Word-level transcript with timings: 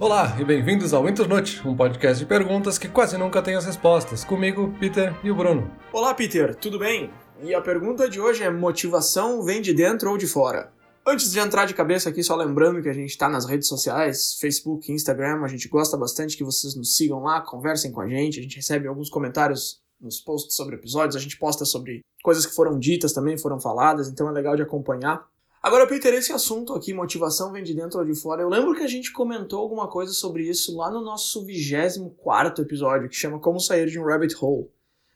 Olá 0.00 0.36
e 0.40 0.44
bem-vindos 0.44 0.94
ao 0.94 1.08
Internute, 1.08 1.66
um 1.66 1.74
podcast 1.74 2.22
de 2.22 2.24
perguntas 2.24 2.78
que 2.78 2.86
quase 2.86 3.18
nunca 3.18 3.42
tem 3.42 3.56
as 3.56 3.66
respostas. 3.66 4.22
Comigo, 4.22 4.72
Peter 4.78 5.12
e 5.24 5.30
o 5.30 5.34
Bruno. 5.34 5.68
Olá, 5.92 6.14
Peter, 6.14 6.54
tudo 6.54 6.78
bem? 6.78 7.10
E 7.42 7.52
a 7.52 7.60
pergunta 7.60 8.08
de 8.08 8.20
hoje 8.20 8.44
é: 8.44 8.48
motivação 8.48 9.42
vem 9.42 9.60
de 9.60 9.74
dentro 9.74 10.08
ou 10.08 10.16
de 10.16 10.28
fora? 10.28 10.72
Antes 11.04 11.32
de 11.32 11.40
entrar 11.40 11.64
de 11.64 11.74
cabeça 11.74 12.10
aqui, 12.10 12.22
só 12.22 12.36
lembrando 12.36 12.80
que 12.80 12.88
a 12.88 12.92
gente 12.92 13.10
está 13.10 13.28
nas 13.28 13.44
redes 13.44 13.66
sociais, 13.66 14.38
Facebook, 14.40 14.92
Instagram, 14.92 15.42
a 15.42 15.48
gente 15.48 15.66
gosta 15.68 15.96
bastante 15.96 16.36
que 16.36 16.44
vocês 16.44 16.76
nos 16.76 16.94
sigam 16.94 17.20
lá, 17.24 17.40
conversem 17.40 17.90
com 17.90 18.00
a 18.00 18.08
gente, 18.08 18.38
a 18.38 18.42
gente 18.42 18.54
recebe 18.54 18.86
alguns 18.86 19.10
comentários 19.10 19.82
nos 20.00 20.20
posts 20.20 20.54
sobre 20.54 20.76
episódios, 20.76 21.16
a 21.16 21.20
gente 21.20 21.36
posta 21.36 21.64
sobre 21.64 22.02
coisas 22.22 22.46
que 22.46 22.54
foram 22.54 22.78
ditas 22.78 23.12
também, 23.12 23.36
foram 23.36 23.58
faladas, 23.58 24.08
então 24.08 24.28
é 24.28 24.32
legal 24.32 24.54
de 24.54 24.62
acompanhar. 24.62 25.26
Agora, 25.60 25.86
Peter, 25.88 26.14
esse 26.14 26.32
assunto 26.32 26.72
aqui, 26.72 26.94
motivação 26.94 27.52
vem 27.52 27.64
de 27.64 27.74
dentro 27.74 27.98
ou 27.98 28.04
de 28.04 28.14
fora, 28.14 28.42
eu 28.42 28.48
lembro 28.48 28.74
que 28.74 28.82
a 28.82 28.86
gente 28.86 29.12
comentou 29.12 29.58
alguma 29.58 29.88
coisa 29.88 30.12
sobre 30.12 30.48
isso 30.48 30.76
lá 30.76 30.88
no 30.88 31.00
nosso 31.00 31.44
24 31.44 32.62
episódio, 32.62 33.08
que 33.08 33.16
chama 33.16 33.40
Como 33.40 33.58
Sair 33.58 33.86
de 33.86 33.98
um 33.98 34.04
Rabbit 34.04 34.36
Hole. 34.40 34.68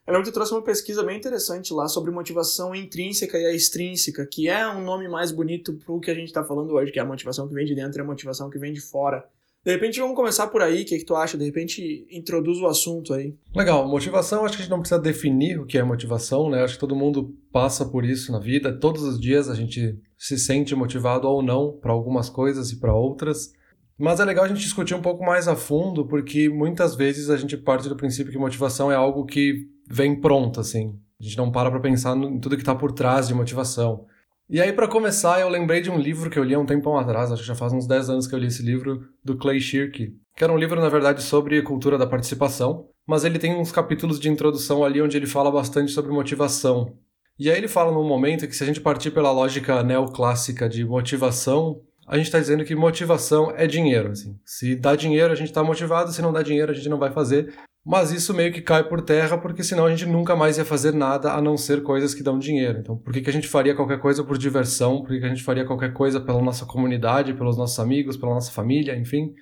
Eu 0.04 0.12
lembro 0.12 0.24
que 0.24 0.32
tu 0.32 0.34
trouxe 0.34 0.52
uma 0.52 0.62
pesquisa 0.62 1.04
bem 1.04 1.16
interessante 1.16 1.72
lá 1.72 1.86
sobre 1.86 2.10
motivação 2.10 2.74
intrínseca 2.74 3.38
e 3.38 3.46
a 3.46 3.52
extrínseca, 3.52 4.26
que 4.26 4.48
é 4.48 4.66
um 4.66 4.82
nome 4.82 5.08
mais 5.08 5.30
bonito 5.30 5.74
pro 5.74 6.00
que 6.00 6.10
a 6.10 6.14
gente 6.14 6.32
tá 6.32 6.42
falando 6.42 6.72
hoje, 6.72 6.90
que 6.90 6.98
é 6.98 7.02
a 7.02 7.06
motivação 7.06 7.46
que 7.46 7.54
vem 7.54 7.64
de 7.64 7.76
dentro 7.76 8.00
e 8.00 8.02
a 8.02 8.04
motivação 8.04 8.50
que 8.50 8.58
vem 8.58 8.72
de 8.72 8.80
fora. 8.80 9.24
De 9.64 9.70
repente 9.70 10.00
vamos 10.00 10.16
começar 10.16 10.48
por 10.48 10.60
aí, 10.60 10.82
o 10.82 10.84
que, 10.84 10.96
é 10.96 10.98
que 10.98 11.04
tu 11.04 11.14
acha? 11.14 11.38
De 11.38 11.44
repente 11.44 12.04
introduz 12.10 12.58
o 12.58 12.66
assunto 12.66 13.14
aí. 13.14 13.32
Legal, 13.54 13.86
motivação, 13.86 14.44
acho 14.44 14.56
que 14.56 14.62
a 14.62 14.64
gente 14.64 14.72
não 14.72 14.80
precisa 14.80 15.00
definir 15.00 15.60
o 15.60 15.64
que 15.64 15.78
é 15.78 15.84
motivação, 15.84 16.50
né? 16.50 16.64
Acho 16.64 16.74
que 16.74 16.80
todo 16.80 16.96
mundo 16.96 17.32
passa 17.52 17.84
por 17.84 18.04
isso 18.04 18.32
na 18.32 18.40
vida, 18.40 18.76
todos 18.76 19.04
os 19.04 19.20
dias 19.20 19.48
a 19.48 19.54
gente 19.54 19.96
se 20.22 20.38
sente 20.38 20.72
motivado 20.72 21.26
ou 21.26 21.42
não 21.42 21.72
para 21.72 21.90
algumas 21.90 22.30
coisas 22.30 22.70
e 22.70 22.78
para 22.78 22.94
outras. 22.94 23.50
Mas 23.98 24.20
é 24.20 24.24
legal 24.24 24.44
a 24.44 24.48
gente 24.48 24.60
discutir 24.60 24.94
um 24.94 25.02
pouco 25.02 25.24
mais 25.24 25.48
a 25.48 25.56
fundo, 25.56 26.06
porque 26.06 26.48
muitas 26.48 26.94
vezes 26.94 27.28
a 27.28 27.36
gente 27.36 27.56
parte 27.56 27.88
do 27.88 27.96
princípio 27.96 28.30
que 28.30 28.38
motivação 28.38 28.90
é 28.90 28.94
algo 28.94 29.26
que 29.26 29.66
vem 29.90 30.20
pronto, 30.20 30.60
assim. 30.60 30.96
A 31.20 31.24
gente 31.24 31.36
não 31.36 31.50
para 31.50 31.72
para 31.72 31.80
pensar 31.80 32.16
em 32.16 32.38
tudo 32.38 32.54
que 32.54 32.62
está 32.62 32.72
por 32.72 32.92
trás 32.92 33.26
de 33.26 33.34
motivação. 33.34 34.06
E 34.48 34.60
aí, 34.60 34.72
para 34.72 34.86
começar, 34.86 35.40
eu 35.40 35.48
lembrei 35.48 35.80
de 35.80 35.90
um 35.90 35.98
livro 35.98 36.30
que 36.30 36.38
eu 36.38 36.44
li 36.44 36.54
há 36.54 36.58
um 36.58 36.66
tempão 36.66 36.96
atrás, 36.96 37.32
acho 37.32 37.42
que 37.42 37.48
já 37.48 37.56
faz 37.56 37.72
uns 37.72 37.88
10 37.88 38.10
anos 38.10 38.26
que 38.28 38.34
eu 38.34 38.38
li 38.38 38.46
esse 38.46 38.62
livro, 38.62 39.02
do 39.24 39.36
Clay 39.36 39.58
Shirky, 39.58 40.14
que 40.36 40.44
era 40.44 40.52
um 40.52 40.58
livro, 40.58 40.80
na 40.80 40.88
verdade, 40.88 41.20
sobre 41.20 41.60
cultura 41.62 41.98
da 41.98 42.06
participação, 42.06 42.86
mas 43.04 43.24
ele 43.24 43.40
tem 43.40 43.56
uns 43.56 43.72
capítulos 43.72 44.20
de 44.20 44.28
introdução 44.28 44.84
ali 44.84 45.02
onde 45.02 45.16
ele 45.16 45.26
fala 45.26 45.50
bastante 45.50 45.90
sobre 45.90 46.12
motivação. 46.12 46.96
E 47.38 47.50
aí 47.50 47.56
ele 47.56 47.68
fala 47.68 47.90
num 47.90 48.06
momento 48.06 48.46
que 48.46 48.54
se 48.54 48.62
a 48.62 48.66
gente 48.66 48.80
partir 48.80 49.10
pela 49.10 49.32
lógica 49.32 49.82
neoclássica 49.82 50.68
de 50.68 50.84
motivação, 50.84 51.80
a 52.06 52.16
gente 52.16 52.26
está 52.26 52.38
dizendo 52.38 52.64
que 52.64 52.74
motivação 52.74 53.52
é 53.56 53.66
dinheiro. 53.66 54.10
Assim. 54.10 54.38
Se 54.44 54.76
dá 54.76 54.94
dinheiro, 54.94 55.32
a 55.32 55.36
gente 55.36 55.48
está 55.48 55.62
motivado, 55.62 56.12
se 56.12 56.22
não 56.22 56.32
dá 56.32 56.42
dinheiro, 56.42 56.70
a 56.70 56.74
gente 56.74 56.88
não 56.88 56.98
vai 56.98 57.10
fazer. 57.10 57.54
Mas 57.84 58.12
isso 58.12 58.32
meio 58.32 58.52
que 58.52 58.60
cai 58.60 58.88
por 58.88 59.02
terra, 59.02 59.36
porque 59.38 59.64
senão 59.64 59.86
a 59.86 59.90
gente 59.90 60.06
nunca 60.06 60.36
mais 60.36 60.56
ia 60.56 60.64
fazer 60.64 60.94
nada 60.94 61.32
a 61.32 61.40
não 61.40 61.56
ser 61.56 61.82
coisas 61.82 62.14
que 62.14 62.22
dão 62.22 62.38
dinheiro. 62.38 62.78
Então, 62.78 62.96
por 62.96 63.12
que, 63.12 63.20
que 63.20 63.30
a 63.30 63.32
gente 63.32 63.48
faria 63.48 63.74
qualquer 63.74 63.98
coisa 63.98 64.22
por 64.22 64.38
diversão? 64.38 65.00
Por 65.00 65.08
que, 65.08 65.18
que 65.18 65.26
a 65.26 65.28
gente 65.28 65.42
faria 65.42 65.64
qualquer 65.64 65.92
coisa 65.92 66.20
pela 66.20 66.40
nossa 66.40 66.64
comunidade, 66.64 67.34
pelos 67.34 67.56
nossos 67.56 67.78
amigos, 67.80 68.16
pela 68.16 68.34
nossa 68.34 68.52
família, 68.52 68.96
enfim? 68.96 69.34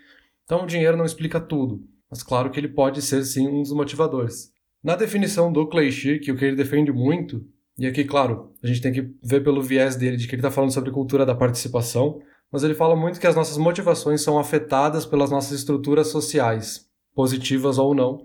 Então, 0.45 0.63
o 0.63 0.67
dinheiro 0.67 0.97
não 0.97 1.05
explica 1.05 1.39
tudo. 1.39 1.83
Mas 2.11 2.23
claro 2.23 2.51
que 2.51 2.59
ele 2.59 2.69
pode 2.69 3.03
ser 3.03 3.23
sim 3.25 3.47
um 3.47 3.63
dos 3.63 3.73
motivadores. 3.73 4.51
Na 4.83 4.97
definição 4.97 5.53
do 5.53 5.69
Clay 5.69 5.93
Shirk, 5.93 6.33
o 6.33 6.37
que 6.37 6.45
ele 6.45 6.57
defende 6.57 6.91
muito, 6.91 7.45
e 7.81 7.87
aqui, 7.87 8.05
claro, 8.05 8.53
a 8.63 8.67
gente 8.67 8.81
tem 8.81 8.93
que 8.93 9.11
ver 9.23 9.43
pelo 9.43 9.63
viés 9.63 9.97
dele 9.97 10.17
de 10.17 10.29
que 10.29 10.35
ele 10.35 10.41
está 10.41 10.51
falando 10.51 10.71
sobre 10.71 10.91
cultura 10.91 11.25
da 11.25 11.35
participação, 11.35 12.21
mas 12.53 12.63
ele 12.63 12.75
fala 12.75 12.95
muito 12.95 13.19
que 13.19 13.27
as 13.27 13.35
nossas 13.35 13.57
motivações 13.57 14.21
são 14.21 14.39
afetadas 14.39 15.07
pelas 15.07 15.31
nossas 15.31 15.59
estruturas 15.59 16.09
sociais, 16.09 16.87
positivas 17.15 17.79
ou 17.79 17.95
não, 17.95 18.21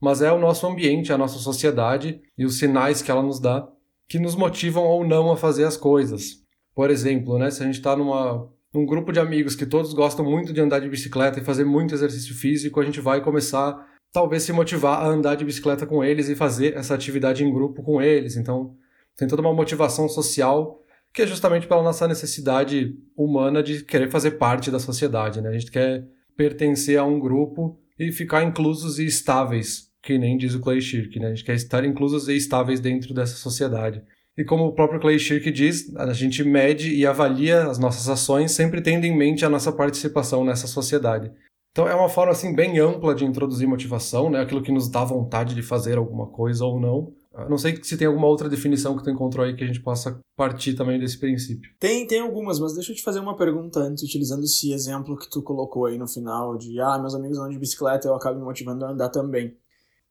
mas 0.00 0.22
é 0.22 0.32
o 0.32 0.40
nosso 0.40 0.66
ambiente, 0.66 1.12
a 1.12 1.18
nossa 1.18 1.38
sociedade 1.38 2.20
e 2.36 2.44
os 2.44 2.58
sinais 2.58 3.00
que 3.00 3.10
ela 3.10 3.22
nos 3.22 3.38
dá 3.40 3.68
que 4.08 4.18
nos 4.18 4.34
motivam 4.36 4.84
ou 4.84 5.06
não 5.06 5.30
a 5.32 5.36
fazer 5.36 5.64
as 5.64 5.76
coisas. 5.76 6.42
Por 6.74 6.90
exemplo, 6.90 7.38
né, 7.38 7.50
se 7.50 7.62
a 7.62 7.66
gente 7.66 7.76
está 7.76 7.96
num 7.96 8.86
grupo 8.86 9.12
de 9.12 9.18
amigos 9.18 9.54
que 9.54 9.66
todos 9.66 9.92
gostam 9.92 10.24
muito 10.24 10.52
de 10.52 10.60
andar 10.60 10.80
de 10.80 10.88
bicicleta 10.88 11.40
e 11.40 11.44
fazer 11.44 11.64
muito 11.64 11.94
exercício 11.94 12.34
físico, 12.34 12.80
a 12.80 12.84
gente 12.84 13.00
vai 13.00 13.20
começar 13.20 13.86
talvez 14.12 14.42
se 14.44 14.52
motivar 14.52 15.00
a 15.00 15.06
andar 15.06 15.34
de 15.34 15.44
bicicleta 15.44 15.86
com 15.86 16.04
eles 16.04 16.28
e 16.28 16.34
fazer 16.36 16.76
essa 16.76 16.94
atividade 16.94 17.44
em 17.44 17.52
grupo 17.52 17.82
com 17.82 18.00
eles. 18.00 18.36
Então, 18.36 18.76
tem 19.16 19.26
toda 19.26 19.42
uma 19.42 19.54
motivação 19.54 20.08
social 20.08 20.82
que 21.12 21.22
é 21.22 21.26
justamente 21.26 21.66
pela 21.66 21.82
nossa 21.82 22.06
necessidade 22.06 22.94
humana 23.16 23.62
de 23.62 23.82
querer 23.82 24.10
fazer 24.10 24.32
parte 24.32 24.70
da 24.70 24.78
sociedade, 24.78 25.40
né? 25.40 25.48
A 25.48 25.58
gente 25.58 25.70
quer 25.70 26.06
pertencer 26.36 26.98
a 26.98 27.04
um 27.04 27.18
grupo 27.18 27.78
e 27.98 28.12
ficar 28.12 28.42
inclusos 28.42 28.98
e 28.98 29.06
estáveis, 29.06 29.88
que 30.02 30.18
nem 30.18 30.36
diz 30.36 30.54
o 30.54 30.60
Clay 30.60 30.78
Shirk, 30.78 31.18
né? 31.18 31.28
A 31.28 31.30
gente 31.30 31.44
quer 31.44 31.54
estar 31.54 31.84
inclusos 31.86 32.28
e 32.28 32.36
estáveis 32.36 32.80
dentro 32.80 33.14
dessa 33.14 33.36
sociedade. 33.36 34.02
E 34.36 34.44
como 34.44 34.66
o 34.66 34.74
próprio 34.74 35.00
Clay 35.00 35.18
Shirk 35.18 35.50
diz, 35.50 35.94
a 35.96 36.12
gente 36.12 36.44
mede 36.44 36.94
e 36.94 37.06
avalia 37.06 37.64
as 37.64 37.78
nossas 37.78 38.06
ações 38.10 38.52
sempre 38.52 38.82
tendo 38.82 39.06
em 39.06 39.16
mente 39.16 39.46
a 39.46 39.48
nossa 39.48 39.72
participação 39.72 40.44
nessa 40.44 40.66
sociedade. 40.66 41.32
Então 41.72 41.88
é 41.88 41.94
uma 41.94 42.10
forma 42.10 42.32
assim 42.32 42.54
bem 42.54 42.78
ampla 42.78 43.14
de 43.14 43.24
introduzir 43.24 43.66
motivação, 43.66 44.28
né? 44.28 44.40
Aquilo 44.40 44.62
que 44.62 44.72
nos 44.72 44.90
dá 44.90 45.02
vontade 45.02 45.54
de 45.54 45.62
fazer 45.62 45.96
alguma 45.96 46.26
coisa 46.26 46.64
ou 46.66 46.78
não. 46.78 47.14
Não 47.48 47.58
sei 47.58 47.78
se 47.82 47.96
tem 47.96 48.06
alguma 48.06 48.26
outra 48.26 48.48
definição 48.48 48.96
que 48.96 49.04
tu 49.04 49.10
encontrou 49.10 49.44
aí 49.44 49.54
que 49.54 49.62
a 49.62 49.66
gente 49.66 49.80
possa 49.80 50.18
partir 50.34 50.74
também 50.74 50.98
desse 50.98 51.18
princípio. 51.18 51.70
Tem, 51.78 52.06
tem 52.06 52.20
algumas, 52.20 52.58
mas 52.58 52.74
deixa 52.74 52.92
eu 52.92 52.96
te 52.96 53.02
fazer 53.02 53.20
uma 53.20 53.36
pergunta 53.36 53.80
antes, 53.80 54.02
utilizando 54.02 54.44
esse 54.44 54.72
exemplo 54.72 55.16
que 55.16 55.28
tu 55.28 55.42
colocou 55.42 55.86
aí 55.86 55.98
no 55.98 56.08
final 56.08 56.56
de 56.56 56.80
ah, 56.80 56.98
meus 56.98 57.14
amigos 57.14 57.38
andam 57.38 57.50
de 57.50 57.58
bicicleta, 57.58 58.08
eu 58.08 58.14
acabo 58.14 58.38
me 58.38 58.44
motivando 58.44 58.84
a 58.84 58.90
andar 58.90 59.10
também. 59.10 59.56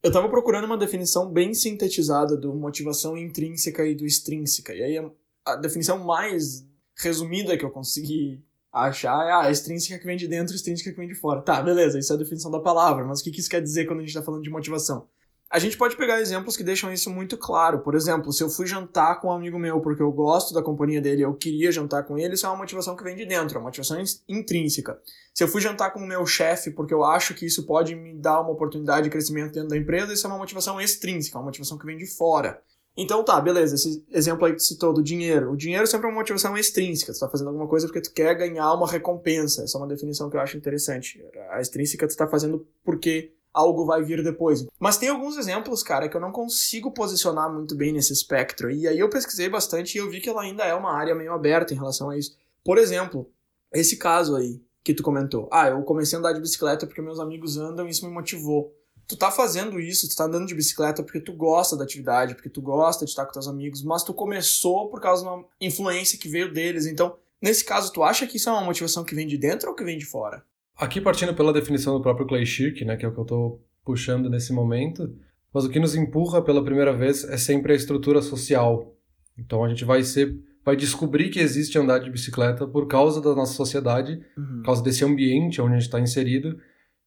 Eu 0.02 0.08
estava 0.08 0.28
procurando 0.28 0.66
uma 0.66 0.78
definição 0.78 1.30
bem 1.30 1.52
sintetizada 1.52 2.36
do 2.36 2.54
motivação 2.54 3.16
intrínseca 3.16 3.84
e 3.84 3.94
do 3.94 4.06
extrínseca. 4.06 4.72
E 4.72 4.82
aí 4.82 5.10
a 5.44 5.56
definição 5.56 5.98
mais 6.04 6.64
resumida 6.96 7.56
que 7.56 7.64
eu 7.64 7.70
consegui 7.70 8.44
achar 8.72 9.26
é 9.26 9.32
ah, 9.32 9.42
a 9.44 9.50
extrínseca 9.50 9.98
que 9.98 10.06
vem 10.06 10.16
de 10.16 10.28
dentro 10.28 10.52
e 10.54 10.56
extrínseca 10.56 10.90
que 10.90 10.96
vem 10.96 11.08
de 11.08 11.14
fora. 11.14 11.42
Tá, 11.42 11.62
beleza, 11.62 11.98
isso 11.98 12.12
é 12.12 12.16
a 12.16 12.18
definição 12.18 12.50
da 12.50 12.60
palavra, 12.60 13.04
mas 13.04 13.20
o 13.20 13.24
que 13.24 13.30
isso 13.30 13.50
quer 13.50 13.62
dizer 13.62 13.86
quando 13.86 13.98
a 13.98 14.02
gente 14.02 14.10
está 14.10 14.22
falando 14.22 14.42
de 14.42 14.50
motivação? 14.50 15.08
A 15.48 15.60
gente 15.60 15.78
pode 15.78 15.96
pegar 15.96 16.20
exemplos 16.20 16.56
que 16.56 16.64
deixam 16.64 16.92
isso 16.92 17.08
muito 17.08 17.36
claro. 17.36 17.78
Por 17.78 17.94
exemplo, 17.94 18.32
se 18.32 18.42
eu 18.42 18.50
fui 18.50 18.66
jantar 18.66 19.20
com 19.20 19.28
um 19.28 19.32
amigo 19.32 19.58
meu 19.58 19.80
porque 19.80 20.02
eu 20.02 20.10
gosto 20.10 20.52
da 20.52 20.60
companhia 20.60 21.00
dele, 21.00 21.22
eu 21.22 21.34
queria 21.34 21.70
jantar 21.70 22.02
com 22.04 22.18
ele, 22.18 22.34
isso 22.34 22.44
é 22.44 22.48
uma 22.48 22.58
motivação 22.58 22.96
que 22.96 23.04
vem 23.04 23.14
de 23.14 23.24
dentro, 23.24 23.56
é 23.56 23.60
uma 23.60 23.66
motivação 23.66 23.96
intrínseca. 24.28 25.00
Se 25.32 25.44
eu 25.44 25.48
fui 25.48 25.60
jantar 25.60 25.92
com 25.92 26.00
o 26.00 26.06
meu 26.06 26.26
chefe 26.26 26.72
porque 26.72 26.92
eu 26.92 27.04
acho 27.04 27.32
que 27.32 27.46
isso 27.46 27.64
pode 27.64 27.94
me 27.94 28.12
dar 28.14 28.40
uma 28.40 28.50
oportunidade 28.50 29.04
de 29.04 29.10
crescimento 29.10 29.52
dentro 29.52 29.68
da 29.68 29.76
empresa, 29.76 30.12
isso 30.12 30.26
é 30.26 30.30
uma 30.30 30.38
motivação 30.38 30.80
extrínseca, 30.80 31.38
uma 31.38 31.44
motivação 31.44 31.78
que 31.78 31.86
vem 31.86 31.96
de 31.96 32.06
fora. 32.06 32.60
Então 32.96 33.22
tá, 33.22 33.38
beleza, 33.40 33.74
esse 33.74 34.04
exemplo 34.10 34.46
aí 34.46 34.54
que 34.54 34.60
citou 34.60 34.92
do 34.92 35.02
dinheiro. 35.02 35.52
O 35.52 35.56
dinheiro 35.56 35.86
sempre 35.86 36.06
é 36.06 36.10
uma 36.10 36.18
motivação 36.18 36.56
extrínseca, 36.56 37.12
tu 37.12 37.20
tá 37.20 37.28
fazendo 37.28 37.48
alguma 37.48 37.68
coisa 37.68 37.86
porque 37.86 38.00
tu 38.00 38.10
quer 38.10 38.34
ganhar 38.34 38.72
uma 38.72 38.90
recompensa. 38.90 39.62
Essa 39.62 39.76
é 39.76 39.80
uma 39.80 39.86
definição 39.86 40.28
que 40.28 40.36
eu 40.36 40.40
acho 40.40 40.56
interessante. 40.56 41.22
A 41.50 41.60
extrínseca 41.60 42.08
tu 42.08 42.16
tá 42.16 42.26
fazendo 42.26 42.66
porque 42.82 43.32
algo 43.56 43.86
vai 43.86 44.02
vir 44.02 44.22
depois. 44.22 44.66
Mas 44.78 44.98
tem 44.98 45.08
alguns 45.08 45.38
exemplos, 45.38 45.82
cara, 45.82 46.10
que 46.10 46.16
eu 46.16 46.20
não 46.20 46.30
consigo 46.30 46.90
posicionar 46.90 47.50
muito 47.50 47.74
bem 47.74 47.90
nesse 47.90 48.12
espectro. 48.12 48.70
E 48.70 48.86
aí 48.86 48.98
eu 48.98 49.08
pesquisei 49.08 49.48
bastante 49.48 49.94
e 49.94 49.98
eu 49.98 50.10
vi 50.10 50.20
que 50.20 50.28
ela 50.28 50.42
ainda 50.42 50.62
é 50.64 50.74
uma 50.74 50.92
área 50.92 51.14
meio 51.14 51.32
aberta 51.32 51.72
em 51.72 51.76
relação 51.76 52.10
a 52.10 52.18
isso. 52.18 52.36
Por 52.62 52.76
exemplo, 52.76 53.30
esse 53.72 53.96
caso 53.96 54.36
aí 54.36 54.60
que 54.84 54.92
tu 54.92 55.02
comentou. 55.02 55.48
Ah, 55.50 55.68
eu 55.68 55.82
comecei 55.82 56.16
a 56.16 56.20
andar 56.20 56.32
de 56.32 56.40
bicicleta 56.40 56.86
porque 56.86 57.00
meus 57.00 57.18
amigos 57.18 57.56
andam 57.56 57.88
e 57.88 57.90
isso 57.90 58.06
me 58.06 58.12
motivou. 58.12 58.72
Tu 59.08 59.16
tá 59.16 59.30
fazendo 59.30 59.80
isso, 59.80 60.08
tu 60.08 60.14
tá 60.14 60.24
andando 60.24 60.46
de 60.46 60.54
bicicleta 60.54 61.02
porque 61.02 61.20
tu 61.20 61.32
gosta 61.32 61.76
da 61.76 61.84
atividade, 61.84 62.34
porque 62.34 62.50
tu 62.50 62.60
gosta 62.60 63.04
de 63.04 63.10
estar 63.10 63.24
com 63.24 63.32
teus 63.32 63.48
amigos, 63.48 63.82
mas 63.82 64.02
tu 64.02 64.12
começou 64.12 64.90
por 64.90 65.00
causa 65.00 65.22
de 65.22 65.28
uma 65.28 65.44
influência 65.60 66.18
que 66.18 66.28
veio 66.28 66.52
deles. 66.52 66.86
Então, 66.86 67.16
nesse 67.40 67.64
caso, 67.64 67.92
tu 67.92 68.02
acha 68.02 68.26
que 68.26 68.36
isso 68.36 68.48
é 68.48 68.52
uma 68.52 68.64
motivação 68.64 69.02
que 69.02 69.14
vem 69.14 69.26
de 69.26 69.38
dentro 69.38 69.70
ou 69.70 69.74
que 69.74 69.84
vem 69.84 69.96
de 69.96 70.04
fora? 70.04 70.44
Aqui 70.76 71.00
partindo 71.00 71.34
pela 71.34 71.52
definição 71.52 71.94
do 71.94 72.02
próprio 72.02 72.26
Clay 72.26 72.44
Shirk, 72.44 72.84
né, 72.84 72.96
que 72.96 73.04
é 73.04 73.08
o 73.08 73.12
que 73.12 73.18
eu 73.18 73.22
estou 73.22 73.64
puxando 73.84 74.28
nesse 74.28 74.52
momento, 74.52 75.10
mas 75.52 75.64
o 75.64 75.70
que 75.70 75.80
nos 75.80 75.94
empurra 75.94 76.42
pela 76.42 76.62
primeira 76.62 76.92
vez 76.92 77.24
é 77.24 77.38
sempre 77.38 77.72
a 77.72 77.76
estrutura 77.76 78.20
social. 78.20 78.94
Então 79.38 79.64
a 79.64 79.68
gente 79.68 79.84
vai 79.84 80.02
ser 80.02 80.38
vai 80.64 80.74
descobrir 80.74 81.30
que 81.30 81.38
existe 81.38 81.78
andar 81.78 82.00
de 82.00 82.10
bicicleta 82.10 82.66
por 82.66 82.88
causa 82.88 83.20
da 83.20 83.32
nossa 83.36 83.54
sociedade, 83.54 84.20
uhum. 84.36 84.56
por 84.56 84.64
causa 84.64 84.82
desse 84.82 85.04
ambiente 85.04 85.60
onde 85.62 85.74
a 85.74 85.76
gente 85.76 85.86
está 85.86 86.00
inserido. 86.00 86.58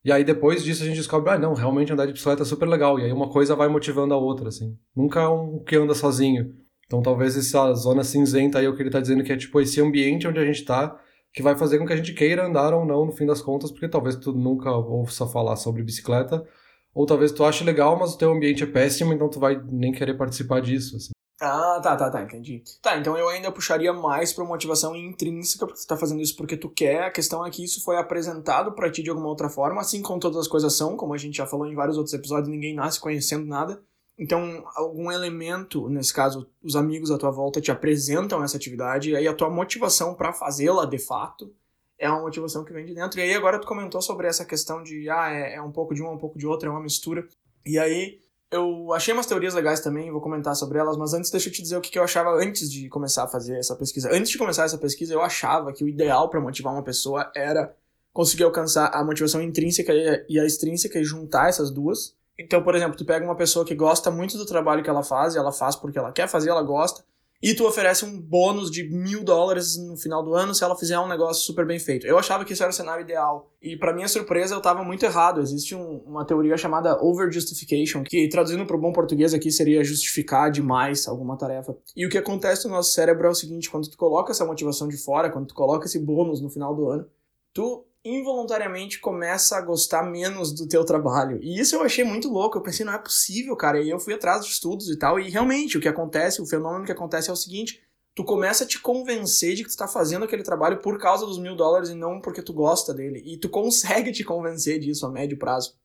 E 0.03 0.13
aí 0.13 0.23
depois 0.23 0.63
disso 0.63 0.81
a 0.81 0.85
gente 0.85 0.95
descobre, 0.95 1.29
ah, 1.29 1.37
não, 1.37 1.53
realmente 1.53 1.91
andar 1.91 2.05
de 2.05 2.13
bicicleta 2.13 2.43
é 2.43 2.45
super 2.45 2.69
legal. 2.69 2.97
E 2.97 3.03
aí 3.03 3.11
uma 3.11 3.29
coisa 3.29 3.57
vai 3.57 3.67
motivando 3.67 4.13
a 4.13 4.17
outra, 4.17 4.47
assim. 4.47 4.77
Nunca 4.95 5.19
é 5.19 5.27
um 5.27 5.59
que 5.59 5.75
anda 5.75 5.93
sozinho. 5.93 6.55
Então 6.85 7.01
talvez 7.01 7.37
essa 7.37 7.73
zona 7.73 8.03
cinzenta 8.03 8.59
aí 8.59 8.65
é 8.65 8.69
o 8.69 8.75
que 8.75 8.81
ele 8.81 8.89
está 8.89 9.01
dizendo 9.01 9.23
que 9.25 9.33
é 9.33 9.37
tipo 9.37 9.59
esse 9.59 9.81
ambiente 9.81 10.25
onde 10.25 10.39
a 10.39 10.45
gente 10.45 10.61
está 10.61 10.97
que 11.33 11.43
vai 11.43 11.55
fazer 11.55 11.77
com 11.77 11.85
que 11.85 11.93
a 11.93 11.97
gente 11.97 12.13
queira 12.13 12.45
andar 12.45 12.73
ou 12.73 12.85
não 12.85 13.05
no 13.05 13.11
fim 13.11 13.25
das 13.25 13.41
contas, 13.41 13.71
porque 13.71 13.87
talvez 13.87 14.15
tu 14.15 14.31
nunca 14.33 14.71
ouça 14.71 15.27
falar 15.27 15.55
sobre 15.55 15.83
bicicleta, 15.83 16.45
ou 16.93 17.05
talvez 17.05 17.31
tu 17.31 17.43
ache 17.43 17.63
legal, 17.63 17.97
mas 17.97 18.13
o 18.13 18.17
teu 18.17 18.31
ambiente 18.31 18.63
é 18.63 18.67
péssimo, 18.67 19.13
então 19.13 19.29
tu 19.29 19.39
vai 19.39 19.61
nem 19.71 19.91
querer 19.91 20.15
participar 20.15 20.61
disso. 20.61 20.95
Assim. 20.95 21.11
Ah, 21.41 21.79
tá, 21.81 21.95
tá, 21.95 22.09
tá, 22.09 22.21
entendi. 22.21 22.61
Tá, 22.81 22.97
então 22.97 23.17
eu 23.17 23.29
ainda 23.29 23.51
puxaria 23.51 23.93
mais 23.93 24.33
pra 24.33 24.43
motivação 24.43 24.93
intrínseca, 24.95 25.65
porque 25.65 25.81
tu 25.81 25.87
tá 25.87 25.95
fazendo 25.95 26.21
isso 26.21 26.35
porque 26.35 26.57
tu 26.57 26.69
quer. 26.69 27.03
A 27.03 27.11
questão 27.11 27.45
é 27.45 27.49
que 27.49 27.63
isso 27.63 27.81
foi 27.83 27.97
apresentado 27.97 28.73
para 28.73 28.91
ti 28.91 29.01
de 29.01 29.09
alguma 29.09 29.29
outra 29.29 29.49
forma, 29.49 29.79
assim 29.79 30.01
como 30.01 30.19
todas 30.19 30.37
as 30.37 30.47
coisas 30.47 30.75
são, 30.75 30.97
como 30.97 31.13
a 31.13 31.17
gente 31.17 31.37
já 31.37 31.45
falou 31.45 31.65
em 31.65 31.75
vários 31.75 31.95
outros 31.95 32.13
episódios, 32.13 32.49
ninguém 32.49 32.75
nasce 32.75 32.99
conhecendo 32.99 33.45
nada. 33.45 33.81
Então, 34.19 34.65
algum 34.75 35.09
elemento, 35.09 35.87
nesse 35.87 36.13
caso, 36.13 36.49
os 36.61 36.75
amigos 36.75 37.09
à 37.09 37.17
tua 37.17 37.31
volta 37.31 37.61
te 37.61 37.71
apresentam 37.71 38.43
essa 38.43 38.57
atividade, 38.57 39.11
e 39.11 39.15
aí 39.15 39.25
a 39.25 39.33
tua 39.33 39.49
motivação 39.49 40.13
para 40.13 40.33
fazê-la 40.33 40.85
de 40.85 40.99
fato 40.99 41.53
é 41.97 42.09
uma 42.09 42.21
motivação 42.21 42.65
que 42.65 42.73
vem 42.73 42.85
de 42.85 42.93
dentro. 42.93 43.17
E 43.17 43.23
aí 43.23 43.33
agora 43.33 43.59
tu 43.59 43.65
comentou 43.65 44.01
sobre 44.01 44.27
essa 44.27 44.43
questão 44.43 44.83
de, 44.83 45.09
ah, 45.09 45.31
é, 45.31 45.55
é 45.55 45.61
um 45.61 45.71
pouco 45.71 45.95
de 45.95 46.03
um, 46.03 46.11
um 46.11 46.17
pouco 46.17 46.37
de 46.37 46.45
outro, 46.45 46.67
é 46.67 46.71
uma 46.71 46.81
mistura. 46.81 47.25
E 47.65 47.79
aí 47.79 48.19
eu 48.51 48.91
achei 48.93 49.13
umas 49.13 49.25
teorias 49.25 49.53
legais 49.53 49.79
também, 49.79 50.11
vou 50.11 50.19
comentar 50.19 50.53
sobre 50.53 50.79
elas, 50.79 50.97
mas 50.97 51.13
antes 51.13 51.31
deixa 51.31 51.47
eu 51.47 51.53
te 51.53 51.61
dizer 51.61 51.77
o 51.77 51.81
que 51.81 51.97
eu 51.97 52.03
achava 52.03 52.31
antes 52.31 52.69
de 52.69 52.89
começar 52.89 53.23
a 53.23 53.27
fazer 53.27 53.57
essa 53.57 53.75
pesquisa. 53.75 54.09
Antes 54.11 54.31
de 54.31 54.37
começar 54.37 54.65
essa 54.65 54.77
pesquisa, 54.77 55.13
eu 55.13 55.21
achava 55.21 55.71
que 55.71 55.83
o 55.83 55.87
ideal 55.87 56.29
para 56.29 56.41
motivar 56.41 56.73
uma 56.73 56.83
pessoa 56.83 57.31
era 57.33 57.73
conseguir 58.11 58.43
alcançar 58.43 58.87
a 58.93 59.01
motivação 59.01 59.41
intrínseca 59.41 59.93
e 60.27 60.37
a 60.37 60.45
extrínseca 60.45 60.99
e 60.99 61.05
juntar 61.05 61.47
essas 61.47 61.71
duas. 61.71 62.17
Então, 62.39 62.63
por 62.63 62.73
exemplo, 62.73 62.95
tu 62.95 63.03
pega 63.03 63.25
uma 63.25 63.35
pessoa 63.35 63.65
que 63.65 63.75
gosta 63.75 64.09
muito 64.09 64.37
do 64.37 64.45
trabalho 64.45 64.81
que 64.81 64.89
ela 64.89 65.03
faz, 65.03 65.35
e 65.35 65.37
ela 65.37 65.51
faz 65.51 65.75
porque 65.75 65.99
ela 65.99 66.13
quer 66.13 66.27
fazer, 66.27 66.49
ela 66.49 66.63
gosta, 66.63 67.03
e 67.41 67.53
tu 67.53 67.65
oferece 67.65 68.03
um 68.03 68.19
bônus 68.19 68.69
de 68.69 68.83
mil 68.89 69.23
dólares 69.23 69.77
no 69.77 69.95
final 69.95 70.21
do 70.21 70.33
ano 70.33 70.53
se 70.53 70.61
ela 70.61 70.75
fizer 70.75 70.99
um 70.99 71.07
negócio 71.07 71.43
super 71.43 71.65
bem 71.65 71.79
feito. 71.79 72.05
Eu 72.05 72.19
achava 72.19 72.43
que 72.43 72.51
isso 72.51 72.61
era 72.61 72.69
o 72.69 72.75
cenário 72.75 73.01
ideal. 73.01 73.49
E 73.61 73.77
para 73.77 73.93
minha 73.93 74.09
surpresa, 74.09 74.53
eu 74.55 74.61
tava 74.61 74.83
muito 74.83 75.05
errado. 75.05 75.39
Existe 75.39 75.73
um, 75.73 75.99
uma 76.05 76.25
teoria 76.25 76.57
chamada 76.57 77.01
over-justification, 77.01 78.03
que 78.03 78.27
traduzindo 78.27 78.65
para 78.65 78.75
o 78.75 78.79
bom 78.79 78.91
português 78.91 79.33
aqui 79.33 79.51
seria 79.51 79.81
justificar 79.85 80.51
demais 80.51 81.07
alguma 81.07 81.37
tarefa. 81.37 81.77
E 81.95 82.05
o 82.05 82.09
que 82.09 82.17
acontece 82.17 82.67
no 82.67 82.73
nosso 82.73 82.91
cérebro 82.91 83.27
é 83.27 83.29
o 83.29 83.35
seguinte, 83.35 83.69
quando 83.69 83.89
tu 83.89 83.97
coloca 83.97 84.31
essa 84.31 84.45
motivação 84.45 84.89
de 84.89 84.97
fora, 84.97 85.29
quando 85.29 85.47
tu 85.47 85.55
coloca 85.55 85.85
esse 85.85 85.99
bônus 85.99 86.41
no 86.41 86.49
final 86.49 86.75
do 86.75 86.89
ano, 86.89 87.05
tu 87.53 87.85
involuntariamente 88.03 88.99
começa 88.99 89.57
a 89.57 89.61
gostar 89.61 90.03
menos 90.03 90.53
do 90.53 90.67
teu 90.67 90.85
trabalho. 90.85 91.39
E 91.41 91.59
isso 91.59 91.75
eu 91.75 91.81
achei 91.81 92.03
muito 92.03 92.29
louco. 92.29 92.57
Eu 92.57 92.61
pensei, 92.61 92.85
não 92.85 92.93
é 92.93 92.97
possível, 92.97 93.55
cara. 93.55 93.81
E 93.81 93.89
eu 93.89 93.99
fui 93.99 94.13
atrás 94.13 94.45
de 94.45 94.51
estudos 94.51 94.89
e 94.89 94.97
tal. 94.97 95.19
E 95.19 95.29
realmente, 95.29 95.77
o 95.77 95.81
que 95.81 95.87
acontece, 95.87 96.41
o 96.41 96.45
fenômeno 96.45 96.85
que 96.85 96.91
acontece 96.91 97.29
é 97.29 97.33
o 97.33 97.35
seguinte: 97.35 97.81
tu 98.15 98.23
começa 98.23 98.63
a 98.63 98.67
te 98.67 98.79
convencer 98.79 99.55
de 99.55 99.63
que 99.63 99.69
tu 99.69 99.77
tá 99.77 99.87
fazendo 99.87 100.25
aquele 100.25 100.43
trabalho 100.43 100.79
por 100.81 100.97
causa 100.97 101.25
dos 101.25 101.37
mil 101.37 101.55
dólares 101.55 101.89
e 101.89 101.95
não 101.95 102.21
porque 102.21 102.41
tu 102.41 102.53
gosta 102.53 102.93
dele. 102.93 103.21
E 103.25 103.37
tu 103.37 103.49
consegue 103.49 104.11
te 104.11 104.23
convencer 104.23 104.79
disso 104.79 105.05
a 105.05 105.11
médio 105.11 105.37
prazo. 105.37 105.75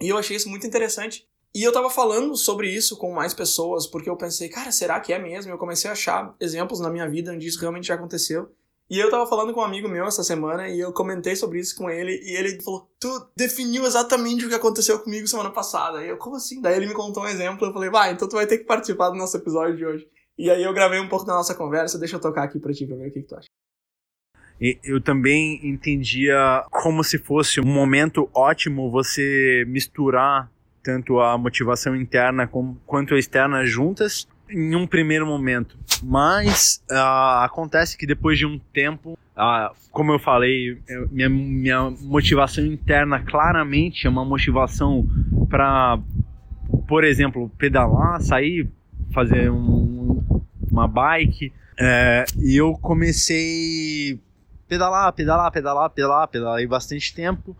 E 0.00 0.08
eu 0.08 0.18
achei 0.18 0.36
isso 0.36 0.48
muito 0.48 0.66
interessante. 0.66 1.26
E 1.54 1.62
eu 1.62 1.72
tava 1.72 1.88
falando 1.88 2.36
sobre 2.36 2.68
isso 2.68 2.98
com 2.98 3.14
mais 3.14 3.32
pessoas, 3.32 3.86
porque 3.86 4.10
eu 4.10 4.16
pensei, 4.16 4.46
cara, 4.50 4.70
será 4.70 5.00
que 5.00 5.10
é 5.10 5.18
mesmo? 5.18 5.50
Eu 5.50 5.56
comecei 5.56 5.88
a 5.88 5.94
achar 5.94 6.36
exemplos 6.38 6.80
na 6.80 6.90
minha 6.90 7.08
vida 7.08 7.32
onde 7.32 7.46
isso 7.46 7.58
realmente 7.58 7.86
já 7.86 7.94
aconteceu. 7.94 8.50
E 8.88 8.98
eu 8.98 9.10
tava 9.10 9.26
falando 9.26 9.52
com 9.52 9.60
um 9.60 9.64
amigo 9.64 9.88
meu 9.88 10.04
essa 10.04 10.22
semana 10.22 10.68
e 10.68 10.78
eu 10.78 10.92
comentei 10.92 11.34
sobre 11.34 11.58
isso 11.58 11.76
com 11.76 11.90
ele 11.90 12.20
e 12.22 12.36
ele 12.36 12.62
falou: 12.62 12.88
Tu 13.00 13.08
definiu 13.36 13.84
exatamente 13.84 14.46
o 14.46 14.48
que 14.48 14.54
aconteceu 14.54 14.98
comigo 15.00 15.26
semana 15.26 15.50
passada. 15.50 16.04
E 16.04 16.08
eu, 16.08 16.16
como 16.16 16.36
assim? 16.36 16.60
Daí 16.60 16.76
ele 16.76 16.86
me 16.86 16.94
contou 16.94 17.24
um 17.24 17.26
exemplo. 17.26 17.66
Eu 17.66 17.72
falei: 17.72 17.90
Vai, 17.90 18.12
então 18.12 18.28
tu 18.28 18.36
vai 18.36 18.46
ter 18.46 18.58
que 18.58 18.64
participar 18.64 19.10
do 19.10 19.16
nosso 19.16 19.36
episódio 19.36 19.76
de 19.76 19.84
hoje. 19.84 20.08
E 20.38 20.48
aí 20.50 20.62
eu 20.62 20.72
gravei 20.72 21.00
um 21.00 21.08
pouco 21.08 21.24
da 21.24 21.34
nossa 21.34 21.54
conversa. 21.54 21.98
Deixa 21.98 22.16
eu 22.16 22.20
tocar 22.20 22.44
aqui 22.44 22.60
pra 22.60 22.72
ti 22.72 22.86
pra 22.86 22.96
ver 22.96 23.08
o 23.08 23.12
que, 23.12 23.22
que 23.22 23.26
tu 23.26 23.34
acha. 23.34 23.48
Eu 24.84 25.02
também 25.02 25.60
entendia 25.66 26.64
como 26.70 27.02
se 27.04 27.18
fosse 27.18 27.60
um 27.60 27.66
momento 27.66 28.30
ótimo 28.32 28.90
você 28.90 29.64
misturar 29.66 30.50
tanto 30.82 31.18
a 31.18 31.36
motivação 31.36 31.96
interna 31.96 32.48
quanto 32.86 33.14
a 33.14 33.18
externa 33.18 33.66
juntas 33.66 34.26
em 34.50 34.74
um 34.74 34.86
primeiro 34.86 35.26
momento. 35.26 35.76
Mas 36.02 36.82
uh, 36.90 37.42
acontece 37.42 37.96
que 37.96 38.06
depois 38.06 38.38
de 38.38 38.46
um 38.46 38.58
tempo, 38.58 39.18
uh, 39.36 39.74
como 39.90 40.12
eu 40.12 40.18
falei, 40.18 40.78
eu, 40.88 41.08
minha, 41.10 41.28
minha 41.28 41.90
motivação 42.02 42.64
interna 42.64 43.20
claramente 43.20 44.06
é 44.06 44.10
uma 44.10 44.24
motivação 44.24 45.08
para, 45.48 45.98
por 46.86 47.04
exemplo, 47.04 47.50
pedalar, 47.58 48.20
sair, 48.20 48.70
fazer 49.12 49.50
um, 49.50 50.22
uma 50.70 50.86
bike. 50.86 51.52
É, 51.78 52.24
e 52.38 52.56
eu 52.56 52.72
comecei 52.74 54.18
pedalar, 54.68 55.12
pedalar, 55.12 55.50
pedalar, 55.50 55.90
pedalar, 55.90 56.28
pedalei 56.28 56.66
bastante 56.66 57.14
tempo. 57.14 57.56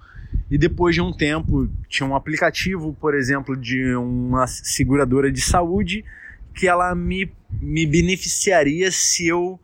E 0.51 0.57
depois 0.57 0.95
de 0.95 1.01
um 1.01 1.13
tempo, 1.13 1.69
tinha 1.89 2.09
um 2.09 2.15
aplicativo, 2.15 2.97
por 3.01 3.15
exemplo, 3.15 3.57
de 3.57 3.95
uma 3.97 4.47
seguradora 4.47 5.31
de 5.31 5.41
saúde 5.41 6.05
que 6.57 6.67
ela 6.67 6.95
me, 6.95 7.31
me 7.61 7.87
beneficiaria 7.87 8.91
se 8.91 9.29
eu 9.29 9.61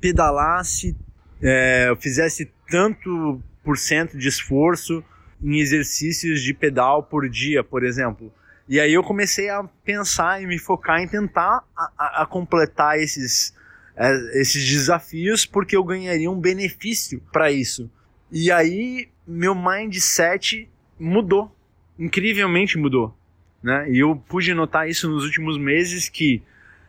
pedalasse, 0.00 0.96
é, 1.40 1.86
eu 1.88 1.96
fizesse 1.96 2.50
tanto 2.68 3.40
por 3.62 3.78
cento 3.78 4.18
de 4.18 4.28
esforço 4.28 5.02
em 5.42 5.58
exercícios 5.58 6.42
de 6.42 6.52
pedal 6.52 7.04
por 7.04 7.28
dia, 7.28 7.62
por 7.62 7.84
exemplo. 7.84 8.32
E 8.68 8.80
aí 8.80 8.92
eu 8.92 9.02
comecei 9.02 9.48
a 9.48 9.62
pensar 9.84 10.42
e 10.42 10.46
me 10.46 10.58
focar 10.58 11.00
em 11.00 11.06
tentar 11.06 11.62
a, 11.76 11.92
a, 11.96 12.22
a 12.22 12.26
completar 12.26 12.98
esses, 12.98 13.54
é, 13.96 14.40
esses 14.40 14.68
desafios 14.68 15.46
porque 15.46 15.76
eu 15.76 15.84
ganharia 15.84 16.30
um 16.30 16.40
benefício 16.40 17.22
para 17.32 17.52
isso. 17.52 17.88
E 18.32 18.50
aí 18.50 19.08
meu 19.26 19.54
mindset 19.54 20.68
mudou, 20.98 21.54
incrivelmente 21.98 22.76
mudou. 22.76 23.16
Né? 23.64 23.90
E 23.90 24.00
eu 24.00 24.14
pude 24.14 24.52
notar 24.52 24.90
isso 24.90 25.08
nos 25.08 25.24
últimos 25.24 25.56
meses 25.56 26.10
que 26.10 26.42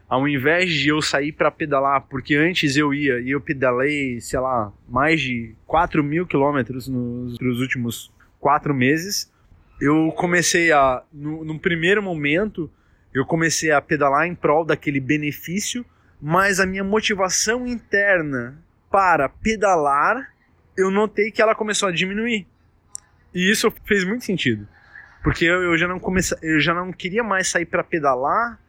ao 0.10 0.28
invés 0.28 0.74
de 0.74 0.90
eu 0.90 1.02
sair 1.02 1.32
para 1.32 1.50
pedalar, 1.50 2.02
porque 2.02 2.36
antes 2.36 2.76
eu 2.76 2.94
ia 2.94 3.22
e 3.22 3.32
eu 3.32 3.40
pedalei, 3.40 4.20
sei 4.20 4.40
lá, 4.40 4.74
mais 4.88 5.22
de 5.22 5.56
4 5.66 6.04
mil 6.04 6.28
quilômetros 6.28 6.90
nos, 6.90 7.62
últimos 7.62 8.12
quatro 8.38 8.74
meses, 8.74 9.32
eu 9.80 10.12
comecei 10.18 10.74
a, 10.74 11.02
no, 11.12 11.46
no 11.46 11.58
primeiro 11.58 12.04
momento, 12.04 12.70
eu 13.14 13.26
comecei 13.26 13.72
a 13.72 13.82
pedalar 13.82 14.28
em 14.28 14.36
prol 14.36 14.66
daquele 14.66 15.00
benefício, 15.00 15.86
mas 16.22 16.60
a 16.60 16.66
minha 16.66 16.84
motivação 16.84 17.66
interna 17.66 18.62
para 18.92 19.30
pedalar, 19.30 20.30
eu 20.78 20.92
notei 20.92 21.32
que 21.32 21.42
ela 21.42 21.56
começou 21.56 21.88
a 21.88 21.92
diminuir. 21.92 22.46
E 23.34 23.50
isso 23.50 23.74
fez 23.86 24.04
muito 24.04 24.26
sentido. 24.26 24.68
Porque 25.26 25.44
eu, 25.44 25.64
eu 25.64 25.76
já 25.76 25.88
não 25.88 26.00
comecei, 26.00 26.38
eu 26.44 26.60
já 26.60 26.72
não 26.72 26.94
queria 26.94 27.24
mais 27.24 27.50
sair 27.50 27.66
para 27.66 27.84
pedalar, 27.84 28.60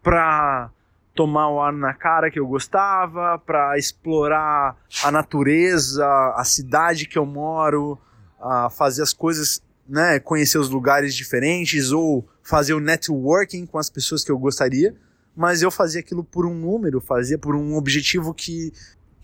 para 0.00 0.70
tomar 1.16 1.50
o 1.50 1.60
ar 1.60 1.72
na 1.72 1.92
cara 1.92 2.30
que 2.30 2.38
eu 2.38 2.46
gostava, 2.46 3.36
para 3.40 3.76
explorar 3.76 4.76
a 5.02 5.10
natureza, 5.10 6.06
a 6.36 6.44
cidade 6.44 7.08
que 7.08 7.18
eu 7.18 7.26
moro, 7.26 7.98
a 8.40 8.70
fazer 8.70 9.02
as 9.02 9.12
coisas, 9.12 9.60
né, 9.88 10.20
conhecer 10.20 10.58
os 10.58 10.70
lugares 10.70 11.12
diferentes 11.12 11.90
ou 11.90 12.24
fazer 12.40 12.74
o 12.74 12.78
networking 12.78 13.66
com 13.66 13.76
as 13.76 13.90
pessoas 13.90 14.22
que 14.22 14.30
eu 14.30 14.38
gostaria, 14.38 14.94
mas 15.36 15.60
eu 15.60 15.72
fazia 15.72 15.98
aquilo 15.98 16.22
por 16.22 16.46
um 16.46 16.54
número, 16.54 17.00
fazia 17.00 17.36
por 17.36 17.56
um 17.56 17.74
objetivo 17.74 18.32
que 18.32 18.72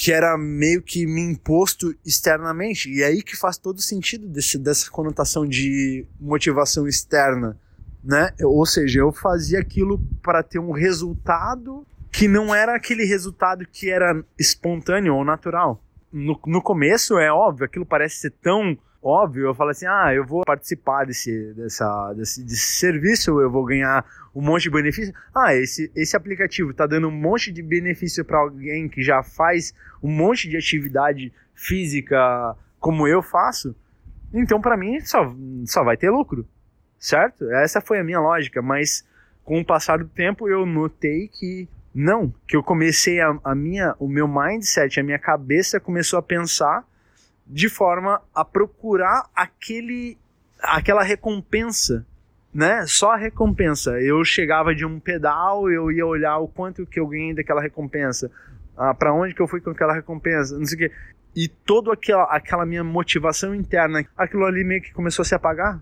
que 0.02 0.10
era 0.10 0.36
meio 0.36 0.82
que 0.82 1.06
me 1.06 1.20
imposto 1.20 1.94
externamente. 2.04 2.90
E 2.90 3.02
é 3.02 3.06
aí 3.06 3.22
que 3.22 3.36
faz 3.36 3.56
todo 3.56 3.80
sentido 3.80 4.26
desse, 4.26 4.58
dessa 4.58 4.90
conotação 4.90 5.46
de 5.46 6.04
motivação 6.20 6.88
externa, 6.88 7.56
né? 8.02 8.32
Ou 8.42 8.66
seja, 8.66 8.98
eu 8.98 9.12
fazia 9.12 9.60
aquilo 9.60 10.04
para 10.20 10.42
ter 10.42 10.58
um 10.58 10.72
resultado 10.72 11.86
que 12.10 12.26
não 12.26 12.52
era 12.52 12.74
aquele 12.74 13.04
resultado 13.04 13.64
que 13.64 13.90
era 13.90 14.24
espontâneo 14.36 15.14
ou 15.14 15.24
natural. 15.24 15.80
No, 16.12 16.36
no 16.48 16.60
começo, 16.60 17.16
é 17.16 17.32
óbvio, 17.32 17.64
aquilo 17.64 17.86
parece 17.86 18.16
ser 18.16 18.32
tão 18.42 18.76
óbvio, 19.02 19.46
eu 19.46 19.54
falo 19.54 19.70
assim, 19.70 19.86
ah, 19.86 20.14
eu 20.14 20.24
vou 20.24 20.44
participar 20.44 21.04
desse, 21.04 21.52
dessa, 21.54 22.12
desse, 22.14 22.42
desse 22.44 22.78
serviço, 22.78 23.40
eu 23.40 23.50
vou 23.50 23.64
ganhar 23.64 24.04
um 24.34 24.40
monte 24.40 24.64
de 24.64 24.70
benefício. 24.70 25.12
Ah, 25.34 25.54
esse, 25.54 25.90
esse 25.94 26.16
aplicativo 26.16 26.70
está 26.70 26.86
dando 26.86 27.08
um 27.08 27.10
monte 27.10 27.50
de 27.50 27.62
benefício 27.62 28.24
para 28.24 28.38
alguém 28.38 28.88
que 28.88 29.02
já 29.02 29.22
faz 29.22 29.74
um 30.02 30.10
monte 30.10 30.48
de 30.48 30.56
atividade 30.56 31.32
física 31.54 32.56
como 32.78 33.08
eu 33.08 33.22
faço. 33.22 33.74
Então, 34.32 34.60
para 34.60 34.76
mim, 34.76 35.00
só, 35.00 35.34
só 35.66 35.82
vai 35.82 35.96
ter 35.96 36.10
lucro, 36.10 36.46
certo? 36.98 37.50
Essa 37.50 37.80
foi 37.80 37.98
a 37.98 38.04
minha 38.04 38.20
lógica, 38.20 38.62
mas 38.62 39.04
com 39.44 39.60
o 39.60 39.64
passar 39.64 39.98
do 39.98 40.08
tempo 40.08 40.48
eu 40.48 40.64
notei 40.64 41.28
que 41.28 41.68
não, 41.94 42.32
que 42.46 42.56
eu 42.56 42.62
comecei 42.62 43.20
a, 43.20 43.38
a 43.44 43.54
minha, 43.54 43.94
o 43.98 44.08
meu 44.08 44.26
mindset, 44.26 44.98
a 44.98 45.02
minha 45.02 45.18
cabeça 45.18 45.78
começou 45.78 46.18
a 46.18 46.22
pensar 46.22 46.86
de 47.52 47.68
forma 47.68 48.22
a 48.34 48.44
procurar 48.44 49.28
aquele 49.34 50.16
aquela 50.58 51.02
recompensa, 51.02 52.06
né? 52.52 52.86
Só 52.86 53.12
a 53.12 53.16
recompensa. 53.16 54.00
Eu 54.00 54.24
chegava 54.24 54.74
de 54.74 54.86
um 54.86 54.98
pedal, 54.98 55.70
eu 55.70 55.90
ia 55.92 56.06
olhar 56.06 56.38
o 56.38 56.48
quanto 56.48 56.86
que 56.86 56.98
eu 56.98 57.06
ganhei 57.06 57.34
daquela 57.34 57.60
recompensa, 57.60 58.30
ah, 58.76 58.94
para 58.94 59.12
onde 59.12 59.34
que 59.34 59.42
eu 59.42 59.48
fui 59.48 59.60
com 59.60 59.70
aquela 59.70 59.92
recompensa, 59.92 60.56
não 60.58 60.64
sei 60.64 60.76
o 60.76 60.78
quê. 60.78 60.92
E 61.34 61.48
toda 61.48 61.92
aquela, 61.92 62.24
aquela 62.24 62.64
minha 62.64 62.84
motivação 62.84 63.54
interna, 63.54 64.04
aquilo 64.16 64.44
ali 64.44 64.64
meio 64.64 64.82
que 64.82 64.92
começou 64.92 65.22
a 65.22 65.26
se 65.26 65.34
apagar. 65.34 65.80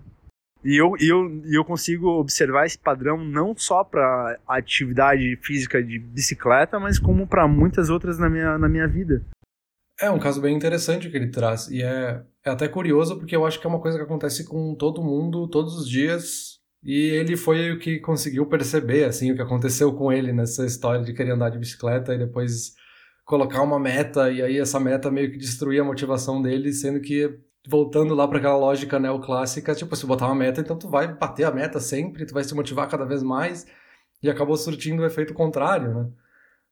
E 0.63 0.79
eu, 0.79 0.93
eu, 0.99 1.41
eu 1.45 1.65
consigo 1.65 2.07
observar 2.07 2.65
esse 2.65 2.77
padrão 2.77 3.23
não 3.23 3.55
só 3.55 3.83
para 3.83 4.37
atividade 4.47 5.35
física 5.41 5.81
de 5.81 5.97
bicicleta, 5.97 6.79
mas 6.79 6.99
como 6.99 7.25
para 7.25 7.47
muitas 7.47 7.89
outras 7.89 8.19
na 8.19 8.29
minha, 8.29 8.57
na 8.57 8.69
minha 8.69 8.87
vida. 8.87 9.23
É 10.01 10.09
um 10.09 10.17
caso 10.17 10.41
bem 10.41 10.55
interessante 10.55 11.09
que 11.11 11.15
ele 11.15 11.29
traz. 11.29 11.67
E 11.69 11.83
é, 11.83 12.23
é 12.43 12.49
até 12.49 12.67
curioso 12.67 13.17
porque 13.17 13.35
eu 13.35 13.45
acho 13.45 13.59
que 13.59 13.67
é 13.67 13.69
uma 13.69 13.79
coisa 13.79 13.99
que 13.99 14.03
acontece 14.03 14.43
com 14.43 14.73
todo 14.73 15.03
mundo 15.03 15.47
todos 15.47 15.77
os 15.77 15.87
dias. 15.87 16.59
E 16.83 17.11
ele 17.11 17.37
foi 17.37 17.71
o 17.71 17.77
que 17.77 17.99
conseguiu 17.99 18.47
perceber, 18.47 19.03
assim, 19.03 19.31
o 19.31 19.35
que 19.35 19.41
aconteceu 19.43 19.93
com 19.93 20.11
ele 20.11 20.33
nessa 20.33 20.65
história 20.65 21.05
de 21.05 21.13
querer 21.13 21.33
andar 21.33 21.51
de 21.51 21.59
bicicleta 21.59 22.15
e 22.15 22.17
depois 22.17 22.73
colocar 23.23 23.61
uma 23.61 23.79
meta. 23.79 24.31
E 24.31 24.41
aí 24.41 24.57
essa 24.57 24.79
meta 24.79 25.11
meio 25.11 25.31
que 25.31 25.37
destruía 25.37 25.81
a 25.81 25.85
motivação 25.85 26.41
dele, 26.41 26.73
sendo 26.73 26.99
que 26.99 27.39
voltando 27.67 28.15
lá 28.15 28.27
para 28.27 28.39
aquela 28.39 28.57
lógica 28.57 28.99
neoclássica, 28.99 29.75
tipo, 29.75 29.95
se 29.95 30.07
botar 30.07 30.25
uma 30.25 30.33
meta, 30.33 30.61
então 30.61 30.75
tu 30.75 30.89
vai 30.89 31.13
bater 31.13 31.43
a 31.43 31.51
meta 31.51 31.79
sempre, 31.79 32.25
tu 32.25 32.33
vai 32.33 32.43
se 32.43 32.55
motivar 32.55 32.89
cada 32.89 33.05
vez 33.05 33.21
mais. 33.21 33.67
E 34.23 34.31
acabou 34.31 34.57
surtindo 34.57 35.03
o 35.03 35.05
efeito 35.05 35.31
contrário, 35.35 35.93
né? 35.93 36.09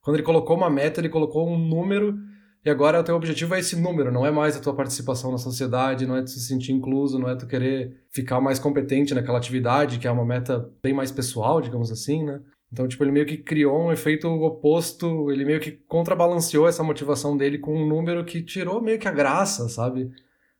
Quando 0.01 0.15
ele 0.15 0.23
colocou 0.23 0.57
uma 0.57 0.69
meta, 0.69 0.99
ele 0.99 1.09
colocou 1.09 1.47
um 1.47 1.57
número 1.57 2.17
e 2.63 2.69
agora 2.69 2.99
o 2.99 3.03
teu 3.03 3.15
objetivo 3.15 3.55
é 3.55 3.59
esse 3.59 3.75
número, 3.75 4.11
não 4.11 4.25
é 4.25 4.31
mais 4.31 4.57
a 4.57 4.59
tua 4.59 4.75
participação 4.75 5.31
na 5.31 5.37
sociedade, 5.37 6.05
não 6.05 6.17
é 6.17 6.21
tu 6.21 6.29
se 6.29 6.41
sentir 6.41 6.73
incluso, 6.73 7.17
não 7.17 7.29
é 7.29 7.35
tu 7.35 7.47
querer 7.47 8.03
ficar 8.09 8.41
mais 8.41 8.59
competente 8.59 9.13
naquela 9.13 9.37
atividade, 9.37 9.97
que 9.97 10.07
é 10.07 10.11
uma 10.11 10.25
meta 10.25 10.69
bem 10.83 10.93
mais 10.93 11.11
pessoal, 11.11 11.61
digamos 11.61 11.91
assim, 11.91 12.23
né? 12.23 12.41
Então, 12.71 12.87
tipo, 12.87 13.03
ele 13.03 13.11
meio 13.11 13.25
que 13.25 13.37
criou 13.37 13.87
um 13.87 13.91
efeito 13.91 14.27
oposto, 14.27 15.31
ele 15.31 15.43
meio 15.43 15.59
que 15.59 15.71
contrabalanceou 15.71 16.67
essa 16.67 16.83
motivação 16.83 17.35
dele 17.35 17.57
com 17.57 17.75
um 17.75 17.87
número 17.87 18.23
que 18.23 18.43
tirou 18.43 18.81
meio 18.81 18.99
que 18.99 19.07
a 19.07 19.11
graça, 19.11 19.67
sabe? 19.69 20.11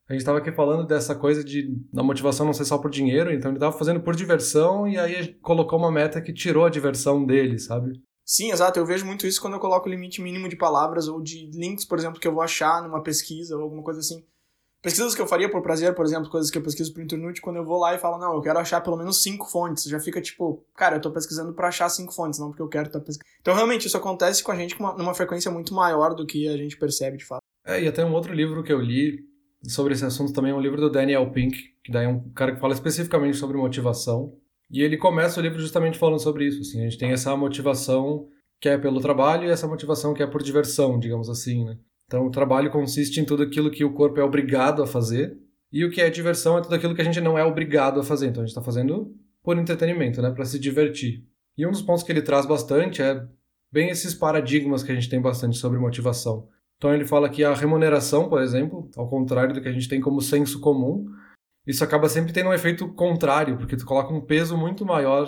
A 0.07 0.13
gente 0.13 0.21
estava 0.21 0.39
aqui 0.39 0.51
falando 0.51 0.87
dessa 0.87 1.13
coisa 1.13 1.43
de 1.43 1.71
da 1.93 2.01
motivação 2.01 2.45
não 2.45 2.53
ser 2.53 2.65
só 2.65 2.79
por 2.79 2.89
dinheiro, 2.89 3.31
então 3.31 3.51
ele 3.51 3.57
estava 3.57 3.77
fazendo 3.77 3.99
por 3.99 4.15
diversão 4.15 4.87
e 4.87 4.97
aí 4.97 5.35
colocou 5.35 5.77
uma 5.77 5.91
meta 5.91 6.19
que 6.19 6.33
tirou 6.33 6.65
a 6.65 6.69
diversão 6.69 7.23
dele, 7.23 7.59
sabe? 7.59 8.01
Sim, 8.29 8.51
exato. 8.51 8.77
Eu 8.77 8.85
vejo 8.85 9.07
muito 9.07 9.25
isso 9.25 9.41
quando 9.41 9.55
eu 9.55 9.59
coloco 9.59 9.89
o 9.89 9.91
limite 9.91 10.21
mínimo 10.21 10.47
de 10.47 10.55
palavras 10.55 11.07
ou 11.07 11.19
de 11.19 11.49
links, 11.51 11.83
por 11.83 11.97
exemplo, 11.97 12.19
que 12.19 12.27
eu 12.27 12.31
vou 12.31 12.43
achar 12.43 12.83
numa 12.83 13.01
pesquisa 13.01 13.57
ou 13.57 13.63
alguma 13.63 13.81
coisa 13.81 14.01
assim. 14.01 14.23
Pesquisas 14.83 15.15
que 15.15 15.21
eu 15.21 15.25
faria 15.25 15.49
por 15.49 15.63
prazer, 15.63 15.95
por 15.95 16.05
exemplo, 16.05 16.29
coisas 16.29 16.51
que 16.51 16.57
eu 16.59 16.61
pesquiso 16.61 16.93
por 16.93 17.01
internet, 17.01 17.41
quando 17.41 17.55
eu 17.55 17.65
vou 17.65 17.79
lá 17.79 17.95
e 17.95 17.97
falo, 17.97 18.19
não, 18.19 18.35
eu 18.35 18.41
quero 18.41 18.59
achar 18.59 18.81
pelo 18.81 18.97
menos 18.97 19.23
cinco 19.23 19.49
fontes, 19.49 19.85
já 19.85 19.99
fica 19.99 20.21
tipo, 20.21 20.63
cara, 20.75 20.97
eu 20.97 21.01
tô 21.01 21.09
pesquisando 21.09 21.53
para 21.53 21.69
achar 21.69 21.89
cinco 21.89 22.13
fontes, 22.13 22.39
não 22.39 22.49
porque 22.49 22.61
eu 22.61 22.69
quero 22.69 22.85
estar 22.85 22.99
tá 22.99 23.05
pesquisando. 23.05 23.35
Então, 23.41 23.55
realmente, 23.55 23.87
isso 23.87 23.97
acontece 23.97 24.43
com 24.43 24.51
a 24.51 24.55
gente 24.55 24.79
uma, 24.79 24.93
numa 24.93 25.15
frequência 25.15 25.49
muito 25.49 25.73
maior 25.73 26.13
do 26.13 26.23
que 26.23 26.47
a 26.47 26.55
gente 26.55 26.77
percebe 26.77 27.17
de 27.17 27.25
fato. 27.25 27.41
É, 27.65 27.81
e 27.81 27.87
até 27.87 28.05
um 28.05 28.13
outro 28.13 28.31
livro 28.31 28.61
que 28.63 28.71
eu 28.71 28.79
li 28.79 29.27
sobre 29.67 29.93
esse 29.93 30.05
assunto 30.05 30.33
também 30.33 30.51
é 30.51 30.55
um 30.55 30.61
livro 30.61 30.79
do 30.79 30.91
Daniel 30.91 31.31
Pink, 31.31 31.57
que 31.83 31.91
daí 31.91 32.05
é 32.05 32.07
um 32.07 32.29
cara 32.29 32.53
que 32.53 32.61
fala 32.61 32.75
especificamente 32.75 33.37
sobre 33.37 33.57
motivação. 33.57 34.38
E 34.71 34.81
ele 34.81 34.97
começa 34.97 35.39
o 35.39 35.43
livro 35.43 35.59
justamente 35.59 35.97
falando 35.97 36.19
sobre 36.19 36.45
isso, 36.45 36.61
assim, 36.61 36.81
a 36.81 36.83
gente 36.83 36.97
tem 36.97 37.11
essa 37.11 37.35
motivação 37.35 38.27
que 38.61 38.69
é 38.69 38.77
pelo 38.77 38.99
trabalho 38.99 39.47
e 39.47 39.49
essa 39.49 39.67
motivação 39.67 40.13
que 40.13 40.21
é 40.21 40.27
por 40.27 40.43
diversão, 40.43 40.99
digamos 40.99 41.29
assim, 41.29 41.65
né? 41.65 41.77
Então, 42.05 42.25
o 42.25 42.31
trabalho 42.31 42.71
consiste 42.71 43.19
em 43.19 43.25
tudo 43.25 43.43
aquilo 43.43 43.69
que 43.69 43.85
o 43.85 43.93
corpo 43.93 44.19
é 44.19 44.23
obrigado 44.23 44.81
a 44.81 44.87
fazer, 44.87 45.37
e 45.71 45.85
o 45.85 45.91
que 45.91 46.01
é 46.01 46.09
diversão 46.09 46.57
é 46.57 46.61
tudo 46.61 46.73
aquilo 46.73 46.95
que 46.95 47.01
a 47.01 47.05
gente 47.05 47.21
não 47.21 47.37
é 47.37 47.43
obrigado 47.43 47.99
a 47.99 48.03
fazer. 48.03 48.27
Então, 48.27 48.41
a 48.41 48.45
gente 48.45 48.51
está 48.51 48.63
fazendo 48.63 49.13
por 49.43 49.57
entretenimento, 49.57 50.21
né, 50.21 50.31
para 50.31 50.43
se 50.43 50.59
divertir. 50.59 51.23
E 51.55 51.65
um 51.65 51.71
dos 51.71 51.81
pontos 51.81 52.03
que 52.03 52.11
ele 52.11 52.21
traz 52.21 52.45
bastante 52.45 53.01
é 53.01 53.23
bem 53.71 53.89
esses 53.89 54.13
paradigmas 54.13 54.81
que 54.81 54.91
a 54.91 54.95
gente 54.95 55.09
tem 55.09 55.21
bastante 55.21 55.57
sobre 55.57 55.77
motivação. 55.77 56.47
Então, 56.77 56.93
ele 56.93 57.05
fala 57.05 57.29
que 57.29 57.43
a 57.43 57.53
remuneração, 57.53 58.27
por 58.27 58.41
exemplo, 58.41 58.89
ao 58.97 59.07
contrário 59.07 59.53
do 59.53 59.61
que 59.61 59.67
a 59.67 59.71
gente 59.71 59.87
tem 59.87 60.01
como 60.01 60.21
senso 60.21 60.59
comum, 60.59 61.05
isso 61.65 61.83
acaba 61.83 62.09
sempre 62.09 62.33
tendo 62.33 62.49
um 62.49 62.53
efeito 62.53 62.87
contrário, 62.93 63.57
porque 63.57 63.75
tu 63.75 63.85
coloca 63.85 64.13
um 64.13 64.21
peso 64.21 64.57
muito 64.57 64.85
maior 64.85 65.27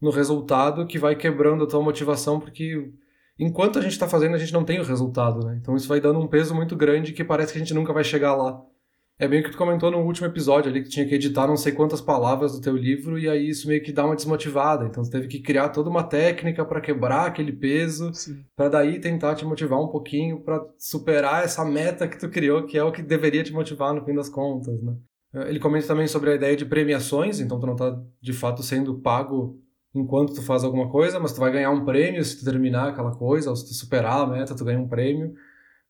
no 0.00 0.10
resultado 0.10 0.86
que 0.86 0.98
vai 0.98 1.14
quebrando 1.16 1.64
a 1.64 1.66
tua 1.66 1.82
motivação, 1.82 2.40
porque 2.40 2.90
enquanto 3.38 3.78
a 3.78 3.82
gente 3.82 3.92
está 3.92 4.08
fazendo, 4.08 4.34
a 4.34 4.38
gente 4.38 4.52
não 4.52 4.64
tem 4.64 4.80
o 4.80 4.84
resultado, 4.84 5.44
né? 5.46 5.58
Então 5.60 5.74
isso 5.76 5.88
vai 5.88 6.00
dando 6.00 6.20
um 6.20 6.28
peso 6.28 6.54
muito 6.54 6.76
grande 6.76 7.12
que 7.12 7.24
parece 7.24 7.52
que 7.52 7.58
a 7.58 7.62
gente 7.62 7.74
nunca 7.74 7.92
vai 7.92 8.04
chegar 8.04 8.34
lá. 8.34 8.60
É 9.16 9.28
bem 9.28 9.40
o 9.40 9.44
que 9.44 9.50
tu 9.50 9.56
comentou 9.56 9.92
no 9.92 9.98
último 9.98 10.26
episódio 10.26 10.68
ali, 10.68 10.82
que 10.82 10.88
tinha 10.88 11.06
que 11.06 11.14
editar 11.14 11.46
não 11.46 11.56
sei 11.56 11.70
quantas 11.70 12.00
palavras 12.00 12.52
do 12.52 12.60
teu 12.60 12.76
livro, 12.76 13.16
e 13.16 13.28
aí 13.28 13.48
isso 13.48 13.68
meio 13.68 13.80
que 13.80 13.92
dá 13.92 14.04
uma 14.04 14.16
desmotivada. 14.16 14.86
Então 14.86 15.04
tu 15.04 15.10
teve 15.10 15.28
que 15.28 15.40
criar 15.40 15.68
toda 15.68 15.88
uma 15.88 16.02
técnica 16.02 16.64
para 16.64 16.80
quebrar 16.80 17.26
aquele 17.26 17.52
peso, 17.52 18.10
para 18.56 18.68
daí 18.68 18.98
tentar 18.98 19.36
te 19.36 19.44
motivar 19.44 19.80
um 19.80 19.86
pouquinho, 19.86 20.40
para 20.40 20.60
superar 20.76 21.44
essa 21.44 21.64
meta 21.64 22.08
que 22.08 22.18
tu 22.18 22.28
criou, 22.28 22.66
que 22.66 22.76
é 22.76 22.82
o 22.82 22.90
que 22.90 23.02
deveria 23.02 23.44
te 23.44 23.52
motivar 23.52 23.94
no 23.94 24.04
fim 24.04 24.14
das 24.14 24.28
contas, 24.28 24.82
né? 24.82 24.96
Ele 25.46 25.58
comenta 25.58 25.86
também 25.86 26.06
sobre 26.06 26.30
a 26.30 26.34
ideia 26.34 26.56
de 26.56 26.64
premiações, 26.64 27.40
então 27.40 27.58
tu 27.58 27.66
não 27.66 27.74
está 27.74 28.00
de 28.20 28.32
fato 28.32 28.62
sendo 28.62 29.00
pago 29.00 29.60
enquanto 29.94 30.34
tu 30.34 30.42
faz 30.42 30.64
alguma 30.64 30.88
coisa, 30.88 31.18
mas 31.20 31.32
tu 31.32 31.40
vai 31.40 31.52
ganhar 31.52 31.70
um 31.70 31.84
prêmio 31.84 32.24
se 32.24 32.38
tu 32.38 32.44
terminar 32.44 32.88
aquela 32.88 33.12
coisa, 33.12 33.50
ou 33.50 33.56
se 33.56 33.66
tu 33.66 33.74
superar 33.74 34.22
a 34.22 34.26
meta, 34.26 34.54
tu 34.54 34.64
ganha 34.64 34.78
um 34.78 34.88
prêmio. 34.88 35.34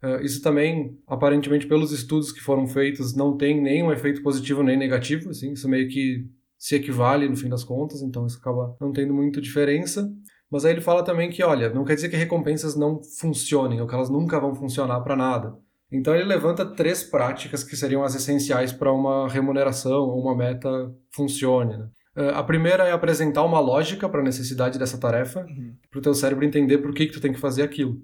Uh, 0.02 0.22
isso 0.22 0.42
também, 0.42 0.98
aparentemente, 1.06 1.66
pelos 1.66 1.90
estudos 1.90 2.30
que 2.30 2.40
foram 2.40 2.66
feitos, 2.66 3.14
não 3.14 3.36
tem 3.36 3.60
nenhum 3.60 3.90
efeito 3.90 4.22
positivo 4.22 4.62
nem 4.62 4.76
negativo, 4.76 5.30
assim, 5.30 5.52
isso 5.52 5.68
meio 5.68 5.88
que 5.88 6.26
se 6.58 6.76
equivale 6.76 7.28
no 7.28 7.36
fim 7.36 7.48
das 7.48 7.64
contas, 7.64 8.02
então 8.02 8.26
isso 8.26 8.38
acaba 8.38 8.76
não 8.80 8.92
tendo 8.92 9.14
muita 9.14 9.40
diferença. 9.40 10.10
Mas 10.50 10.64
aí 10.64 10.72
ele 10.72 10.80
fala 10.80 11.02
também 11.02 11.30
que, 11.30 11.42
olha, 11.42 11.70
não 11.70 11.84
quer 11.84 11.94
dizer 11.94 12.08
que 12.08 12.16
recompensas 12.16 12.76
não 12.76 13.02
funcionem, 13.18 13.80
ou 13.80 13.86
que 13.86 13.94
elas 13.94 14.10
nunca 14.10 14.38
vão 14.38 14.54
funcionar 14.54 15.00
para 15.00 15.16
nada. 15.16 15.54
Então 15.92 16.14
ele 16.14 16.24
levanta 16.24 16.64
três 16.64 17.04
práticas 17.04 17.62
que 17.62 17.76
seriam 17.76 18.02
as 18.02 18.14
essenciais 18.14 18.72
para 18.72 18.92
uma 18.92 19.28
remuneração 19.28 20.02
ou 20.02 20.22
uma 20.22 20.36
meta 20.36 20.68
funcione. 21.14 21.76
Né? 21.76 21.88
Uh, 22.16 22.30
a 22.34 22.42
primeira 22.42 22.84
é 22.84 22.92
apresentar 22.92 23.42
uma 23.42 23.60
lógica 23.60 24.08
para 24.08 24.20
a 24.20 24.24
necessidade 24.24 24.78
dessa 24.78 24.98
tarefa, 24.98 25.40
uhum. 25.40 25.76
para 25.90 25.98
o 25.98 26.02
teu 26.02 26.14
cérebro 26.14 26.44
entender 26.44 26.78
por 26.78 26.92
que, 26.92 27.06
que 27.06 27.12
tu 27.12 27.20
tem 27.20 27.32
que 27.32 27.40
fazer 27.40 27.62
aquilo. 27.62 28.00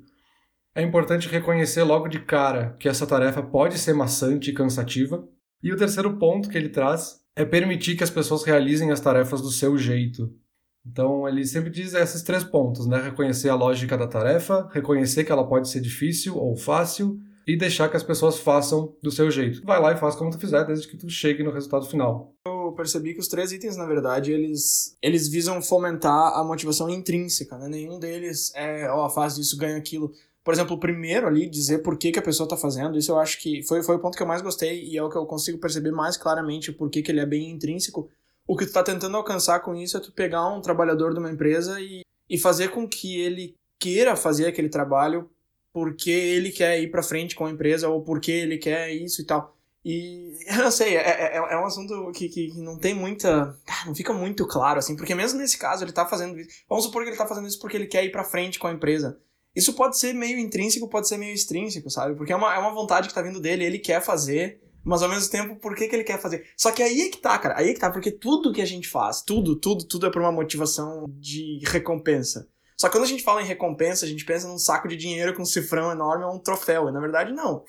É 0.75 0.82
importante 0.82 1.28
reconhecer 1.28 1.82
logo 1.82 2.06
de 2.06 2.20
cara 2.20 2.76
que 2.78 2.88
essa 2.88 3.06
tarefa 3.06 3.42
pode 3.42 3.76
ser 3.78 3.92
maçante 3.92 4.50
e 4.50 4.54
cansativa. 4.54 5.25
E 5.62 5.72
o 5.72 5.76
terceiro 5.76 6.16
ponto 6.16 6.49
que 6.49 6.56
ele 6.56 6.68
traz 6.68 7.20
é 7.37 7.44
permitir 7.44 7.96
que 7.96 8.04
as 8.04 8.10
pessoas 8.10 8.44
realizem 8.44 8.90
as 8.90 9.00
tarefas 9.00 9.42
do 9.42 9.50
seu 9.50 9.76
jeito. 9.76 10.32
Então, 10.87 11.28
ele 11.28 11.44
sempre 11.44 11.70
diz 11.70 11.92
esses 11.92 12.22
três 12.22 12.42
pontos, 12.42 12.87
né? 12.87 13.00
Reconhecer 13.02 13.49
a 13.49 13.54
lógica 13.54 13.99
da 13.99 14.06
tarefa, 14.06 14.68
reconhecer 14.72 15.25
que 15.25 15.32
ela 15.32 15.46
pode 15.46 15.68
ser 15.68 15.80
difícil 15.80 16.37
ou 16.37 16.56
fácil 16.56 17.18
e 17.47 17.56
deixar 17.56 17.88
que 17.88 17.97
as 17.97 18.02
pessoas 18.02 18.38
façam 18.38 18.94
do 19.02 19.11
seu 19.11 19.30
jeito. 19.30 19.64
Vai 19.64 19.80
lá 19.80 19.92
e 19.92 19.97
faz 19.97 20.14
como 20.14 20.30
tu 20.30 20.38
fizer, 20.38 20.64
desde 20.64 20.87
que 20.87 20.97
tu 20.97 21.09
chegue 21.09 21.42
no 21.42 21.50
resultado 21.50 21.87
final. 21.87 22.35
Eu 22.47 22.73
percebi 22.76 23.14
que 23.14 23.20
os 23.20 23.28
três 23.28 23.52
itens, 23.52 23.76
na 23.76 23.87
verdade, 23.87 24.32
eles, 24.32 24.97
eles 25.02 25.28
visam 25.28 25.61
fomentar 25.61 26.38
a 26.38 26.44
motivação 26.44 26.88
intrínseca, 26.88 27.59
né? 27.59 27.68
Nenhum 27.68 27.99
deles 27.99 28.52
é, 28.54 28.88
ó, 28.90 29.06
oh, 29.06 29.11
faz 29.11 29.37
isso, 29.38 29.56
ganha 29.56 29.76
aquilo. 29.76 30.12
Por 30.42 30.54
exemplo, 30.54 30.76
o 30.76 30.80
primeiro 30.80 31.26
ali, 31.26 31.49
dizer 31.49 31.78
por 31.78 31.99
que, 31.99 32.12
que 32.12 32.18
a 32.18 32.23
pessoa 32.23 32.47
está 32.47 32.56
fazendo, 32.56 32.97
isso 32.97 33.12
eu 33.12 33.18
acho 33.18 33.38
que 33.40 33.62
foi, 33.62 33.82
foi 33.82 33.97
o 33.97 33.99
ponto 33.99 34.16
que 34.16 34.23
eu 34.23 34.26
mais 34.26 34.40
gostei 34.40 34.85
e 34.85 34.97
é 34.97 35.02
o 35.02 35.11
que 35.11 35.16
eu 35.16 35.26
consigo 35.26 35.59
perceber 35.59 35.90
mais 35.90 36.16
claramente 36.16 36.73
por 36.73 36.88
que, 36.88 37.02
que 37.02 37.11
ele 37.11 37.20
é 37.20 37.26
bem 37.26 37.50
intrínseco. 37.50 38.09
O 38.47 38.56
que 38.56 38.64
tu 38.64 38.68
está 38.68 38.82
tentando 38.82 39.16
alcançar 39.16 39.61
com 39.61 39.75
isso 39.75 39.97
é 39.97 40.00
tu 40.00 40.12
pegar 40.12 40.49
um 40.49 40.61
trabalhador 40.61 41.12
de 41.12 41.20
uma 41.20 41.30
empresa 41.30 41.80
e, 41.80 42.00
e 42.28 42.38
fazer 42.38 42.68
com 42.68 42.88
que 42.88 43.20
ele 43.20 43.54
queira 43.78 44.16
fazer 44.16 44.47
aquele 44.47 44.68
trabalho 44.68 45.30
porque 45.72 46.10
ele 46.10 46.50
quer 46.50 46.80
ir 46.80 46.90
para 46.90 47.02
frente 47.02 47.34
com 47.34 47.46
a 47.46 47.50
empresa 47.50 47.88
ou 47.88 48.02
porque 48.02 48.30
ele 48.30 48.58
quer 48.58 48.92
isso 48.92 49.22
e 49.22 49.24
tal. 49.24 49.56
E 49.84 50.36
eu 50.48 50.56
não 50.56 50.70
sei, 50.70 50.96
é, 50.96 51.00
é, 51.00 51.36
é 51.36 51.56
um 51.56 51.64
assunto 51.64 52.10
que, 52.12 52.28
que, 52.28 52.52
não 52.56 52.78
tem 52.78 52.94
muita. 52.94 53.56
Ah, 53.66 53.86
não 53.86 53.94
fica 53.94 54.12
muito 54.12 54.46
claro, 54.46 54.78
assim, 54.78 54.96
porque 54.96 55.14
mesmo 55.14 55.38
nesse 55.38 55.58
caso 55.58 55.84
ele 55.84 55.92
tá 55.92 56.06
fazendo 56.06 56.38
isso. 56.38 56.50
Vamos 56.68 56.84
supor 56.84 57.02
que 57.02 57.10
ele 57.10 57.16
tá 57.16 57.26
fazendo 57.26 57.48
isso 57.48 57.58
porque 57.58 57.76
ele 57.76 57.86
quer 57.86 58.04
ir 58.04 58.12
pra 58.12 58.24
frente 58.24 58.58
com 58.58 58.66
a 58.66 58.72
empresa. 58.72 59.18
Isso 59.54 59.74
pode 59.74 59.98
ser 59.98 60.12
meio 60.12 60.38
intrínseco, 60.38 60.88
pode 60.88 61.08
ser 61.08 61.16
meio 61.16 61.34
extrínseco, 61.34 61.90
sabe? 61.90 62.14
Porque 62.14 62.32
é 62.32 62.36
uma, 62.36 62.54
é 62.54 62.58
uma 62.58 62.72
vontade 62.72 63.08
que 63.08 63.14
tá 63.14 63.22
vindo 63.22 63.40
dele, 63.40 63.64
ele 63.64 63.80
quer 63.80 64.00
fazer, 64.00 64.62
mas 64.84 65.02
ao 65.02 65.08
mesmo 65.08 65.28
tempo, 65.30 65.56
por 65.56 65.74
que, 65.74 65.88
que 65.88 65.96
ele 65.96 66.04
quer 66.04 66.20
fazer? 66.20 66.46
Só 66.56 66.70
que 66.70 66.82
aí 66.82 67.02
é 67.02 67.08
que 67.08 67.18
tá, 67.18 67.36
cara, 67.38 67.58
aí 67.58 67.70
é 67.70 67.74
que 67.74 67.80
tá, 67.80 67.90
porque 67.90 68.12
tudo 68.12 68.52
que 68.52 68.62
a 68.62 68.66
gente 68.66 68.88
faz, 68.88 69.22
tudo, 69.22 69.56
tudo, 69.56 69.84
tudo 69.84 70.06
é 70.06 70.10
por 70.10 70.22
uma 70.22 70.30
motivação 70.30 71.06
de 71.18 71.60
recompensa. 71.64 72.48
Só 72.80 72.88
que 72.88 72.94
quando 72.94 73.04
a 73.04 73.08
gente 73.08 73.22
fala 73.22 73.42
em 73.42 73.44
recompensa, 73.44 74.06
a 74.06 74.08
gente 74.08 74.25
pensa 74.25 74.49
num 74.49 74.56
saco 74.56 74.88
de 74.88 74.96
dinheiro 74.96 75.34
com 75.34 75.42
um 75.42 75.44
cifrão 75.44 75.92
enorme 75.92 76.25
ou 76.25 76.32
um 76.32 76.38
troféu. 76.38 76.88
E 76.88 76.90
na 76.90 76.99
verdade, 76.99 77.30
não. 77.30 77.62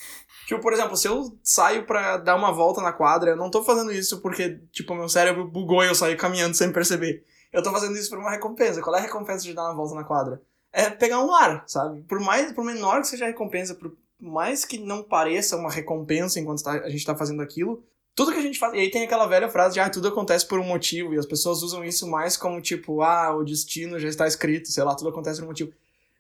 Tipo, 0.47 0.61
por 0.61 0.71
exemplo, 0.71 0.95
se 0.95 1.05
eu 1.05 1.37
saio 1.43 1.85
pra 1.85 2.15
dar 2.15 2.33
uma 2.37 2.53
volta 2.53 2.81
na 2.81 2.93
quadra, 2.93 3.31
eu 3.31 3.35
não 3.35 3.51
tô 3.51 3.61
fazendo 3.61 3.91
isso 3.91 4.21
porque, 4.21 4.61
tipo, 4.71 4.95
meu 4.95 5.09
cérebro 5.09 5.45
bugou 5.45 5.83
e 5.83 5.87
eu 5.89 5.95
saí 5.95 6.15
caminhando 6.15 6.55
sem 6.55 6.71
perceber. 6.71 7.25
Eu 7.51 7.61
tô 7.61 7.73
fazendo 7.73 7.97
isso 7.97 8.09
por 8.09 8.19
uma 8.19 8.31
recompensa. 8.31 8.81
Qual 8.81 8.95
é 8.95 8.99
a 8.99 9.01
recompensa 9.01 9.43
de 9.43 9.53
dar 9.53 9.63
uma 9.65 9.75
volta 9.75 9.95
na 9.95 10.05
quadra? 10.05 10.41
É 10.71 10.89
pegar 10.89 11.19
um 11.19 11.35
ar, 11.35 11.65
sabe? 11.67 12.03
Por 12.03 12.21
mais, 12.21 12.53
por 12.53 12.63
menor 12.63 13.01
que 13.01 13.07
seja 13.07 13.25
a 13.25 13.27
recompensa, 13.27 13.75
por 13.75 13.93
mais 14.17 14.63
que 14.63 14.77
não 14.77 15.03
pareça 15.03 15.57
uma 15.57 15.69
recompensa 15.69 16.39
enquanto 16.39 16.63
tá, 16.63 16.71
a 16.71 16.89
gente 16.89 17.05
tá 17.05 17.17
fazendo 17.17 17.41
aquilo, 17.41 17.83
tudo 18.15 18.31
que 18.31 18.39
a 18.39 18.41
gente 18.41 18.59
faz. 18.59 18.73
E 18.73 18.77
aí 18.77 18.91
tem 18.91 19.03
aquela 19.03 19.25
velha 19.25 19.49
frase 19.49 19.75
de 19.75 19.79
ah, 19.79 19.89
tudo 19.89 20.07
acontece 20.07 20.45
por 20.45 20.59
um 20.59 20.63
motivo. 20.63 21.13
E 21.13 21.17
as 21.17 21.25
pessoas 21.25 21.61
usam 21.61 21.83
isso 21.83 22.09
mais 22.09 22.35
como 22.35 22.61
tipo, 22.61 23.01
ah, 23.01 23.35
o 23.35 23.43
destino 23.43 23.99
já 23.99 24.07
está 24.07 24.27
escrito, 24.27 24.69
sei 24.69 24.83
lá, 24.83 24.95
tudo 24.95 25.09
acontece 25.09 25.39
por 25.39 25.45
um 25.45 25.49
motivo. 25.49 25.71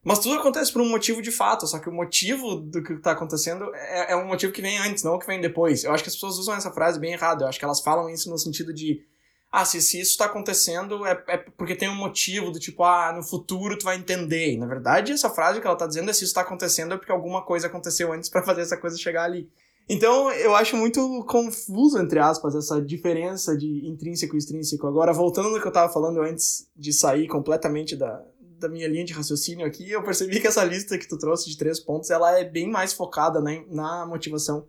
Mas 0.03 0.19
tudo 0.19 0.39
acontece 0.39 0.73
por 0.73 0.81
um 0.81 0.89
motivo 0.89 1.21
de 1.21 1.31
fato, 1.31 1.67
só 1.67 1.77
que 1.77 1.87
o 1.87 1.93
motivo 1.93 2.55
do 2.55 2.81
que 2.81 2.93
está 2.93 3.11
acontecendo 3.11 3.69
é, 3.75 4.13
é, 4.13 4.15
um 4.15 4.25
motivo 4.25 4.51
que 4.51 4.61
vem 4.61 4.79
antes, 4.79 5.03
não 5.03 5.13
o 5.13 5.19
que 5.19 5.27
vem 5.27 5.39
depois. 5.39 5.83
Eu 5.83 5.91
acho 5.93 6.03
que 6.03 6.09
as 6.09 6.15
pessoas 6.15 6.39
usam 6.39 6.55
essa 6.55 6.71
frase 6.71 6.99
bem 6.99 7.13
errada. 7.13 7.43
Eu 7.43 7.47
acho 7.47 7.59
que 7.59 7.65
elas 7.65 7.81
falam 7.81 8.09
isso 8.09 8.29
no 8.29 8.37
sentido 8.37 8.73
de 8.73 9.03
ah, 9.51 9.65
se, 9.65 9.79
se 9.81 9.99
isso 9.99 10.11
está 10.11 10.25
acontecendo 10.25 11.05
é, 11.05 11.23
é 11.27 11.37
porque 11.37 11.75
tem 11.75 11.89
um 11.89 11.95
motivo 11.95 12.51
do 12.51 12.59
tipo, 12.59 12.83
ah, 12.83 13.11
no 13.13 13.21
futuro 13.21 13.77
tu 13.77 13.83
vai 13.83 13.97
entender. 13.97 14.53
E, 14.53 14.57
na 14.57 14.65
verdade, 14.65 15.11
essa 15.11 15.29
frase 15.29 15.59
que 15.59 15.67
ela 15.67 15.75
está 15.75 15.85
dizendo 15.85 16.09
é 16.09 16.13
se 16.13 16.19
isso 16.19 16.31
está 16.31 16.41
acontecendo 16.41 16.93
é 16.93 16.97
porque 16.97 17.11
alguma 17.11 17.43
coisa 17.43 17.67
aconteceu 17.67 18.11
antes 18.11 18.29
para 18.29 18.41
fazer 18.43 18.61
essa 18.61 18.77
coisa 18.77 18.97
chegar 18.97 19.25
ali. 19.25 19.51
Então, 19.89 20.31
eu 20.31 20.55
acho 20.55 20.77
muito 20.77 21.25
confuso, 21.27 21.97
entre 21.99 22.19
aspas, 22.19 22.55
essa 22.55 22.81
diferença 22.81 23.57
de 23.57 23.85
intrínseco 23.85 24.35
e 24.35 24.37
extrínseco. 24.37 24.87
Agora, 24.87 25.11
voltando 25.11 25.49
no 25.49 25.59
que 25.59 25.65
eu 25.65 25.69
estava 25.69 25.91
falando 25.91 26.21
antes 26.21 26.67
de 26.75 26.93
sair 26.93 27.27
completamente 27.27 27.95
da, 27.95 28.23
da 28.59 28.69
minha 28.69 28.87
linha 28.87 29.03
de 29.03 29.11
raciocínio 29.11 29.65
aqui, 29.65 29.89
eu 29.89 30.03
percebi 30.03 30.39
que 30.39 30.47
essa 30.47 30.63
lista 30.63 30.97
que 30.97 31.07
tu 31.07 31.17
trouxe 31.17 31.49
de 31.49 31.57
três 31.57 31.79
pontos, 31.79 32.09
ela 32.09 32.39
é 32.39 32.45
bem 32.45 32.69
mais 32.69 32.93
focada 32.93 33.41
né, 33.41 33.65
na 33.67 34.05
motivação 34.05 34.65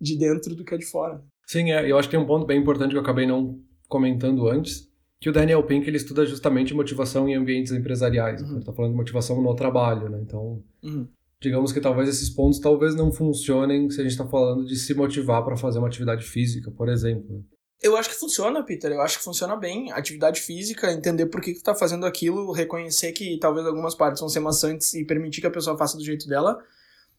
de 0.00 0.16
dentro 0.16 0.54
do 0.54 0.64
que 0.64 0.74
a 0.74 0.78
de 0.78 0.86
fora. 0.86 1.22
Sim, 1.46 1.72
é, 1.72 1.90
eu 1.90 1.98
acho 1.98 2.08
que 2.08 2.16
tem 2.16 2.22
um 2.22 2.26
ponto 2.26 2.46
bem 2.46 2.60
importante 2.60 2.90
que 2.90 2.96
eu 2.96 3.02
acabei 3.02 3.26
não 3.26 3.58
comentando 3.88 4.48
antes, 4.48 4.88
que 5.20 5.28
o 5.28 5.32
Daniel 5.32 5.62
Pink 5.62 5.86
ele 5.86 5.96
estuda 5.96 6.26
justamente 6.26 6.74
motivação 6.74 7.28
em 7.28 7.34
ambientes 7.34 7.72
empresariais. 7.72 8.42
Uhum. 8.42 8.50
Ele 8.50 8.58
está 8.58 8.72
falando 8.72 8.92
de 8.92 8.96
motivação 8.96 9.40
no 9.40 9.54
trabalho, 9.54 10.08
né? 10.08 10.18
Então, 10.20 10.62
uhum. 10.82 11.06
Digamos 11.42 11.72
que 11.72 11.80
talvez 11.80 12.08
esses 12.08 12.30
pontos 12.30 12.58
talvez 12.58 12.94
não 12.94 13.12
funcionem 13.12 13.90
se 13.90 14.00
a 14.00 14.02
gente 14.02 14.12
está 14.12 14.26
falando 14.26 14.64
de 14.64 14.76
se 14.76 14.94
motivar 14.94 15.44
para 15.44 15.56
fazer 15.56 15.78
uma 15.78 15.88
atividade 15.88 16.24
física, 16.24 16.70
por 16.70 16.88
exemplo. 16.88 17.26
Né? 17.28 17.42
Eu 17.82 17.96
acho 17.96 18.08
que 18.08 18.14
funciona, 18.14 18.64
Peter. 18.64 18.92
Eu 18.92 19.00
acho 19.02 19.18
que 19.18 19.24
funciona 19.24 19.56
bem. 19.56 19.90
Atividade 19.90 20.40
física, 20.40 20.92
entender 20.92 21.26
por 21.26 21.40
que, 21.40 21.52
que 21.52 21.58
tu 21.58 21.64
tá 21.64 21.74
fazendo 21.74 22.06
aquilo, 22.06 22.52
reconhecer 22.52 23.12
que 23.12 23.38
talvez 23.38 23.66
algumas 23.66 23.94
partes 23.94 24.20
vão 24.20 24.28
ser 24.28 24.40
maçantes 24.40 24.94
e 24.94 25.04
permitir 25.04 25.40
que 25.40 25.46
a 25.48 25.50
pessoa 25.50 25.76
faça 25.76 25.98
do 25.98 26.04
jeito 26.04 26.28
dela 26.28 26.58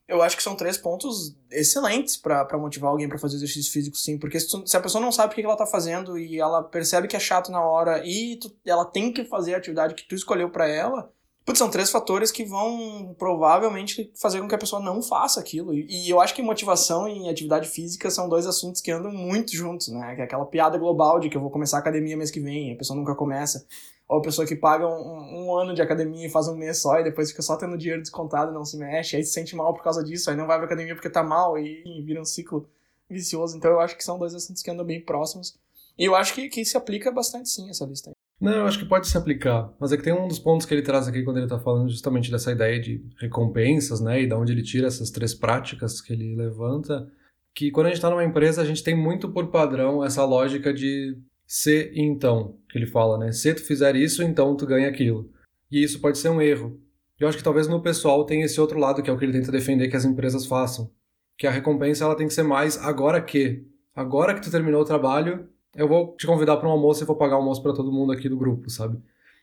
eu 0.08 0.22
acho 0.22 0.36
que 0.36 0.44
são 0.44 0.56
três 0.56 0.78
pontos 0.78 1.36
excelentes 1.50 2.18
para 2.18 2.58
motivar 2.58 2.92
alguém 2.92 3.08
para 3.08 3.18
fazer 3.18 3.38
exercício 3.38 3.72
físico, 3.72 3.98
sim. 3.98 4.18
Porque 4.18 4.40
se, 4.40 4.50
tu, 4.50 4.68
se, 4.68 4.76
a 4.76 4.82
pessoa 4.82 5.02
não 5.02 5.12
sabe 5.12 5.32
o 5.32 5.36
que 5.36 5.42
ela 5.42 5.56
tá 5.56 5.66
fazendo 5.66 6.18
e 6.18 6.40
ela 6.40 6.62
percebe 6.62 7.08
que 7.08 7.16
é 7.16 7.20
chato 7.20 7.52
na 7.52 7.62
hora 7.62 8.06
e 8.06 8.38
tu, 8.38 8.54
ela 8.66 8.86
tem 8.86 9.14
que 9.14 9.24
fazer 9.26 9.54
a 9.54 9.58
atividade 9.58 9.96
que 9.96 10.08
tu 10.08 10.16
escolheu 10.16 10.50
para 10.50 10.68
ela, 10.68 11.12
putz, 11.46 11.60
são 11.60 11.70
três 11.70 11.90
fatores 11.90 12.32
que 12.32 12.46
vão 12.46 13.16
provavelmente 13.18 14.12
fazer 14.16 14.40
com 14.40 14.48
que 14.48 14.56
a 14.56 14.58
pessoa 14.58 14.82
não 14.82 15.02
faça 15.02 15.40
aquilo. 15.40 15.74
E, 15.74 16.10
eu 16.10 16.20
acho 16.20 16.34
que 16.34 16.42
motivação 16.42 17.08
e 17.08 17.30
atividade 17.30 17.68
física 17.68 18.10
são 18.10 18.30
dois 18.30 18.48
assuntos 18.48 18.82
que 18.82 18.92
andam 18.92 19.12
muito 19.12 19.54
juntos, 19.56 19.90
né? 19.90 20.16
Que 20.16 20.22
é 20.22 20.24
aquela 20.24 20.46
piada 20.46 20.78
global 20.78 21.20
de 21.20 21.30
que 21.30 21.38
eu 21.38 21.42
vou 21.42 21.52
começar 21.52 21.78
a 21.78 21.80
academia 21.80 22.18
mês 22.18 22.32
que 22.32 22.40
vem, 22.40 22.74
a 22.74 22.78
pessoa 22.78 22.98
nunca 22.98 23.16
começa. 23.16 23.66
Ou 24.08 24.20
a 24.20 24.22
pessoa 24.22 24.48
que 24.48 24.56
paga 24.56 24.88
um, 24.88 25.46
um, 25.46 25.58
ano 25.58 25.74
de 25.74 25.82
academia 25.82 26.28
e 26.28 26.30
faz 26.30 26.48
um 26.48 26.56
mês 26.56 26.82
só 26.82 27.00
e 27.00 27.04
depois 27.04 27.32
fica 27.32 27.42
só 27.42 27.56
tendo 27.56 27.78
dinheiro 27.78 28.02
descontado 28.02 28.52
e 28.52 28.54
não 28.54 28.66
se 28.66 28.78
mexe, 28.78 29.16
aí 29.16 29.24
se 29.24 29.32
sente 29.32 29.56
mal 29.56 29.74
por 29.74 29.84
causa 29.84 30.04
disso, 30.04 30.30
aí 30.30 30.36
não 30.36 30.46
vai 30.46 30.58
pra 30.58 30.66
academia 30.66 30.94
porque 30.94 31.10
tá 31.10 31.24
mal 31.24 31.58
e, 31.58 32.02
vira 32.06 32.22
um 32.22 32.26
ciclo 32.26 32.70
vicioso. 33.10 33.58
Então 33.58 33.72
eu 33.72 33.80
acho 33.80 33.98
que 33.98 34.04
são 34.04 34.20
dois 34.20 34.36
assuntos 34.36 34.62
que 34.62 34.70
andam 34.70 34.86
bem 34.86 35.02
próximos. 35.02 35.58
E 35.98 36.06
eu 36.06 36.16
acho 36.16 36.34
que, 36.34 36.50
que 36.50 36.66
se 36.66 36.78
aplica 36.78 37.12
bastante 37.12 37.50
sim 37.50 37.70
essa 37.70 37.86
lista. 37.86 38.13
Não, 38.44 38.52
eu 38.52 38.66
acho 38.68 38.78
que 38.78 38.84
pode 38.84 39.08
se 39.08 39.18
aplicar. 39.18 39.74
Mas 39.80 39.94
é 39.94 39.98
que 39.98 40.04
tem 40.04 40.12
um 40.12 40.28
dos 40.28 40.38
pontos 40.38 40.66
que 40.66 40.74
ele 40.74 40.82
traz 40.82 41.08
aqui 41.08 41.24
quando 41.24 41.38
ele 41.38 41.46
está 41.46 41.58
falando 41.58 41.90
justamente 41.90 42.30
dessa 42.30 42.52
ideia 42.52 42.78
de 42.78 43.02
recompensas, 43.18 44.02
né? 44.02 44.22
E 44.22 44.28
de 44.28 44.34
onde 44.34 44.52
ele 44.52 44.62
tira 44.62 44.88
essas 44.88 45.10
três 45.10 45.34
práticas 45.34 46.02
que 46.02 46.12
ele 46.12 46.36
levanta. 46.36 47.10
Que 47.56 47.72
quando 47.72 47.86
a 47.86 47.90
gente 47.90 48.00
está 48.00 48.10
numa 48.10 48.26
empresa, 48.26 48.62
a 48.62 48.66
gente 48.66 48.84
tem 48.84 48.98
muito 48.98 49.30
por 49.30 49.48
padrão 49.48 50.04
essa 50.04 50.26
lógica 50.26 50.74
de 50.74 51.18
se 51.48 51.90
então, 51.96 52.58
que 52.70 52.78
ele 52.78 52.86
fala, 52.86 53.18
né? 53.18 53.32
Se 53.32 53.54
tu 53.54 53.64
fizer 53.64 53.96
isso, 53.96 54.22
então 54.22 54.58
tu 54.58 54.66
ganha 54.66 54.90
aquilo. 54.90 55.32
E 55.72 55.82
isso 55.82 56.02
pode 56.02 56.18
ser 56.18 56.28
um 56.28 56.42
erro. 56.42 56.78
Eu 57.18 57.30
acho 57.30 57.38
que 57.38 57.44
talvez 57.46 57.70
no 57.70 57.82
pessoal 57.82 58.26
tem 58.26 58.42
esse 58.42 58.60
outro 58.60 58.78
lado 58.78 59.02
que 59.02 59.10
é 59.10 59.14
o 59.14 59.18
que 59.18 59.24
ele 59.24 59.32
tenta 59.32 59.54
defender 59.54 59.88
que 59.88 59.96
as 59.96 60.04
empresas 60.04 60.46
façam, 60.46 60.92
que 61.38 61.48
a 61.48 61.52
recompensa 61.52 62.04
ela 62.04 62.18
tem 62.18 62.28
que 62.28 62.34
ser 62.34 62.44
mais 62.44 62.78
agora 62.78 63.22
que, 63.22 63.66
agora 63.96 64.34
que 64.34 64.42
tu 64.42 64.52
terminou 64.52 64.82
o 64.82 64.86
trabalho, 64.86 65.48
eu 65.76 65.88
vou 65.88 66.16
te 66.16 66.26
convidar 66.26 66.58
para 66.58 66.68
um 66.68 66.72
almoço 66.72 67.04
e 67.04 67.08
vou 67.08 67.16
pagar 67.16 67.36
almoço 67.36 67.62
para 67.62 67.74
todo 67.74 67.92
mundo 67.92 68.12
aqui 68.12 68.30
do 68.30 68.38
grupo, 68.38 68.70
sabe? 68.70 68.98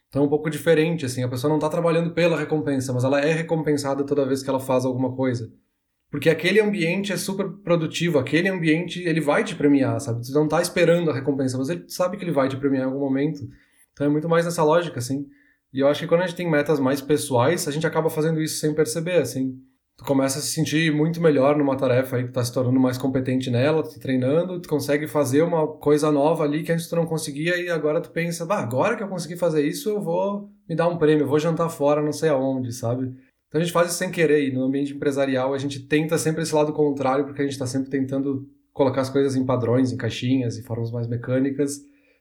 Então 0.09 0.23
é 0.23 0.25
um 0.25 0.29
pouco 0.29 0.51
diferente 0.51 1.05
assim, 1.07 1.23
a 1.23 1.29
pessoa 1.29 1.49
não 1.49 1.57
está 1.57 1.69
trabalhando 1.69 2.13
pela 2.13 2.39
recompensa, 2.39 2.93
mas 2.93 3.05
ela 3.05 3.21
é 3.21 3.33
recompensada 3.33 4.05
toda 4.05 4.27
vez 4.27 4.43
que 4.43 4.51
ela 4.51 4.61
faz 4.61 4.85
alguma 4.85 5.15
coisa. 5.15 5.53
Porque 6.11 6.29
aquele 6.29 6.61
ambiente 6.61 7.13
é 7.13 7.17
super 7.17 7.49
produtivo, 7.49 8.19
aquele 8.19 8.49
ambiente 8.49 9.01
ele 9.01 9.21
vai 9.21 9.45
te 9.45 9.55
premiar, 9.55 10.01
sabe? 10.01 10.27
Você 10.27 10.33
não 10.33 10.49
tá 10.49 10.61
esperando 10.61 11.11
a 11.11 11.15
recompensa, 11.15 11.57
mas 11.57 11.69
ele 11.69 11.85
sabe 11.87 12.17
que 12.17 12.25
ele 12.25 12.33
vai 12.33 12.49
te 12.49 12.57
premiar 12.57 12.83
em 12.83 12.87
algum 12.87 12.99
momento. 12.99 13.41
Então 13.93 14.07
é 14.07 14.11
muito 14.11 14.29
mais 14.29 14.45
nessa 14.45 14.65
lógica, 14.65 14.99
assim. 14.99 15.27
E 15.73 15.79
eu 15.79 15.87
acho 15.87 16.01
que 16.01 16.09
quando 16.09 16.23
a 16.23 16.27
gente 16.27 16.37
tem 16.37 16.51
metas 16.51 16.81
mais 16.81 17.01
pessoais, 17.01 17.69
a 17.69 17.71
gente 17.71 17.87
acaba 17.87 18.11
fazendo 18.11 18.43
isso 18.43 18.59
sem 18.59 18.75
perceber, 18.75 19.19
assim. 19.19 19.57
Tu 20.01 20.05
começa 20.07 20.39
a 20.39 20.41
se 20.41 20.49
sentir 20.49 20.91
muito 20.91 21.21
melhor 21.21 21.59
numa 21.59 21.77
tarefa 21.77 22.17
aí, 22.17 22.25
tu 22.25 22.33
tá 22.33 22.43
se 22.43 22.51
tornando 22.51 22.81
mais 22.81 22.97
competente 22.97 23.51
nela, 23.51 23.83
tu 23.83 23.93
tá 23.93 24.01
treinando, 24.01 24.59
tu 24.59 24.67
consegue 24.67 25.07
fazer 25.07 25.43
uma 25.43 25.67
coisa 25.67 26.11
nova 26.11 26.43
ali 26.43 26.63
que 26.63 26.73
antes 26.73 26.89
tu 26.89 26.97
não 26.97 27.05
conseguia 27.05 27.59
e 27.59 27.69
agora 27.69 28.01
tu 28.01 28.11
pensa, 28.11 28.47
bah, 28.47 28.61
agora 28.61 28.97
que 28.97 29.03
eu 29.03 29.09
consegui 29.09 29.37
fazer 29.37 29.63
isso, 29.63 29.91
eu 29.91 30.01
vou 30.01 30.49
me 30.67 30.75
dar 30.75 30.89
um 30.89 30.97
prêmio, 30.97 31.25
eu 31.25 31.29
vou 31.29 31.39
jantar 31.39 31.69
fora, 31.69 32.01
não 32.01 32.13
sei 32.13 32.31
aonde, 32.31 32.73
sabe? 32.73 33.15
Então 33.47 33.61
a 33.61 33.63
gente 33.63 33.75
faz 33.75 33.91
isso 33.91 33.99
sem 33.99 34.11
querer 34.11 34.49
e 34.49 34.51
no 34.51 34.63
ambiente 34.63 34.95
empresarial 34.95 35.53
a 35.53 35.59
gente 35.59 35.81
tenta 35.81 36.17
sempre 36.17 36.45
esse 36.45 36.55
lado 36.55 36.73
contrário 36.73 37.27
porque 37.27 37.43
a 37.43 37.45
gente 37.45 37.53
está 37.53 37.67
sempre 37.67 37.91
tentando 37.91 38.49
colocar 38.73 39.03
as 39.03 39.11
coisas 39.11 39.37
em 39.37 39.45
padrões, 39.45 39.93
em 39.93 39.99
caixinhas, 39.99 40.57
em 40.57 40.63
formas 40.63 40.91
mais 40.91 41.09
mecânicas. 41.09 41.79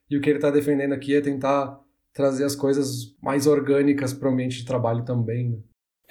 E 0.10 0.18
o 0.18 0.22
que 0.22 0.30
ele 0.30 0.40
está 0.40 0.52
defendendo 0.52 0.92
aqui 0.92 1.16
é 1.16 1.22
tentar 1.22 1.80
trazer 2.14 2.44
as 2.44 2.58
coisas 2.58 3.16
mais 3.24 3.48
orgânicas 3.48 4.12
para 4.14 4.28
o 4.28 4.34
ambiente 4.34 4.58
de 4.58 4.66
trabalho 4.66 5.06
também. 5.06 5.52
Né? 5.52 5.60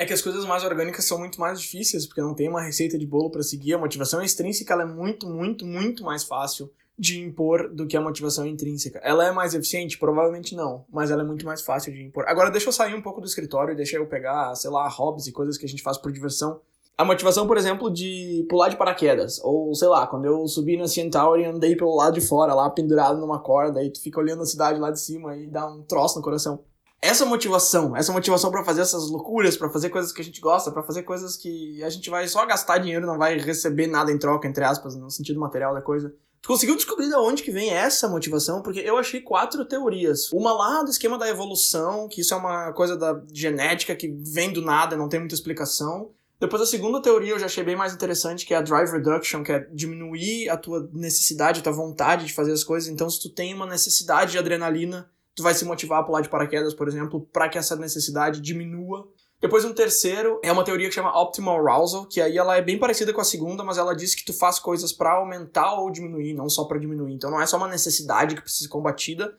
É 0.01 0.07
que 0.07 0.13
as 0.13 0.23
coisas 0.23 0.45
mais 0.45 0.63
orgânicas 0.63 1.05
são 1.05 1.19
muito 1.19 1.41
mais 1.41 1.61
difíceis, 1.61 2.07
porque 2.07 2.21
não 2.21 2.33
tem 2.33 2.49
uma 2.49 2.63
receita 2.63 2.97
de 2.97 3.05
bolo 3.05 3.31
para 3.31 3.43
seguir. 3.43 3.75
A 3.75 3.79
motivação 3.79 4.23
extrínseca 4.23 4.73
ela 4.73 4.85
é 4.85 4.87
muito, 4.87 5.27
muito, 5.27 5.67
muito 5.67 6.05
mais 6.05 6.23
fácil 6.23 6.71
de 6.97 7.21
impor 7.21 7.69
do 7.69 7.85
que 7.85 7.97
a 7.97 8.01
motivação 8.01 8.47
intrínseca. 8.47 9.01
Ela 9.03 9.27
é 9.27 9.33
mais 9.33 9.55
eficiente? 9.55 9.99
Provavelmente 9.99 10.55
não, 10.55 10.85
mas 10.89 11.11
ela 11.11 11.23
é 11.23 11.27
muito 11.27 11.45
mais 11.45 11.63
fácil 11.63 11.93
de 11.93 12.01
impor. 12.01 12.25
Agora 12.29 12.49
deixa 12.49 12.69
eu 12.69 12.73
sair 12.73 12.95
um 12.95 13.03
pouco 13.03 13.21
do 13.21 13.27
escritório 13.27 13.73
e 13.73 13.77
deixa 13.77 13.97
eu 13.97 14.07
pegar, 14.07 14.55
sei 14.55 14.71
lá, 14.71 14.89
hobbies 14.89 15.27
e 15.27 15.33
coisas 15.33 15.59
que 15.59 15.67
a 15.67 15.69
gente 15.69 15.83
faz 15.83 15.99
por 15.99 16.13
diversão. 16.13 16.61
A 16.97 17.05
motivação, 17.05 17.47
por 17.47 17.57
exemplo, 17.57 17.91
de 17.91 18.47
pular 18.49 18.69
de 18.69 18.77
paraquedas, 18.77 19.41
ou 19.45 19.73
sei 19.75 19.87
lá, 19.87 20.07
quando 20.07 20.25
eu 20.25 20.47
subi 20.47 20.77
na 20.77 20.87
Tower 21.11 21.41
e 21.41 21.45
andei 21.45 21.77
pelo 21.77 21.95
lado 21.95 22.15
de 22.15 22.21
fora, 22.21 22.55
lá 22.55 22.69
pendurado 22.71 23.21
numa 23.21 23.41
corda, 23.41 23.83
e 23.83 23.91
tu 23.91 24.01
fica 24.01 24.19
olhando 24.19 24.43
a 24.43 24.47
cidade 24.47 24.81
lá 24.81 24.91
de 24.91 25.01
cima 25.01 25.37
e 25.37 25.47
dá 25.47 25.67
um 25.67 25.83
troço 25.83 26.17
no 26.19 26.25
coração. 26.25 26.65
Essa 27.01 27.25
motivação, 27.25 27.97
essa 27.97 28.13
motivação 28.13 28.51
para 28.51 28.65
fazer 28.65 28.81
essas 28.81 29.09
loucuras, 29.09 29.57
para 29.57 29.71
fazer 29.71 29.89
coisas 29.89 30.13
que 30.13 30.21
a 30.21 30.25
gente 30.25 30.41
gosta, 30.41 30.73
para 30.73 30.83
fazer 30.83 31.05
coisas 31.05 31.37
que 31.37 31.83
a 31.83 31.89
gente 31.89 32.11
vai 32.11 32.27
só 32.27 32.45
gastar 32.45 32.79
dinheiro, 32.79 33.07
não 33.07 33.17
vai 33.17 33.39
receber 33.39 33.87
nada 33.87 34.11
em 34.11 34.19
troca, 34.19 34.49
entre 34.49 34.65
aspas, 34.65 34.97
no 34.97 35.09
sentido 35.09 35.39
material 35.39 35.73
da 35.73 35.81
coisa. 35.81 36.13
Tu 36.41 36.49
conseguiu 36.49 36.77
descobrir 36.77 37.09
de 37.09 37.15
onde 37.15 37.43
que 37.43 37.51
vem 37.51 37.71
essa 37.71 38.09
motivação? 38.09 38.63
Porque 38.63 38.81
eu 38.81 38.97
achei 38.97 39.21
quatro 39.21 39.65
teorias. 39.65 40.33
Uma 40.33 40.53
lá 40.53 40.83
do 40.83 40.91
esquema 40.91 41.19
da 41.19 41.29
evolução, 41.29 42.09
que 42.09 42.21
isso 42.21 42.35
é 42.35 42.37
uma 42.37 42.73
coisa 42.73 42.97
da 42.97 43.21
genética 43.33 43.95
que 43.95 44.09
vem 44.09 44.53
do 44.53 44.63
nada, 44.63 44.97
não 44.97 45.09
tem 45.09 45.21
muita 45.21 45.35
explicação. 45.35 46.11
Depois 46.41 46.63
a 46.63 46.67
segunda 46.67 47.03
teoria 47.03 47.33
eu 47.33 47.39
já 47.39 47.47
achei 47.47 47.65
bem 47.65 47.75
mais 47.75 47.93
interessante, 47.93 48.47
que 48.47 48.55
é 48.55 48.57
a 48.57 48.63
drive 48.63 48.91
reduction, 48.91 49.43
que 49.43 49.51
é 49.51 49.69
diminuir 49.73 50.49
a 50.49 50.57
tua 50.57 50.89
necessidade, 50.93 51.61
a 51.61 51.63
tua 51.63 51.73
vontade 51.73 52.27
de 52.27 52.33
fazer 52.33 52.53
as 52.53 52.63
coisas. 52.63 52.89
Então, 52.89 53.11
se 53.11 53.21
tu 53.21 53.29
tem 53.29 53.53
uma 53.53 53.67
necessidade 53.67 54.33
de 54.33 54.39
adrenalina, 54.39 55.11
tu 55.38 55.42
vai 55.44 55.55
se 55.55 55.64
motivar 55.64 56.01
a 56.01 56.03
pular 56.03 56.20
de 56.20 56.29
paraquedas, 56.29 56.74
por 56.74 56.88
exemplo, 56.88 57.20
para 57.33 57.48
que 57.48 57.57
essa 57.57 57.77
necessidade 57.77 58.40
diminua. 58.40 59.09
Depois 59.40 59.64
um 59.64 59.72
terceiro 59.72 60.40
é 60.42 60.51
uma 60.51 60.64
teoria 60.64 60.88
que 60.88 60.94
chama 60.96 61.16
Optimal 61.16 61.59
Arousal, 61.61 62.07
que 62.07 62.20
aí 62.20 62.37
ela 62.37 62.57
é 62.57 62.61
bem 62.61 62.77
parecida 62.77 63.12
com 63.12 63.20
a 63.20 63.24
segunda, 63.24 63.62
mas 63.62 63.79
ela 63.79 63.94
diz 63.94 64.16
que 64.16 64.24
tu 64.24 64.33
faz 64.33 64.59
coisas 64.59 64.92
para 64.92 65.12
aumentar 65.12 65.74
ou 65.74 65.92
diminuir, 65.92 66.35
não 66.35 66.48
só 66.48 66.64
para 66.64 66.77
diminuir. 66.77 67.14
Então 67.14 67.31
não 67.31 67.40
é 67.40 67.46
só 67.46 67.57
uma 67.57 67.68
necessidade 67.68 68.35
que 68.35 68.40
precisa 68.40 68.64
ser 68.64 68.68
combatida, 68.68 69.33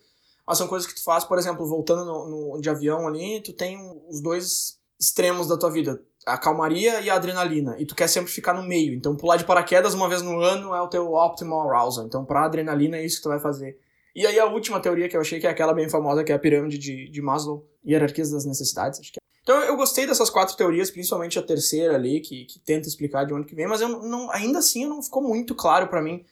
mas 0.47 0.57
são 0.57 0.69
coisas 0.69 0.87
que 0.87 0.95
tu 0.95 1.03
faz, 1.03 1.25
por 1.25 1.37
exemplo, 1.37 1.67
voltando 1.67 2.05
no, 2.05 2.53
no 2.53 2.61
de 2.61 2.69
avião 2.69 3.09
ali, 3.09 3.41
tu 3.43 3.51
tem 3.51 3.77
os 4.07 4.21
dois 4.21 4.79
extremos 4.97 5.47
da 5.49 5.57
tua 5.57 5.69
vida, 5.69 6.01
a 6.25 6.37
calmaria 6.37 7.01
e 7.01 7.09
a 7.09 7.15
adrenalina, 7.15 7.75
e 7.77 7.85
tu 7.85 7.93
quer 7.93 8.07
sempre 8.07 8.31
ficar 8.31 8.53
no 8.53 8.63
meio. 8.63 8.93
Então 8.93 9.17
pular 9.17 9.35
de 9.35 9.43
paraquedas 9.43 9.93
uma 9.93 10.07
vez 10.07 10.21
no 10.21 10.39
ano 10.39 10.73
é 10.73 10.81
o 10.81 10.87
teu 10.87 11.11
Optimal 11.11 11.69
Arousal. 11.69 12.05
Então 12.05 12.23
para 12.23 12.45
adrenalina 12.45 12.95
é 12.95 13.05
isso 13.05 13.17
que 13.17 13.23
tu 13.23 13.29
vai 13.29 13.39
fazer. 13.39 13.77
E 14.15 14.25
aí 14.25 14.39
a 14.39 14.45
última 14.45 14.79
teoria 14.79 15.07
que 15.07 15.15
eu 15.15 15.21
achei 15.21 15.39
que 15.39 15.47
é 15.47 15.49
aquela 15.49 15.73
bem 15.73 15.89
famosa, 15.89 16.23
que 16.23 16.31
é 16.31 16.35
a 16.35 16.39
pirâmide 16.39 16.77
de, 16.77 17.09
de 17.09 17.21
Maslow, 17.21 17.67
hierarquias 17.85 18.31
das 18.31 18.45
necessidades, 18.45 18.99
acho 18.99 19.11
que 19.11 19.17
é. 19.17 19.29
Então 19.41 19.59
eu 19.63 19.75
gostei 19.75 20.05
dessas 20.05 20.29
quatro 20.29 20.55
teorias, 20.55 20.91
principalmente 20.91 21.39
a 21.39 21.41
terceira 21.41 21.95
ali, 21.95 22.19
que, 22.19 22.45
que 22.45 22.59
tenta 22.59 22.87
explicar 22.87 23.25
de 23.25 23.33
onde 23.33 23.47
que 23.47 23.55
vem, 23.55 23.67
mas 23.67 23.81
eu 23.81 23.89
não, 23.89 24.29
ainda 24.31 24.59
assim 24.59 24.85
não 24.85 25.01
ficou 25.01 25.23
muito 25.23 25.55
claro 25.55 25.87
para 25.87 26.01
mim 26.01 26.23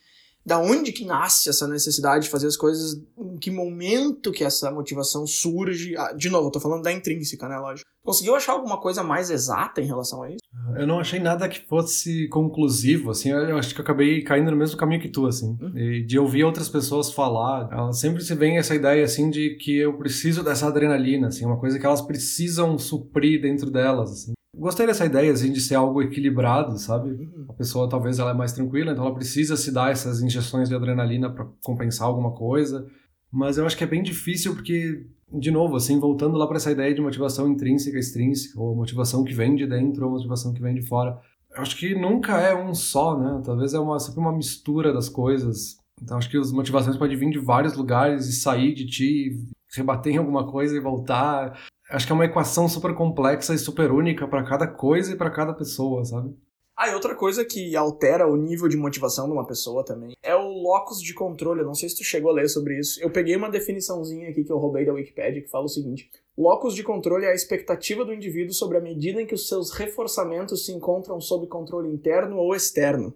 da 0.48 0.58
onde 0.58 0.94
que 0.94 1.04
nasce 1.04 1.50
essa 1.50 1.68
necessidade 1.68 2.24
de 2.24 2.30
fazer 2.30 2.48
as 2.48 2.56
coisas, 2.56 2.98
em 3.20 3.38
que 3.38 3.52
momento 3.52 4.32
que 4.32 4.46
essa 4.46 4.72
motivação 4.72 5.28
surge. 5.28 5.94
Ah, 5.98 6.14
de 6.14 6.30
novo, 6.30 6.48
eu 6.48 6.52
tô 6.52 6.62
falando 6.62 6.84
da 6.84 6.94
intrínseca, 6.94 7.50
né, 7.50 7.58
lógico. 7.58 7.86
Conseguiu 8.02 8.34
achar 8.34 8.54
alguma 8.54 8.80
coisa 8.80 9.04
mais 9.04 9.30
exata 9.30 9.82
em 9.82 9.86
relação 9.86 10.24
a 10.24 10.30
isso? 10.30 10.40
Eu 10.78 10.88
não 10.88 11.02
achei 11.02 11.20
nada 11.20 11.50
que 11.50 11.68
fosse 11.68 12.30
conclusivo, 12.30 13.12
assim, 13.12 13.30
eu 13.30 13.58
acho 13.58 13.76
que 13.76 13.82
eu 13.82 13.84
acabei 13.84 14.24
caindo 14.24 14.50
no 14.50 14.56
mesmo 14.56 14.78
caminho 14.78 15.02
que 15.02 15.10
tu, 15.10 15.26
assim, 15.26 15.58
uhum. 15.62 16.06
de 16.06 16.18
ouvir 16.18 16.46
outras 16.46 16.70
pessoas 16.70 17.12
falar, 17.12 17.70
sempre 17.92 18.24
se 18.24 18.34
vem 18.34 18.58
essa 18.58 18.74
ideia, 18.74 19.04
assim, 19.04 19.30
de 19.30 19.58
que 19.58 19.76
eu 19.76 19.98
preciso 19.98 20.42
dessa 20.42 20.68
adrenalina, 20.68 21.28
assim, 21.28 21.46
uma 21.46 21.60
coisa 21.60 21.78
que 21.78 21.86
elas 21.86 22.02
precisam 22.02 22.78
suprir 22.78 23.42
dentro 23.42 23.70
delas, 23.70 24.12
assim. 24.12 24.32
Gostei 24.58 24.88
dessa 24.88 25.06
ideia, 25.06 25.32
assim, 25.32 25.52
de 25.52 25.62
ser 25.62 25.76
algo 25.76 26.02
equilibrado, 26.02 26.78
sabe? 26.80 27.12
Uhum. 27.12 27.46
A 27.48 27.54
pessoa 27.54 27.88
talvez 27.88 28.18
ela 28.18 28.32
é 28.32 28.34
mais 28.34 28.54
tranquila, 28.54 28.92
então 28.92 29.06
ela 29.06 29.14
precisa 29.14 29.56
se 29.56 29.72
dar 29.72 29.92
essas 29.92 30.22
injeções 30.22 30.68
de 30.68 30.76
adrenalina 30.76 31.30
para 31.30 31.46
compensar 31.64 32.08
alguma 32.08 32.32
coisa, 32.32 32.88
Mas 33.32 33.58
eu 33.58 33.66
acho 33.66 33.78
que 33.78 33.84
é 33.84 33.88
bem 33.88 34.02
difícil 34.02 34.54
porque, 34.56 35.06
de 35.32 35.52
novo, 35.52 35.76
assim, 35.76 36.00
voltando 36.00 36.38
lá 36.38 36.48
para 36.48 36.58
essa 36.58 36.72
ideia 36.72 36.96
de 36.96 37.02
motivação 37.02 37.48
intrínseca, 37.48 38.00
extrínseca, 38.00 38.60
ou 38.60 38.76
motivação 38.76 39.24
que 39.24 39.34
vem 39.34 39.54
de 39.56 39.68
dentro 39.68 40.06
ou 40.06 40.12
motivação 40.12 40.54
que 40.54 40.62
vem 40.62 40.74
de 40.74 40.82
fora. 40.82 41.20
Eu 41.54 41.62
acho 41.62 41.76
que 41.78 41.94
nunca 41.94 42.40
é 42.40 42.56
um 42.56 42.74
só, 42.74 43.18
né? 43.20 43.42
Talvez 43.44 43.74
é 43.74 43.80
uma, 43.80 44.00
sempre 44.00 44.22
uma 44.22 44.32
mistura 44.32 44.94
das 44.94 45.10
coisas. 45.10 45.78
Então 46.02 46.18
acho 46.18 46.30
que 46.30 46.38
as 46.38 46.52
motivações 46.52 46.96
podem 46.96 47.18
vir 47.18 47.30
de 47.30 47.40
vários 47.40 47.76
lugares 47.76 48.28
e 48.28 48.34
sair 48.34 48.74
de 48.74 48.86
ti, 48.86 49.46
rebater 49.76 50.14
em 50.14 50.18
alguma 50.18 50.50
coisa 50.50 50.76
e 50.76 50.80
voltar. 50.80 51.60
Acho 51.90 52.06
que 52.06 52.12
é 52.12 52.16
uma 52.16 52.26
equação 52.26 52.68
super 52.68 52.94
complexa 52.94 53.54
e 53.54 53.58
super 53.58 53.92
única 53.92 54.28
para 54.28 54.44
cada 54.44 54.68
coisa 54.68 55.14
e 55.14 55.16
para 55.16 55.30
cada 55.30 55.54
pessoa, 55.54 56.04
sabe? 56.04 56.36
Ah, 56.76 56.90
e 56.90 56.94
outra 56.94 57.16
coisa 57.16 57.44
que 57.44 57.76
altera 57.76 58.28
o 58.28 58.36
nível 58.36 58.68
de 58.68 58.78
motivação 58.78 59.26
de 59.26 59.32
uma 59.32 59.48
pessoa 59.48 59.84
também 59.84 60.16
é 60.22 60.36
o 60.36 60.48
locus 60.48 61.02
de 61.02 61.12
controle. 61.12 61.62
Eu 61.62 61.66
não 61.66 61.74
sei 61.74 61.90
se 61.90 61.96
tu 61.96 62.04
chegou 62.04 62.30
a 62.30 62.36
ler 62.36 62.48
sobre 62.50 62.78
isso. 62.78 63.02
Eu 63.02 63.10
peguei 63.10 63.36
uma 63.36 63.50
definiçãozinha 63.50 64.30
aqui 64.30 64.44
que 64.44 64.52
eu 64.52 64.60
roubei 64.60 64.86
da 64.86 64.94
Wikipedia 64.94 65.42
que 65.42 65.50
fala 65.50 65.66
o 65.66 65.70
seguinte: 65.70 66.12
Locus 66.38 66.76
de 66.76 66.84
controle 66.84 67.26
é 67.26 67.32
a 67.32 67.34
expectativa 67.34 68.06
do 68.06 68.14
indivíduo 68.14 68.54
sobre 68.54 68.78
a 68.78 68.82
medida 68.82 69.20
em 69.20 69.26
que 69.26 69.34
os 69.34 69.48
seus 69.48 69.72
reforçamentos 69.72 70.68
se 70.68 70.72
encontram 70.72 71.20
sob 71.20 71.48
controle 71.48 71.90
interno 71.90 72.38
ou 72.38 72.54
externo. 72.54 73.12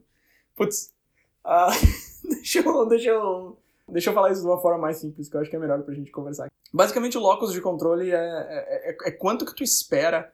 Putz, 0.56 0.92
ah, 1.44 1.70
deixa, 2.26 2.62
eu, 2.62 2.88
deixa, 2.88 3.10
eu, 3.10 3.58
deixa 3.92 4.10
eu 4.10 4.14
falar 4.14 4.32
isso 4.32 4.42
de 4.42 4.48
uma 4.48 4.60
forma 4.60 4.80
mais 4.80 4.98
simples, 4.98 5.30
que 5.30 5.36
eu 5.36 5.42
acho 5.42 5.50
que 5.50 5.56
é 5.56 5.60
melhor 5.60 5.82
pra 5.84 5.94
gente 5.94 6.12
conversar. 6.12 6.50
Basicamente, 6.74 7.18
o 7.18 7.22
locus 7.22 7.52
de 7.52 7.62
controle 7.62 8.12
é, 8.12 8.16
é, 8.16 8.90
é, 8.90 9.10
é 9.10 9.12
quanto 9.12 9.46
que 9.46 9.56
tu 9.56 9.64
espera 9.64 10.32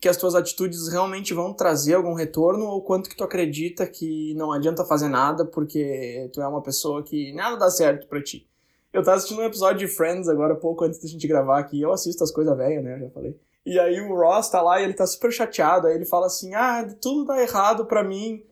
que 0.00 0.08
as 0.08 0.16
tuas 0.16 0.34
atitudes 0.34 0.88
realmente 0.88 1.32
vão 1.32 1.54
trazer 1.54 1.94
algum 1.94 2.14
retorno 2.14 2.64
ou 2.66 2.82
quanto 2.82 3.08
que 3.08 3.16
tu 3.16 3.22
acredita 3.22 3.86
que 3.86 4.34
não 4.34 4.50
adianta 4.50 4.84
fazer 4.84 5.08
nada 5.08 5.44
porque 5.44 6.28
tu 6.32 6.42
é 6.42 6.46
uma 6.46 6.60
pessoa 6.60 7.04
que 7.04 7.32
nada 7.32 7.56
dá 7.56 7.70
certo 7.70 8.08
para 8.08 8.20
ti. 8.20 8.48
Eu 8.92 9.04
tava 9.04 9.16
assistindo 9.16 9.40
um 9.40 9.44
episódio 9.44 9.86
de 9.86 9.94
Friends 9.94 10.28
agora, 10.28 10.56
pouco 10.56 10.84
antes 10.84 11.00
da 11.00 11.08
gente 11.08 11.26
gravar 11.28 11.60
aqui. 11.60 11.80
Eu 11.80 11.92
assisto 11.92 12.24
as 12.24 12.32
coisas 12.32 12.56
velhas, 12.56 12.82
né? 12.82 12.96
Eu 12.96 13.00
já 13.06 13.10
falei. 13.10 13.40
E 13.64 13.78
aí 13.78 14.00
o 14.00 14.14
Ross 14.14 14.50
tá 14.50 14.60
lá 14.60 14.80
e 14.80 14.84
ele 14.84 14.92
tá 14.92 15.06
super 15.06 15.32
chateado. 15.32 15.86
Aí 15.86 15.94
ele 15.94 16.04
fala 16.04 16.26
assim: 16.26 16.52
Ah, 16.52 16.84
tudo 17.00 17.24
dá 17.24 17.40
errado 17.40 17.86
para 17.86 18.02
mim. 18.02 18.44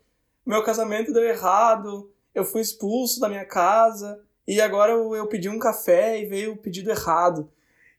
Meu 0.47 0.63
casamento 0.63 1.13
deu 1.13 1.25
errado. 1.25 2.11
Eu 2.35 2.45
fui 2.45 2.61
expulso 2.61 3.21
da 3.21 3.29
minha 3.29 3.45
casa. 3.45 4.21
E 4.51 4.61
agora 4.61 4.91
eu, 4.91 5.29
pedi 5.29 5.49
um 5.49 5.61
café 5.61 6.21
e 6.21 6.27
veio 6.27 6.55
o 6.55 6.57
pedido 6.57 6.91
errado. 6.91 7.49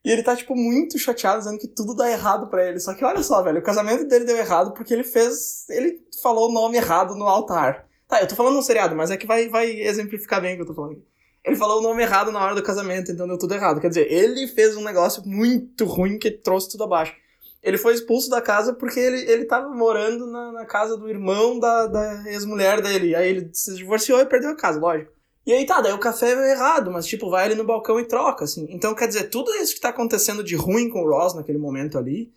E 0.04 0.12
ele 0.12 0.22
tá, 0.22 0.36
tipo, 0.36 0.54
muito 0.54 1.00
chateado, 1.00 1.40
dizendo 1.40 1.58
que 1.58 1.66
tudo 1.66 1.96
dá 1.96 2.12
errado 2.12 2.48
para 2.48 2.68
ele. 2.68 2.78
Só 2.78 2.94
que 2.94 3.06
olha 3.06 3.24
só, 3.24 3.42
velho, 3.42 3.60
o 3.60 3.64
casamento 3.64 4.06
dele 4.06 4.26
deu 4.26 4.36
errado 4.36 4.74
porque 4.74 4.94
ele 4.94 5.06
fez. 5.06 5.66
Ele 5.70 6.02
falou 6.22 6.50
o 6.50 6.52
nome 6.52 6.76
errado 6.76 7.16
no 7.16 7.26
altar. 7.26 7.88
Tá, 8.06 8.20
eu 8.20 8.28
tô 8.28 8.36
falando 8.36 8.60
um 8.60 8.62
seriado, 8.62 8.94
mas 8.98 9.10
é 9.10 9.16
que 9.16 9.26
vai, 9.26 9.48
vai 9.48 9.72
exemplificar 9.72 10.42
bem 10.42 10.54
o 10.54 10.56
que 10.58 10.62
eu 10.64 10.66
tô 10.66 10.74
falando. 10.74 11.02
Ele 11.42 11.56
falou 11.56 11.80
o 11.80 11.82
nome 11.82 12.04
errado 12.04 12.34
na 12.34 12.44
hora 12.44 12.54
do 12.54 12.62
casamento, 12.62 13.14
então 13.14 13.26
deu 13.26 13.38
tudo 13.38 13.54
errado. 13.54 13.80
Quer 13.80 13.88
dizer, 13.88 14.12
ele 14.12 14.46
fez 14.50 14.76
um 14.76 14.84
negócio 14.84 15.24
muito 15.26 15.86
ruim 15.86 16.20
que 16.20 16.32
trouxe 16.32 16.70
tudo 16.70 16.84
abaixo. 16.84 17.16
Ele 17.64 17.78
foi 17.78 17.94
expulso 17.94 18.30
da 18.30 18.42
casa 18.42 18.74
porque 18.74 19.00
ele, 19.00 19.22
ele 19.32 19.46
tava 19.46 19.70
morando 19.70 20.28
na, 20.28 20.52
na 20.52 20.66
casa 20.66 20.98
do 20.98 21.08
irmão 21.08 21.58
da, 21.58 21.88
da 21.88 22.30
ex-mulher 22.30 22.82
dele. 22.82 23.16
Aí 23.16 23.30
ele 23.30 23.50
se 23.54 23.74
divorciou 23.74 24.20
e 24.20 24.26
perdeu 24.26 24.50
a 24.50 24.56
casa, 24.58 24.78
lógico. 24.82 25.21
E 25.46 25.52
aí 25.54 25.66
tá, 25.66 25.82
daí 25.82 25.94
o 25.94 26.00
café 26.00 26.34
é 26.34 26.52
errado, 26.52 26.92
mas 26.92 27.08
tipo, 27.08 27.30
vai 27.30 27.46
ali 27.46 27.56
no 27.56 27.64
balcão 27.64 28.00
e 28.00 28.06
troca, 28.06 28.46
assim. 28.46 28.68
Então, 28.70 28.94
quer 28.94 29.08
dizer, 29.08 29.30
tudo 29.30 29.54
isso 29.56 29.74
que 29.74 29.82
tá 29.82 29.90
acontecendo 29.90 30.44
de 30.44 30.56
ruim 30.56 30.90
com 30.90 31.02
o 31.02 31.10
Ross 31.10 31.34
naquele 31.34 31.58
momento 31.58 31.98
ali, 31.98 32.32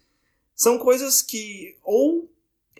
são 0.55 0.79
coisas 0.79 1.21
que 1.21 1.77
ou 1.83 2.29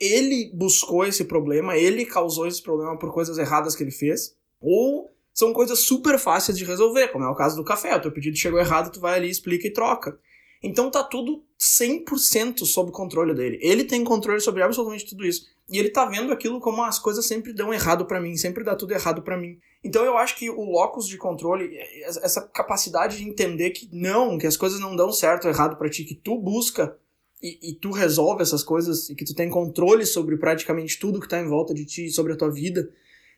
ele 0.01 0.51
buscou 0.55 1.05
esse 1.05 1.25
problema, 1.25 1.77
ele 1.77 2.05
causou 2.05 2.47
esse 2.47 2.63
problema 2.63 2.99
por 2.99 3.13
coisas 3.13 3.39
erradas 3.39 3.77
que 3.77 3.83
ele 3.83 3.91
fez, 3.91 4.35
ou 4.61 5.13
são 5.33 5.53
coisas 5.53 5.81
super 5.81 6.19
fáceis 6.19 6.57
de 6.57 6.65
resolver, 6.65 7.09
como 7.09 7.25
é 7.25 7.29
o 7.29 7.35
caso 7.35 7.57
do 7.57 7.65
café. 7.65 7.95
O 7.95 8.01
teu 8.01 8.13
pedido 8.13 8.37
chegou 8.37 8.59
errado, 8.59 8.93
tu 8.93 9.01
vai 9.01 9.17
ali, 9.17 9.29
explica 9.29 9.67
e 9.67 9.73
troca. 9.73 10.19
Então 10.65 10.91
tá 10.91 11.05
tudo 11.05 11.45
100% 11.61 12.65
sob 12.65 12.91
controle 12.91 13.35
dele. 13.35 13.59
Ele 13.61 13.85
tem 13.85 14.03
controle 14.03 14.41
sobre 14.41 14.63
absolutamente 14.63 15.07
tudo 15.07 15.27
isso. 15.27 15.47
E 15.69 15.79
ele 15.79 15.91
tá 15.91 16.07
vendo 16.07 16.33
aquilo 16.33 16.59
como 16.59 16.83
as 16.83 16.99
coisas 16.99 17.27
sempre 17.27 17.53
dão 17.53 17.73
errado 17.73 18.07
para 18.07 18.21
mim, 18.21 18.37
sempre 18.37 18.65
dá 18.65 18.75
tudo 18.75 18.93
errado 18.93 19.23
para 19.23 19.37
mim. 19.37 19.59
Então 19.83 20.05
eu 20.05 20.17
acho 20.17 20.37
que 20.37 20.49
o 20.49 20.65
locus 20.65 21.07
de 21.07 21.19
controle, 21.19 21.77
essa 22.03 22.41
capacidade 22.41 23.19
de 23.19 23.29
entender 23.29 23.71
que 23.71 23.89
não, 23.93 24.39
que 24.39 24.47
as 24.47 24.57
coisas 24.57 24.81
não 24.81 24.97
dão 24.97 25.13
certo 25.13 25.45
ou 25.45 25.51
errado 25.51 25.77
para 25.77 25.91
ti, 25.91 26.05
que 26.05 26.15
tu 26.15 26.39
busca 26.39 26.97
e, 27.43 27.71
e, 27.71 27.75
tu 27.75 27.91
resolve 27.91 28.43
essas 28.43 28.63
coisas 28.63 29.11
e 29.11 29.15
que 29.15 29.25
tu 29.25 29.35
tem 29.35 29.51
controle 29.51 30.07
sobre 30.07 30.39
praticamente 30.39 30.99
tudo 30.99 31.21
que 31.21 31.29
tá 31.29 31.39
em 31.39 31.47
volta 31.47 31.75
de 31.75 31.85
ti, 31.85 32.11
sobre 32.11 32.33
a 32.33 32.37
tua 32.37 32.51
vida. 32.51 32.89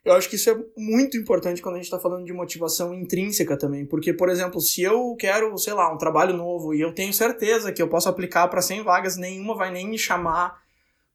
Eu 0.06 0.14
acho 0.14 0.28
que 0.30 0.36
isso 0.36 0.48
é 0.48 0.56
muito 0.76 1.16
importante 1.16 1.60
quando 1.60 1.74
a 1.74 1.78
gente 1.78 1.86
está 1.86 1.98
falando 1.98 2.24
de 2.24 2.32
motivação 2.32 2.94
intrínseca 2.94 3.58
também, 3.58 3.84
porque, 3.84 4.12
por 4.12 4.28
exemplo, 4.28 4.60
se 4.60 4.82
eu 4.82 5.16
quero, 5.18 5.56
sei 5.58 5.74
lá, 5.74 5.92
um 5.92 5.98
trabalho 5.98 6.34
novo 6.34 6.72
e 6.72 6.80
eu 6.80 6.94
tenho 6.94 7.12
certeza 7.12 7.72
que 7.72 7.82
eu 7.82 7.88
posso 7.88 8.08
aplicar 8.08 8.48
para 8.48 8.62
100 8.62 8.82
vagas, 8.82 9.16
nenhuma 9.16 9.54
vai 9.54 9.70
nem 9.72 9.88
me 9.88 9.98
chamar 9.98 10.64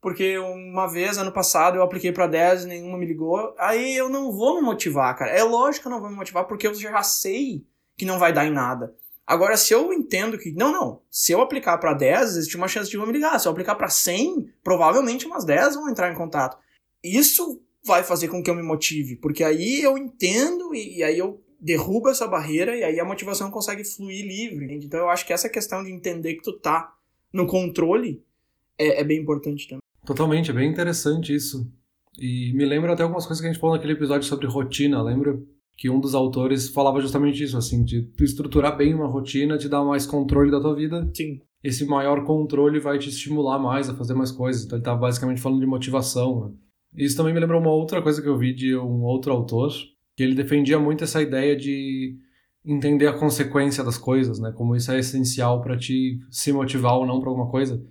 porque 0.01 0.36
uma 0.39 0.88
vez, 0.88 1.19
ano 1.19 1.32
passado, 1.32 1.77
eu 1.77 1.84
apliquei 1.84 2.12
para 2.12 2.25
10 2.25 2.63
e 2.63 2.67
nenhuma 2.67 2.97
me 2.97 3.06
ligou. 3.06 3.54
Aí 3.58 3.95
eu 3.95 4.10
não 4.10 4.32
vou 4.32 4.56
me 4.56 4.62
motivar, 4.62 5.15
cara. 5.15 5.32
É 5.32 5.43
lógico 5.43 5.84
que 5.84 5.88
eu 5.88 5.91
não 5.91 6.01
vou 6.01 6.10
me 6.10 6.15
motivar 6.15 6.45
porque 6.45 6.65
eu 6.65 6.73
já 6.73 7.04
sei 7.04 7.63
que 7.95 8.04
não 8.04 8.17
vai 8.17 8.34
dar 8.34 8.47
em 8.47 8.51
nada. 8.51 8.95
Agora, 9.27 9.56
se 9.56 9.71
eu 9.71 9.93
entendo 9.93 10.39
que. 10.39 10.51
Não, 10.54 10.71
não. 10.71 11.01
Se 11.10 11.32
eu 11.32 11.39
aplicar 11.39 11.77
para 11.77 11.93
10, 11.93 12.36
existe 12.36 12.58
uma 12.58 12.67
chance 12.67 12.89
de 12.89 12.97
não 12.97 13.06
me 13.06 13.13
ligar. 13.13 13.39
Se 13.39 13.47
eu 13.47 13.51
aplicar 13.51 13.75
para 13.75 13.89
100, 13.89 14.51
provavelmente 14.63 15.27
umas 15.27 15.45
10 15.45 15.75
vão 15.75 15.88
entrar 15.88 16.12
em 16.12 16.15
contato. 16.15 16.58
Isso 17.04 17.62
vai 17.86 18.04
fazer 18.04 18.28
com 18.28 18.44
que 18.44 18.50
eu 18.50 18.56
me 18.56 18.63
motive, 18.63 19.15
porque 19.15 19.44
aí 19.44 19.82
eu 19.82 19.98
entendo 19.98 20.74
e, 20.74 20.98
e 20.98 21.04
aí 21.04 21.17
eu 21.17 21.41
derrubo 21.60 22.10
essa 22.10 22.28
barreira 22.28 22.76
e 22.76 22.84
aí 22.84 23.00
a 23.00 23.06
motivação 23.06 23.52
consegue 23.52 23.84
fluir 23.84 24.26
livre. 24.26 24.65
Entende? 24.65 24.88
Então 24.88 25.00
eu 25.00 25.10
acho 25.10 25.26
que 25.26 25.34
essa 25.34 25.50
questão 25.50 25.84
de 25.84 25.91
entender 25.91 26.36
que 26.36 26.44
tu 26.44 26.54
tá 26.60 26.94
no 27.32 27.46
controle 27.46 28.24
é, 28.78 29.02
é 29.02 29.04
bem 29.04 29.20
importante 29.20 29.67
também. 29.67 29.82
Totalmente, 30.06 30.50
é 30.50 30.54
bem 30.54 30.70
interessante 30.70 31.34
isso. 31.34 31.72
E 32.17 32.52
me 32.54 32.65
lembra 32.65 32.94
até 32.94 33.04
algumas 33.04 33.26
coisas 33.26 33.39
que 33.39 33.48
a 33.48 33.52
gente 33.52 33.62
falou 33.62 33.76
naquele 33.76 33.94
episódio 33.94 34.28
sobre 34.28 34.48
rotina, 34.48 35.02
lembra? 35.02 35.39
Que 35.78 35.89
um 35.89 36.00
dos 36.00 36.13
autores 36.13 36.67
falava 36.70 37.00
justamente 37.00 37.44
isso, 37.44 37.58
assim, 37.58 37.84
de 37.84 38.02
tu 38.02 38.24
estruturar 38.24 38.76
bem 38.76 38.94
uma 38.94 39.08
rotina 39.08 39.58
te 39.58 39.70
dar 39.70 39.84
mais 39.84 40.06
controle 40.06 40.52
da 40.52 40.60
tua 40.60 40.76
vida. 40.76 41.10
Sim. 41.15 41.39
Esse 41.63 41.86
maior 41.86 42.26
controle 42.26 42.80
vai 42.80 42.98
te 42.98 43.10
estimular 43.10 43.60
mais 43.60 43.88
a 43.88 43.96
fazer 43.96 44.13
mais 44.13 44.32
coisas. 44.32 44.65
Então 44.65 44.78
ele 44.78 44.84
tá 44.84 44.96
basicamente 44.96 45.39
falando 45.39 45.60
de 45.60 45.67
motivação. 45.67 46.50
Né? 46.50 46.56
Isso 46.95 47.15
também 47.15 47.34
me 47.34 47.39
lembra 47.39 47.58
uma 47.58 47.71
outra 47.71 48.01
coisa 48.01 48.21
que 48.21 48.27
eu 48.27 48.38
vi 48.38 48.54
de 48.54 48.75
um 48.75 49.04
outro 49.04 49.32
autor, 49.32 49.71
que 50.15 50.23
ele 50.23 50.36
defendia 50.36 50.80
muito 50.80 51.04
essa 51.04 51.21
ideia 51.21 51.56
de 51.56 52.17
entender 52.65 53.08
a 53.08 53.13
consequência 53.17 53.84
das 53.84 53.97
coisas, 53.97 54.39
né? 54.39 54.51
Como 54.51 54.75
isso 54.75 54.91
é 54.91 54.99
essencial 54.99 55.62
para 55.62 55.77
te 55.77 56.19
se 56.30 56.51
motivar 56.51 56.95
ou 56.95 57.06
não 57.06 57.19
para 57.19 57.30
alguma 57.30 57.49
coisa. 57.49 57.84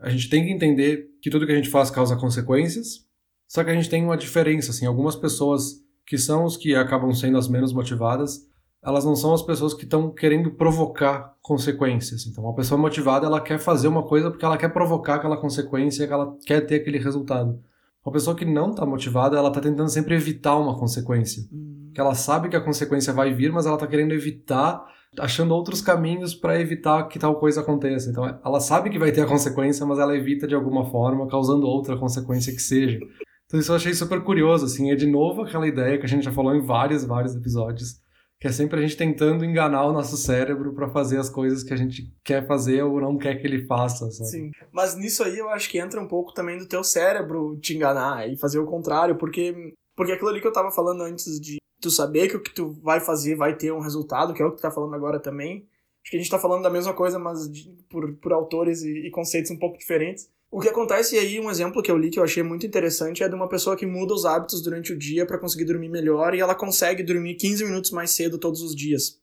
A 0.00 0.08
gente 0.08 0.28
tem 0.28 0.44
que 0.44 0.52
entender 0.52 1.10
que 1.20 1.30
tudo 1.30 1.46
que 1.46 1.52
a 1.52 1.56
gente 1.56 1.68
faz 1.68 1.90
causa 1.90 2.16
consequências, 2.16 3.06
só 3.46 3.62
que 3.62 3.70
a 3.70 3.74
gente 3.74 3.88
tem 3.88 4.04
uma 4.04 4.16
diferença, 4.16 4.70
assim, 4.70 4.86
algumas 4.86 5.16
pessoas 5.16 5.82
que 6.06 6.16
são 6.18 6.44
os 6.44 6.56
que 6.56 6.74
acabam 6.74 7.12
sendo 7.12 7.38
as 7.38 7.48
menos 7.48 7.72
motivadas, 7.72 8.46
elas 8.82 9.04
não 9.04 9.16
são 9.16 9.34
as 9.34 9.42
pessoas 9.42 9.74
que 9.74 9.84
estão 9.84 10.10
querendo 10.10 10.52
provocar 10.52 11.36
consequências. 11.42 12.26
Então, 12.26 12.44
uma 12.44 12.54
pessoa 12.54 12.80
motivada, 12.80 13.26
ela 13.26 13.40
quer 13.40 13.58
fazer 13.58 13.88
uma 13.88 14.02
coisa 14.02 14.30
porque 14.30 14.44
ela 14.44 14.56
quer 14.56 14.72
provocar 14.72 15.16
aquela 15.16 15.36
consequência, 15.36 16.04
ela 16.04 16.36
quer 16.46 16.60
ter 16.62 16.76
aquele 16.76 16.98
resultado. 16.98 17.60
Uma 18.08 18.12
pessoa 18.12 18.34
que 18.34 18.46
não 18.46 18.70
está 18.70 18.86
motivada, 18.86 19.36
ela 19.36 19.48
está 19.48 19.60
tentando 19.60 19.90
sempre 19.90 20.14
evitar 20.14 20.56
uma 20.56 20.78
consequência. 20.78 21.42
Uhum. 21.52 21.90
Que 21.94 22.00
ela 22.00 22.14
sabe 22.14 22.48
que 22.48 22.56
a 22.56 22.60
consequência 22.60 23.12
vai 23.12 23.34
vir, 23.34 23.52
mas 23.52 23.66
ela 23.66 23.74
está 23.74 23.86
querendo 23.86 24.12
evitar 24.12 24.82
achando 25.18 25.52
outros 25.52 25.82
caminhos 25.82 26.34
para 26.34 26.58
evitar 26.58 27.06
que 27.08 27.18
tal 27.18 27.38
coisa 27.38 27.60
aconteça. 27.60 28.08
Então, 28.08 28.24
ela 28.42 28.60
sabe 28.60 28.88
que 28.88 28.98
vai 28.98 29.12
ter 29.12 29.20
a 29.20 29.26
consequência, 29.26 29.84
mas 29.84 29.98
ela 29.98 30.16
evita 30.16 30.48
de 30.48 30.54
alguma 30.54 30.86
forma, 30.86 31.28
causando 31.28 31.66
outra 31.66 31.98
consequência 31.98 32.50
que 32.50 32.62
seja. 32.62 32.98
Então, 33.44 33.60
isso 33.60 33.72
eu 33.72 33.76
achei 33.76 33.92
super 33.92 34.22
curioso, 34.22 34.64
assim, 34.64 34.90
é 34.90 34.94
de 34.94 35.06
novo 35.06 35.42
aquela 35.42 35.66
ideia 35.68 35.98
que 35.98 36.06
a 36.06 36.08
gente 36.08 36.24
já 36.24 36.32
falou 36.32 36.54
em 36.54 36.64
vários, 36.64 37.04
vários 37.04 37.36
episódios, 37.36 37.96
que 38.40 38.46
é 38.46 38.52
sempre 38.52 38.78
a 38.78 38.82
gente 38.82 38.96
tentando 38.96 39.44
enganar 39.44 39.84
o 39.86 39.92
nosso 39.92 40.16
cérebro 40.16 40.72
para 40.72 40.88
fazer 40.88 41.18
as 41.18 41.28
coisas 41.28 41.64
que 41.64 41.74
a 41.74 41.76
gente 41.76 42.14
quer 42.24 42.46
fazer 42.46 42.82
ou 42.82 43.00
não 43.00 43.18
quer 43.18 43.34
que 43.36 43.46
ele 43.46 43.66
faça, 43.66 44.10
sabe? 44.10 44.30
Sim, 44.30 44.50
mas 44.72 44.94
nisso 44.94 45.24
aí 45.24 45.38
eu 45.38 45.48
acho 45.48 45.68
que 45.68 45.78
entra 45.78 46.00
um 46.00 46.06
pouco 46.06 46.32
também 46.32 46.56
do 46.56 46.66
teu 46.66 46.84
cérebro 46.84 47.58
te 47.60 47.74
enganar 47.74 48.28
e 48.28 48.36
fazer 48.36 48.58
o 48.58 48.66
contrário, 48.66 49.16
porque 49.16 49.74
porque 49.96 50.12
aquilo 50.12 50.30
ali 50.30 50.40
que 50.40 50.46
eu 50.46 50.52
tava 50.52 50.70
falando 50.70 51.02
antes 51.02 51.40
de 51.40 51.56
tu 51.80 51.90
saber 51.90 52.28
que 52.28 52.36
o 52.36 52.42
que 52.42 52.54
tu 52.54 52.70
vai 52.82 53.00
fazer 53.00 53.34
vai 53.34 53.56
ter 53.56 53.72
um 53.72 53.80
resultado, 53.80 54.32
que 54.32 54.40
é 54.40 54.46
o 54.46 54.50
que 54.50 54.58
tu 54.58 54.62
tá 54.62 54.70
falando 54.70 54.94
agora 54.94 55.18
também. 55.18 55.66
Acho 56.02 56.10
que 56.12 56.16
a 56.16 56.20
gente 56.20 56.30
tá 56.30 56.38
falando 56.38 56.62
da 56.62 56.70
mesma 56.70 56.94
coisa, 56.94 57.18
mas 57.18 57.50
de, 57.50 57.68
por, 57.90 58.14
por 58.16 58.32
autores 58.32 58.82
e, 58.82 59.08
e, 59.08 59.10
conceitos 59.10 59.50
um 59.50 59.58
pouco 59.58 59.76
diferentes. 59.76 60.30
O 60.50 60.60
que 60.60 60.68
acontece 60.68 61.18
aí, 61.18 61.38
um 61.38 61.50
exemplo 61.50 61.82
que 61.82 61.90
eu 61.90 61.98
li 61.98 62.10
que 62.10 62.18
eu 62.18 62.24
achei 62.24 62.42
muito 62.42 62.66
interessante 62.66 63.22
é 63.22 63.28
de 63.28 63.34
uma 63.34 63.48
pessoa 63.48 63.76
que 63.76 63.84
muda 63.84 64.14
os 64.14 64.24
hábitos 64.24 64.62
durante 64.62 64.94
o 64.94 64.98
dia 64.98 65.26
para 65.26 65.38
conseguir 65.38 65.66
dormir 65.66 65.90
melhor 65.90 66.34
e 66.34 66.40
ela 66.40 66.54
consegue 66.54 67.02
dormir 67.02 67.34
15 67.34 67.64
minutos 67.64 67.90
mais 67.90 68.12
cedo 68.12 68.38
todos 68.38 68.62
os 68.62 68.74
dias. 68.74 69.20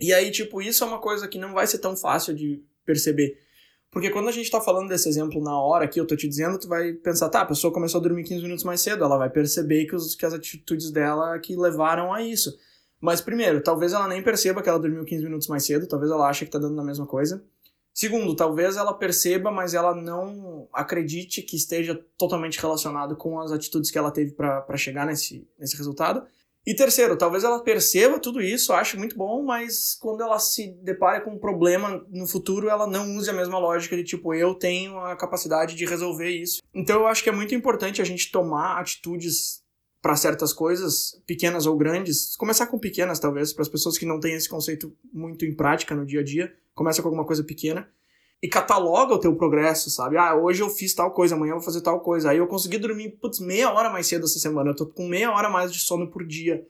E 0.00 0.14
aí, 0.14 0.30
tipo, 0.30 0.62
isso 0.62 0.84
é 0.84 0.86
uma 0.86 1.00
coisa 1.00 1.26
que 1.26 1.38
não 1.38 1.52
vai 1.52 1.66
ser 1.66 1.78
tão 1.78 1.96
fácil 1.96 2.34
de 2.34 2.62
perceber. 2.86 3.36
Porque 3.90 4.10
quando 4.10 4.28
a 4.28 4.32
gente 4.32 4.48
tá 4.48 4.60
falando 4.60 4.88
desse 4.88 5.08
exemplo 5.08 5.42
na 5.42 5.60
hora 5.60 5.88
que 5.88 5.98
eu 5.98 6.06
tô 6.06 6.14
te 6.14 6.28
dizendo, 6.28 6.58
tu 6.58 6.68
vai 6.68 6.92
pensar, 6.92 7.28
tá, 7.28 7.40
a 7.40 7.46
pessoa 7.46 7.72
começou 7.72 7.98
a 7.98 8.02
dormir 8.02 8.22
15 8.22 8.42
minutos 8.42 8.64
mais 8.64 8.80
cedo, 8.80 9.02
ela 9.02 9.18
vai 9.18 9.28
perceber 9.28 9.86
que, 9.86 9.96
os, 9.96 10.14
que 10.14 10.24
as 10.24 10.32
atitudes 10.32 10.92
dela 10.92 11.36
que 11.40 11.56
levaram 11.56 12.14
a 12.14 12.22
isso. 12.22 12.56
Mas, 13.00 13.20
primeiro, 13.20 13.60
talvez 13.60 13.92
ela 13.92 14.06
nem 14.06 14.22
perceba 14.22 14.62
que 14.62 14.68
ela 14.68 14.78
dormiu 14.78 15.04
15 15.04 15.24
minutos 15.24 15.48
mais 15.48 15.64
cedo, 15.66 15.88
talvez 15.88 16.12
ela 16.12 16.28
ache 16.28 16.44
que 16.44 16.50
tá 16.52 16.58
dando 16.60 16.80
a 16.80 16.84
mesma 16.84 17.06
coisa. 17.06 17.42
Segundo, 18.00 18.34
talvez 18.34 18.78
ela 18.78 18.94
perceba, 18.94 19.50
mas 19.50 19.74
ela 19.74 19.94
não 19.94 20.66
acredite 20.72 21.42
que 21.42 21.54
esteja 21.54 21.94
totalmente 22.16 22.58
relacionado 22.58 23.14
com 23.14 23.38
as 23.38 23.52
atitudes 23.52 23.90
que 23.90 23.98
ela 23.98 24.10
teve 24.10 24.32
para 24.32 24.76
chegar 24.78 25.04
nesse, 25.04 25.46
nesse 25.58 25.76
resultado. 25.76 26.22
E 26.66 26.74
terceiro, 26.74 27.14
talvez 27.14 27.44
ela 27.44 27.62
perceba 27.62 28.18
tudo 28.18 28.40
isso, 28.40 28.72
ache 28.72 28.96
muito 28.96 29.18
bom, 29.18 29.42
mas 29.42 29.98
quando 30.00 30.22
ela 30.22 30.38
se 30.38 30.68
depara 30.82 31.20
com 31.20 31.32
um 31.32 31.38
problema 31.38 32.02
no 32.08 32.26
futuro, 32.26 32.70
ela 32.70 32.86
não 32.86 33.18
use 33.18 33.28
a 33.28 33.34
mesma 33.34 33.58
lógica 33.58 33.94
de 33.94 34.04
tipo, 34.04 34.32
eu 34.32 34.54
tenho 34.54 34.98
a 35.00 35.14
capacidade 35.14 35.74
de 35.74 35.84
resolver 35.84 36.30
isso. 36.30 36.62
Então 36.74 37.00
eu 37.00 37.06
acho 37.06 37.22
que 37.22 37.28
é 37.28 37.32
muito 37.32 37.54
importante 37.54 38.00
a 38.00 38.04
gente 38.06 38.32
tomar 38.32 38.80
atitudes 38.80 39.62
para 40.00 40.16
certas 40.16 40.54
coisas, 40.54 41.20
pequenas 41.26 41.66
ou 41.66 41.76
grandes. 41.76 42.34
Começar 42.36 42.66
com 42.66 42.78
pequenas, 42.78 43.20
talvez, 43.20 43.52
para 43.52 43.60
as 43.62 43.68
pessoas 43.68 43.98
que 43.98 44.06
não 44.06 44.18
têm 44.18 44.34
esse 44.34 44.48
conceito 44.48 44.96
muito 45.12 45.44
em 45.44 45.54
prática 45.54 45.94
no 45.94 46.06
dia 46.06 46.20
a 46.20 46.24
dia. 46.24 46.50
Começa 46.80 47.02
com 47.02 47.08
alguma 47.08 47.26
coisa 47.26 47.44
pequena 47.44 47.86
e 48.42 48.48
cataloga 48.48 49.12
o 49.12 49.18
teu 49.18 49.36
progresso, 49.36 49.90
sabe? 49.90 50.16
Ah, 50.16 50.34
hoje 50.34 50.62
eu 50.62 50.70
fiz 50.70 50.94
tal 50.94 51.10
coisa, 51.10 51.34
amanhã 51.34 51.50
eu 51.50 51.56
vou 51.56 51.62
fazer 51.62 51.82
tal 51.82 52.00
coisa. 52.00 52.30
Aí 52.30 52.38
eu 52.38 52.46
consegui 52.46 52.78
dormir, 52.78 53.18
putz, 53.20 53.38
meia 53.38 53.70
hora 53.70 53.90
mais 53.90 54.06
cedo 54.06 54.24
essa 54.24 54.38
semana. 54.38 54.70
Eu 54.70 54.74
tô 54.74 54.86
com 54.86 55.06
meia 55.06 55.30
hora 55.30 55.50
mais 55.50 55.70
de 55.70 55.78
sono 55.78 56.08
por 56.08 56.26
dia. 56.26 56.66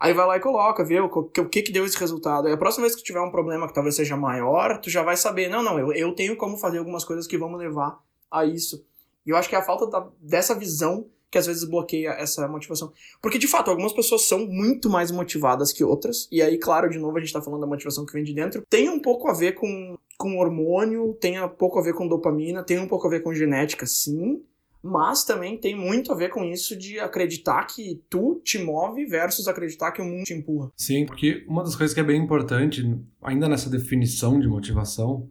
Aí 0.00 0.12
vai 0.12 0.26
lá 0.26 0.36
e 0.36 0.40
coloca, 0.40 0.84
vê 0.84 0.98
o 0.98 1.08
que, 1.08 1.40
o 1.40 1.48
que 1.48 1.62
que 1.62 1.70
deu 1.70 1.84
esse 1.84 1.96
resultado. 1.96 2.48
Aí 2.48 2.52
a 2.52 2.56
próxima 2.56 2.86
vez 2.86 2.96
que 2.96 3.04
tiver 3.04 3.20
um 3.20 3.30
problema 3.30 3.68
que 3.68 3.72
talvez 3.72 3.94
seja 3.94 4.16
maior, 4.16 4.80
tu 4.80 4.90
já 4.90 5.04
vai 5.04 5.16
saber, 5.16 5.48
não, 5.48 5.62
não, 5.62 5.78
eu, 5.78 5.92
eu 5.92 6.12
tenho 6.12 6.36
como 6.36 6.56
fazer 6.56 6.78
algumas 6.78 7.04
coisas 7.04 7.28
que 7.28 7.38
vão 7.38 7.48
me 7.48 7.56
levar 7.56 8.00
a 8.32 8.44
isso. 8.44 8.84
E 9.24 9.30
eu 9.30 9.36
acho 9.36 9.48
que 9.48 9.54
a 9.54 9.62
falta 9.62 9.86
da, 9.86 10.08
dessa 10.20 10.56
visão 10.56 11.06
que 11.32 11.38
às 11.38 11.46
vezes 11.46 11.64
bloqueia 11.64 12.10
essa 12.10 12.46
motivação. 12.46 12.92
Porque, 13.22 13.38
de 13.38 13.48
fato, 13.48 13.70
algumas 13.70 13.94
pessoas 13.94 14.28
são 14.28 14.46
muito 14.46 14.90
mais 14.90 15.10
motivadas 15.10 15.72
que 15.72 15.82
outras. 15.82 16.28
E 16.30 16.42
aí, 16.42 16.58
claro, 16.58 16.90
de 16.90 16.98
novo, 16.98 17.16
a 17.16 17.20
gente 17.20 17.32
tá 17.32 17.40
falando 17.40 17.62
da 17.62 17.66
motivação 17.66 18.04
que 18.04 18.12
vem 18.12 18.22
de 18.22 18.34
dentro. 18.34 18.62
Tem 18.68 18.90
um 18.90 19.00
pouco 19.00 19.28
a 19.28 19.32
ver 19.32 19.52
com, 19.52 19.96
com 20.18 20.36
hormônio, 20.36 21.16
tem 21.18 21.42
um 21.42 21.48
pouco 21.48 21.78
a 21.78 21.82
ver 21.82 21.94
com 21.94 22.06
dopamina, 22.06 22.62
tem 22.62 22.78
um 22.78 22.86
pouco 22.86 23.06
a 23.06 23.10
ver 23.10 23.22
com 23.22 23.32
genética, 23.32 23.86
sim. 23.86 24.42
Mas 24.82 25.24
também 25.24 25.56
tem 25.56 25.74
muito 25.74 26.12
a 26.12 26.14
ver 26.14 26.28
com 26.28 26.44
isso 26.44 26.76
de 26.76 27.00
acreditar 27.00 27.64
que 27.64 28.02
tu 28.10 28.42
te 28.44 28.58
move 28.58 29.06
versus 29.06 29.48
acreditar 29.48 29.92
que 29.92 30.02
o 30.02 30.04
mundo 30.04 30.24
te 30.24 30.34
empurra. 30.34 30.70
Sim, 30.76 31.06
porque 31.06 31.46
uma 31.48 31.62
das 31.62 31.74
coisas 31.74 31.94
que 31.94 32.00
é 32.00 32.04
bem 32.04 32.20
importante, 32.20 32.82
ainda 33.22 33.48
nessa 33.48 33.70
definição 33.70 34.38
de 34.38 34.48
motivação, 34.48 35.30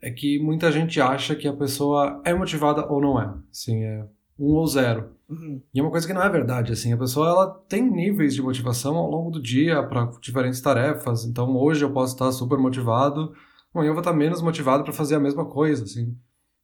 é 0.00 0.12
que 0.12 0.38
muita 0.38 0.70
gente 0.70 1.00
acha 1.00 1.34
que 1.34 1.48
a 1.48 1.52
pessoa 1.52 2.22
é 2.24 2.32
motivada 2.32 2.86
ou 2.86 3.00
não 3.00 3.20
é. 3.20 3.34
Sim, 3.50 3.82
é 3.82 4.06
um 4.40 4.54
ou 4.54 4.66
zero. 4.66 5.10
Uhum. 5.30 5.62
E 5.72 5.78
é 5.78 5.82
uma 5.82 5.92
coisa 5.92 6.06
que 6.08 6.12
não 6.12 6.22
é 6.22 6.28
verdade, 6.28 6.72
assim, 6.72 6.92
a 6.92 6.96
pessoa 6.96 7.28
ela 7.28 7.46
tem 7.68 7.88
níveis 7.88 8.34
de 8.34 8.42
motivação 8.42 8.96
ao 8.96 9.08
longo 9.08 9.30
do 9.30 9.40
dia 9.40 9.80
para 9.84 10.10
diferentes 10.20 10.60
tarefas. 10.60 11.24
Então, 11.24 11.56
hoje 11.56 11.84
eu 11.84 11.92
posso 11.92 12.14
estar 12.14 12.32
super 12.32 12.58
motivado, 12.58 13.32
amanhã 13.72 13.90
eu 13.90 13.94
vou 13.94 14.00
estar 14.00 14.12
menos 14.12 14.42
motivado 14.42 14.82
para 14.82 14.92
fazer 14.92 15.14
a 15.14 15.20
mesma 15.20 15.44
coisa, 15.44 15.84
assim. 15.84 16.16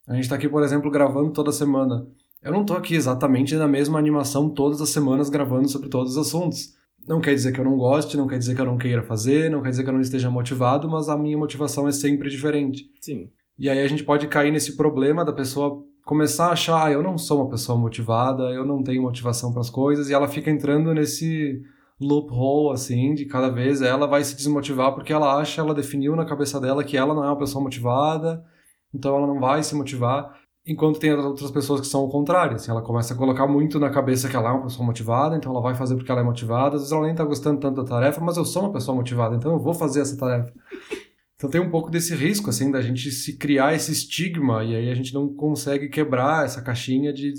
A 0.09 0.14
gente 0.14 0.24
está 0.24 0.35
aqui, 0.35 0.48
por 0.48 0.64
exemplo, 0.64 0.90
gravando 0.90 1.31
toda 1.31 1.52
semana. 1.52 2.07
Eu 2.42 2.52
não 2.52 2.62
estou 2.62 2.76
aqui 2.76 2.94
exatamente 2.94 3.55
na 3.55 3.68
mesma 3.68 3.98
animação 3.98 4.50
todas 4.50 4.81
as 4.81 4.88
semanas 4.88 5.29
gravando 5.29 5.68
sobre 5.68 5.88
todos 5.88 6.16
os 6.16 6.26
assuntos. 6.26 6.74
Não 7.07 7.20
quer 7.20 7.35
dizer 7.35 7.52
que 7.52 7.61
eu 7.61 7.64
não 7.64 7.76
goste, 7.76 8.16
não 8.16 8.26
quer 8.26 8.38
dizer 8.38 8.57
que 8.57 8.61
eu 8.61 8.66
não 8.66 8.76
queira 8.76 9.02
fazer, 9.02 9.48
não 9.48 9.62
quer 9.62 9.70
dizer 9.70 9.85
que 9.85 9.88
eu 9.88 9.94
não 9.94 10.00
esteja 10.00 10.29
motivado, 10.29 10.88
mas 10.88 11.09
a 11.09 11.16
minha 11.16 11.38
motivação 11.38 11.87
é 11.87 11.92
sempre 11.92 12.29
diferente. 12.29 12.90
Sim. 13.00 13.31
E 13.57 13.70
aí 13.70 13.81
a 13.81 13.88
gente 13.88 14.05
pode 14.05 14.26
cair 14.26 14.50
nesse 14.50 14.76
problema 14.76 15.24
da 15.24 15.33
pessoa 15.33 15.85
começar 16.06 16.46
a 16.46 16.52
achar, 16.52 16.86
ah, 16.86 16.92
eu 16.92 17.02
não 17.02 17.18
sou 17.18 17.40
uma 17.40 17.50
pessoa 17.50 17.76
motivada, 17.76 18.44
eu 18.44 18.64
não 18.64 18.80
tenho 18.80 19.02
motivação 19.02 19.50
para 19.50 19.60
as 19.60 19.68
coisas, 19.68 20.08
e 20.08 20.14
ela 20.14 20.28
fica 20.28 20.48
entrando 20.48 20.94
nesse 20.94 21.60
loophole, 22.00 22.74
assim, 22.74 23.12
de 23.12 23.24
cada 23.26 23.48
vez 23.48 23.82
ela 23.82 24.06
vai 24.06 24.22
se 24.22 24.36
desmotivar 24.36 24.94
porque 24.94 25.12
ela 25.12 25.36
acha, 25.36 25.60
ela 25.60 25.74
definiu 25.74 26.14
na 26.14 26.24
cabeça 26.24 26.60
dela 26.60 26.84
que 26.84 26.96
ela 26.96 27.12
não 27.12 27.24
é 27.24 27.26
uma 27.26 27.38
pessoa 27.38 27.62
motivada, 27.62 28.40
então 28.94 29.16
ela 29.16 29.26
não 29.26 29.40
vai 29.40 29.64
se 29.64 29.74
motivar. 29.74 30.38
Enquanto 30.64 31.00
tem 31.00 31.12
outras 31.12 31.50
pessoas 31.50 31.80
que 31.80 31.86
são 31.88 32.04
o 32.04 32.08
contrário, 32.08 32.54
assim, 32.54 32.70
ela 32.70 32.82
começa 32.82 33.12
a 33.12 33.16
colocar 33.16 33.48
muito 33.48 33.80
na 33.80 33.90
cabeça 33.90 34.28
que 34.28 34.36
ela 34.36 34.50
é 34.50 34.52
uma 34.52 34.62
pessoa 34.62 34.86
motivada, 34.86 35.36
então 35.36 35.50
ela 35.50 35.60
vai 35.60 35.74
fazer 35.74 35.96
porque 35.96 36.10
ela 36.12 36.20
é 36.20 36.24
motivada, 36.24 36.76
às 36.76 36.82
vezes 36.82 36.92
ela 36.92 37.06
nem 37.06 37.16
tá 37.16 37.24
gostando 37.24 37.58
tanto 37.58 37.82
da 37.82 37.88
tarefa, 37.88 38.20
mas 38.20 38.36
eu 38.36 38.44
sou 38.44 38.62
uma 38.62 38.72
pessoa 38.72 38.96
motivada, 38.96 39.34
então 39.34 39.50
eu 39.52 39.58
vou 39.58 39.74
fazer 39.74 40.02
essa 40.02 40.16
tarefa. 40.16 40.52
Então 41.37 41.51
tem 41.51 41.61
um 41.61 41.70
pouco 41.70 41.90
desse 41.90 42.14
risco, 42.14 42.49
assim, 42.49 42.70
da 42.70 42.81
gente 42.81 43.11
se 43.11 43.37
criar 43.37 43.75
esse 43.75 43.92
estigma 43.92 44.64
e 44.64 44.75
aí 44.75 44.90
a 44.90 44.94
gente 44.94 45.12
não 45.12 45.29
consegue 45.29 45.88
quebrar 45.88 46.46
essa 46.46 46.62
caixinha 46.62 47.12
de 47.12 47.35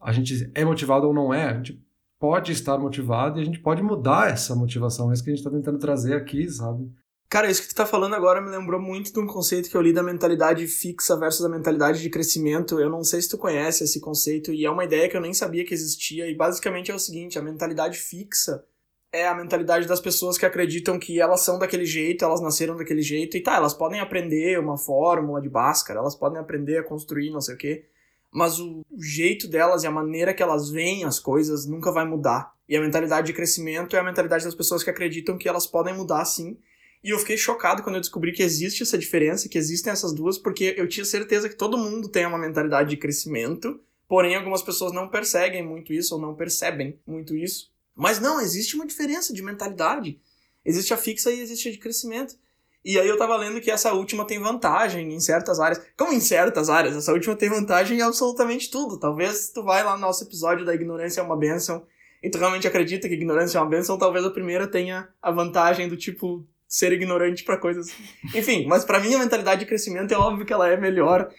a 0.00 0.12
gente 0.12 0.50
é 0.54 0.64
motivado 0.64 1.06
ou 1.06 1.14
não 1.14 1.32
é. 1.32 1.44
A 1.44 1.54
gente 1.54 1.82
pode 2.18 2.52
estar 2.52 2.78
motivado 2.78 3.38
e 3.38 3.42
a 3.42 3.44
gente 3.44 3.60
pode 3.60 3.82
mudar 3.82 4.30
essa 4.30 4.54
motivação. 4.54 5.10
É 5.10 5.14
isso 5.14 5.24
que 5.24 5.30
a 5.30 5.34
gente 5.34 5.44
está 5.44 5.50
tentando 5.50 5.78
trazer 5.78 6.14
aqui, 6.14 6.48
sabe? 6.48 6.90
Cara, 7.30 7.50
isso 7.50 7.60
que 7.62 7.68
tu 7.68 7.74
tá 7.74 7.84
falando 7.84 8.14
agora 8.14 8.40
me 8.40 8.50
lembrou 8.50 8.80
muito 8.80 9.12
de 9.12 9.20
um 9.20 9.26
conceito 9.26 9.68
que 9.68 9.76
eu 9.76 9.82
li 9.82 9.92
da 9.92 10.02
mentalidade 10.02 10.66
fixa 10.66 11.14
versus 11.18 11.44
a 11.44 11.48
mentalidade 11.48 12.00
de 12.00 12.08
crescimento. 12.08 12.80
Eu 12.80 12.88
não 12.88 13.04
sei 13.04 13.20
se 13.20 13.28
tu 13.28 13.36
conhece 13.36 13.84
esse 13.84 14.00
conceito 14.00 14.52
e 14.52 14.64
é 14.64 14.70
uma 14.70 14.84
ideia 14.84 15.08
que 15.08 15.16
eu 15.16 15.20
nem 15.20 15.34
sabia 15.34 15.64
que 15.64 15.74
existia 15.74 16.26
e 16.26 16.34
basicamente 16.34 16.90
é 16.90 16.94
o 16.94 16.98
seguinte, 16.98 17.38
a 17.38 17.42
mentalidade 17.42 17.98
fixa 17.98 18.64
é 19.12 19.26
a 19.26 19.34
mentalidade 19.34 19.86
das 19.86 20.00
pessoas 20.00 20.36
que 20.36 20.44
acreditam 20.44 20.98
que 20.98 21.20
elas 21.20 21.40
são 21.40 21.58
daquele 21.58 21.86
jeito, 21.86 22.24
elas 22.24 22.40
nasceram 22.40 22.76
daquele 22.76 23.02
jeito, 23.02 23.36
e 23.36 23.42
tá, 23.42 23.56
elas 23.56 23.74
podem 23.74 24.00
aprender 24.00 24.58
uma 24.58 24.76
fórmula 24.76 25.40
de 25.40 25.48
Bhaskara, 25.48 25.98
elas 25.98 26.14
podem 26.14 26.38
aprender 26.38 26.78
a 26.78 26.82
construir 26.82 27.30
não 27.30 27.40
sei 27.40 27.54
o 27.54 27.58
quê, 27.58 27.84
mas 28.30 28.60
o 28.60 28.84
jeito 28.98 29.48
delas 29.48 29.82
e 29.82 29.86
a 29.86 29.90
maneira 29.90 30.34
que 30.34 30.42
elas 30.42 30.70
veem 30.70 31.04
as 31.04 31.18
coisas 31.18 31.66
nunca 31.66 31.90
vai 31.90 32.06
mudar. 32.06 32.52
E 32.68 32.76
a 32.76 32.80
mentalidade 32.80 33.28
de 33.28 33.32
crescimento 33.32 33.96
é 33.96 33.98
a 33.98 34.04
mentalidade 34.04 34.44
das 34.44 34.54
pessoas 34.54 34.82
que 34.82 34.90
acreditam 34.90 35.38
que 35.38 35.48
elas 35.48 35.66
podem 35.66 35.94
mudar 35.94 36.24
sim. 36.26 36.58
E 37.02 37.10
eu 37.10 37.18
fiquei 37.18 37.38
chocado 37.38 37.82
quando 37.82 37.94
eu 37.94 38.00
descobri 38.00 38.32
que 38.32 38.42
existe 38.42 38.82
essa 38.82 38.98
diferença, 38.98 39.48
que 39.48 39.56
existem 39.56 39.90
essas 39.90 40.12
duas, 40.12 40.36
porque 40.36 40.74
eu 40.76 40.86
tinha 40.86 41.04
certeza 41.04 41.48
que 41.48 41.54
todo 41.54 41.78
mundo 41.78 42.08
tem 42.08 42.26
uma 42.26 42.36
mentalidade 42.36 42.90
de 42.90 42.96
crescimento, 42.98 43.80
porém 44.06 44.36
algumas 44.36 44.62
pessoas 44.62 44.92
não 44.92 45.08
perseguem 45.08 45.64
muito 45.64 45.92
isso 45.92 46.14
ou 46.14 46.20
não 46.20 46.34
percebem 46.34 46.98
muito 47.06 47.34
isso. 47.34 47.70
Mas 47.98 48.20
não, 48.20 48.40
existe 48.40 48.76
uma 48.76 48.86
diferença 48.86 49.34
de 49.34 49.42
mentalidade. 49.42 50.20
Existe 50.64 50.94
a 50.94 50.96
fixa 50.96 51.32
e 51.32 51.40
existe 51.40 51.68
a 51.68 51.72
de 51.72 51.78
crescimento. 51.78 52.36
E 52.84 52.98
aí 52.98 53.08
eu 53.08 53.18
tava 53.18 53.36
lendo 53.36 53.60
que 53.60 53.72
essa 53.72 53.92
última 53.92 54.24
tem 54.24 54.38
vantagem 54.38 55.12
em 55.12 55.18
certas 55.18 55.58
áreas. 55.58 55.82
Como 55.96 56.12
em 56.12 56.20
certas 56.20 56.70
áreas? 56.70 56.96
Essa 56.96 57.12
última 57.12 57.34
tem 57.34 57.48
vantagem 57.48 57.98
em 57.98 58.02
absolutamente 58.02 58.70
tudo. 58.70 58.98
Talvez 58.98 59.50
tu 59.50 59.64
vai 59.64 59.82
lá 59.82 59.96
no 59.96 60.00
nosso 60.00 60.22
episódio 60.22 60.64
da 60.64 60.72
ignorância 60.72 61.20
é 61.20 61.24
uma 61.24 61.36
benção 61.36 61.84
e 62.22 62.30
tu 62.30 62.38
realmente 62.38 62.66
acredita 62.66 63.08
que 63.08 63.14
ignorância 63.14 63.58
é 63.58 63.60
uma 63.60 63.68
benção, 63.68 63.98
talvez 63.98 64.24
a 64.24 64.30
primeira 64.30 64.66
tenha 64.66 65.08
a 65.20 65.30
vantagem 65.30 65.88
do 65.88 65.96
tipo 65.96 66.46
ser 66.66 66.92
ignorante 66.92 67.44
para 67.44 67.56
coisas. 67.56 67.88
Enfim, 68.34 68.66
mas 68.66 68.84
para 68.84 69.00
mim 69.00 69.14
a 69.14 69.18
mentalidade 69.18 69.60
de 69.60 69.66
crescimento 69.66 70.12
é 70.12 70.16
óbvio 70.16 70.44
que 70.44 70.52
ela 70.52 70.68
é 70.68 70.76
melhor 70.76 71.30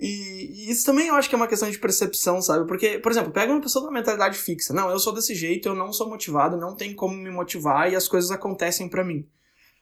e, 0.00 0.70
isso 0.70 0.84
também 0.84 1.08
eu 1.08 1.14
acho 1.14 1.28
que 1.28 1.34
é 1.34 1.38
uma 1.38 1.48
questão 1.48 1.68
de 1.68 1.78
percepção, 1.78 2.40
sabe? 2.40 2.66
Porque, 2.66 2.98
por 2.98 3.10
exemplo, 3.10 3.32
pega 3.32 3.52
uma 3.52 3.60
pessoa 3.60 3.82
com 3.82 3.90
uma 3.90 3.98
mentalidade 3.98 4.38
fixa. 4.38 4.72
Não, 4.72 4.90
eu 4.90 4.98
sou 4.98 5.12
desse 5.12 5.34
jeito, 5.34 5.68
eu 5.68 5.74
não 5.74 5.92
sou 5.92 6.08
motivado, 6.08 6.56
não 6.56 6.76
tem 6.76 6.94
como 6.94 7.14
me 7.14 7.30
motivar 7.30 7.90
e 7.92 7.96
as 7.96 8.06
coisas 8.06 8.30
acontecem 8.30 8.88
para 8.88 9.04
mim. 9.04 9.28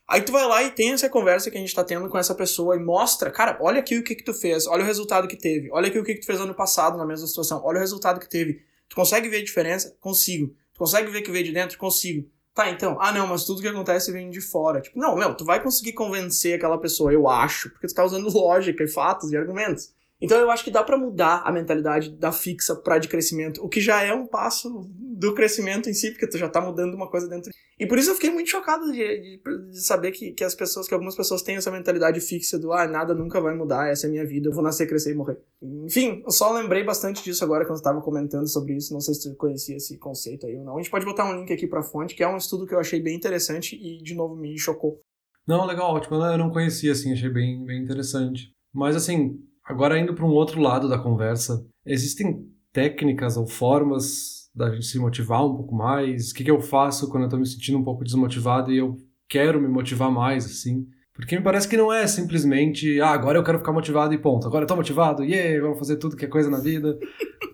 Aí 0.09 0.23
tu 0.23 0.31
vai 0.31 0.47
lá 0.47 0.63
e 0.63 0.71
tem 0.71 0.93
essa 0.93 1.09
conversa 1.09 1.51
que 1.51 1.59
a 1.59 1.61
gente 1.61 1.75
tá 1.75 1.83
tendo 1.83 2.09
com 2.09 2.17
essa 2.17 2.35
pessoa 2.35 2.77
e 2.77 2.79
mostra, 2.79 3.31
cara, 3.31 3.59
olha 3.61 3.81
aqui 3.81 3.99
o 3.99 4.05
que 4.05 4.15
que 4.15 4.25
tu 4.25 4.33
fez, 4.33 4.67
olha 4.67 4.85
o 4.85 4.87
resultado 4.87 5.27
que 5.27 5.37
teve, 5.37 5.69
olha 5.73 5.89
aqui 5.89 5.99
o 5.99 6.05
que 6.05 6.15
que 6.15 6.21
tu 6.21 6.27
fez 6.27 6.41
ano 6.41 6.55
passado 6.55 6.97
na 6.97 7.05
mesma 7.05 7.27
situação, 7.27 7.61
olha 7.65 7.79
o 7.79 7.81
resultado 7.81 8.21
que 8.21 8.29
teve. 8.29 8.63
Tu 8.89 8.95
consegue 8.95 9.29
ver 9.29 9.39
a 9.39 9.45
diferença? 9.45 9.97
Consigo. 10.01 10.55
Tu 10.73 10.79
consegue 10.79 11.11
ver 11.11 11.23
que 11.23 11.31
veio 11.31 11.45
de 11.45 11.53
dentro? 11.53 11.77
Consigo. 11.77 12.31
Tá, 12.55 12.71
então, 12.71 12.97
ah 13.01 13.13
não, 13.13 13.27
mas 13.27 13.45
tudo 13.45 13.61
que 13.61 13.69
acontece 13.69 14.13
vem 14.13 14.31
de 14.31 14.41
fora. 14.41 14.81
Tipo, 14.81 14.99
não, 14.99 15.17
meu, 15.17 15.35
tu 15.35 15.45
vai 15.45 15.63
conseguir 15.63 15.93
convencer 15.93 16.55
aquela 16.55 16.79
pessoa, 16.79 17.13
eu 17.13 17.29
acho, 17.29 17.69
porque 17.71 17.89
tu 17.89 17.95
tá 17.95 18.05
usando 18.05 18.31
lógica 18.33 18.85
e 18.85 18.89
fatos 18.89 19.33
e 19.33 19.37
argumentos. 19.37 19.93
Então 20.21 20.39
eu 20.39 20.51
acho 20.51 20.65
que 20.65 20.71
dá 20.71 20.83
para 20.83 20.97
mudar 20.97 21.43
a 21.45 21.53
mentalidade 21.53 22.11
da 22.11 22.33
fixa 22.33 22.75
para 22.75 22.99
de 22.99 23.09
crescimento, 23.09 23.63
o 23.63 23.69
que 23.69 23.81
já 23.81 24.03
é 24.03 24.15
um 24.15 24.27
passo 24.27 24.89
do 24.91 25.35
crescimento 25.35 25.91
em 25.91 25.95
si, 25.95 26.11
porque 26.11 26.27
tu 26.27 26.39
já 26.39 26.49
tá 26.49 26.61
mudando 26.61 26.95
uma 26.95 27.11
coisa 27.11 27.29
dentro. 27.29 27.51
E 27.79 27.87
por 27.87 27.99
isso 27.99 28.11
eu 28.11 28.15
fiquei 28.15 28.31
muito 28.31 28.49
chocado 28.49 28.91
de, 28.91 28.97
de, 28.97 29.41
de, 29.71 29.85
saber 29.85 30.11
que, 30.13 30.33
que 30.33 30.43
as 30.43 30.55
pessoas, 30.55 30.89
que 30.89 30.95
algumas 30.95 31.15
pessoas 31.15 31.43
têm 31.43 31.57
essa 31.57 31.71
mentalidade 31.71 32.19
fixa 32.21 32.59
do 32.59 32.73
ah, 32.73 32.89
nada 32.89 33.15
nunca 33.15 33.39
vai 33.39 33.55
mudar, 33.55 33.91
essa 33.91 34.07
é 34.07 34.09
a 34.09 34.11
minha 34.11 34.27
vida, 34.27 34.49
eu 34.49 34.53
vou 34.53 34.63
nascer, 34.63 34.87
crescer 34.87 35.13
e 35.13 35.15
morrer. 35.15 35.39
Enfim, 35.63 36.23
eu 36.25 36.31
só 36.31 36.51
lembrei 36.53 36.83
bastante 36.83 37.23
disso 37.23 37.45
agora 37.45 37.67
quando 37.67 37.79
eu 37.79 37.85
tava 37.85 38.01
comentando 38.01 38.49
sobre 38.49 38.75
isso, 38.75 38.95
não 38.95 39.01
sei 39.01 39.15
se 39.15 39.31
tu 39.31 39.37
conhecia 39.37 39.77
esse 39.77 39.99
conceito 39.99 40.47
aí 40.47 40.57
ou 40.57 40.65
não. 40.65 40.79
A 40.79 40.83
gente 40.83 40.91
pode 40.91 41.05
botar 41.05 41.31
um 41.31 41.39
link 41.39 41.53
aqui 41.53 41.67
pra 41.67 41.83
fonte, 41.83 42.15
que 42.15 42.23
é 42.23 42.29
um 42.29 42.39
estudo 42.39 42.67
que 42.67 42.75
eu 42.75 42.81
achei 42.81 43.01
bem 43.01 43.15
interessante 43.15 43.77
e, 43.77 44.03
de 44.03 44.15
novo, 44.15 44.35
me 44.35 44.59
chocou. 44.59 44.99
Não, 45.47 45.67
legal, 45.67 45.95
ótimo. 45.95 46.17
Eu 46.17 46.39
não 46.39 46.51
conhecia, 46.51 46.93
assim, 46.93 47.13
achei 47.13 47.29
bem, 47.29 47.63
bem 47.65 47.83
interessante. 47.83 48.51
Mas, 48.75 48.97
assim, 48.97 49.39
Agora, 49.67 49.99
indo 49.99 50.15
para 50.15 50.25
um 50.25 50.31
outro 50.31 50.61
lado 50.61 50.89
da 50.89 50.99
conversa, 50.99 51.67
existem 51.85 52.47
técnicas 52.73 53.37
ou 53.37 53.47
formas 53.47 54.49
da 54.55 54.71
gente 54.71 54.87
se 54.87 54.99
motivar 54.99 55.45
um 55.45 55.57
pouco 55.57 55.75
mais? 55.75 56.31
O 56.31 56.35
que, 56.35 56.45
que 56.45 56.51
eu 56.51 56.61
faço 56.61 57.11
quando 57.11 57.25
eu 57.25 57.27
estou 57.27 57.41
me 57.41 57.47
sentindo 57.47 57.77
um 57.77 57.85
pouco 57.85 58.05
desmotivado 58.05 58.73
e 58.73 58.79
eu 58.79 58.97
quero 59.29 59.61
me 59.61 59.67
motivar 59.67 60.11
mais, 60.11 60.47
assim? 60.47 60.87
Porque 61.13 61.35
me 61.35 61.43
parece 61.43 61.67
que 61.67 61.79
não 61.79 61.91
é 61.91 62.07
simplesmente, 62.07 63.01
ah, 63.01 63.09
agora 63.09 63.39
eu 63.39 63.43
quero 63.43 63.59
ficar 63.59 63.73
motivado 63.73 64.13
e 64.13 64.19
ponto. 64.19 64.47
Agora 64.47 64.67
eu 64.69 64.77
motivado, 64.77 65.25
yeah, 65.25 65.61
vamos 65.63 65.79
fazer 65.79 65.97
tudo 65.97 66.15
que 66.15 66.27
é 66.27 66.29
coisa 66.29 66.51
na 66.51 66.61
vida. 66.61 66.99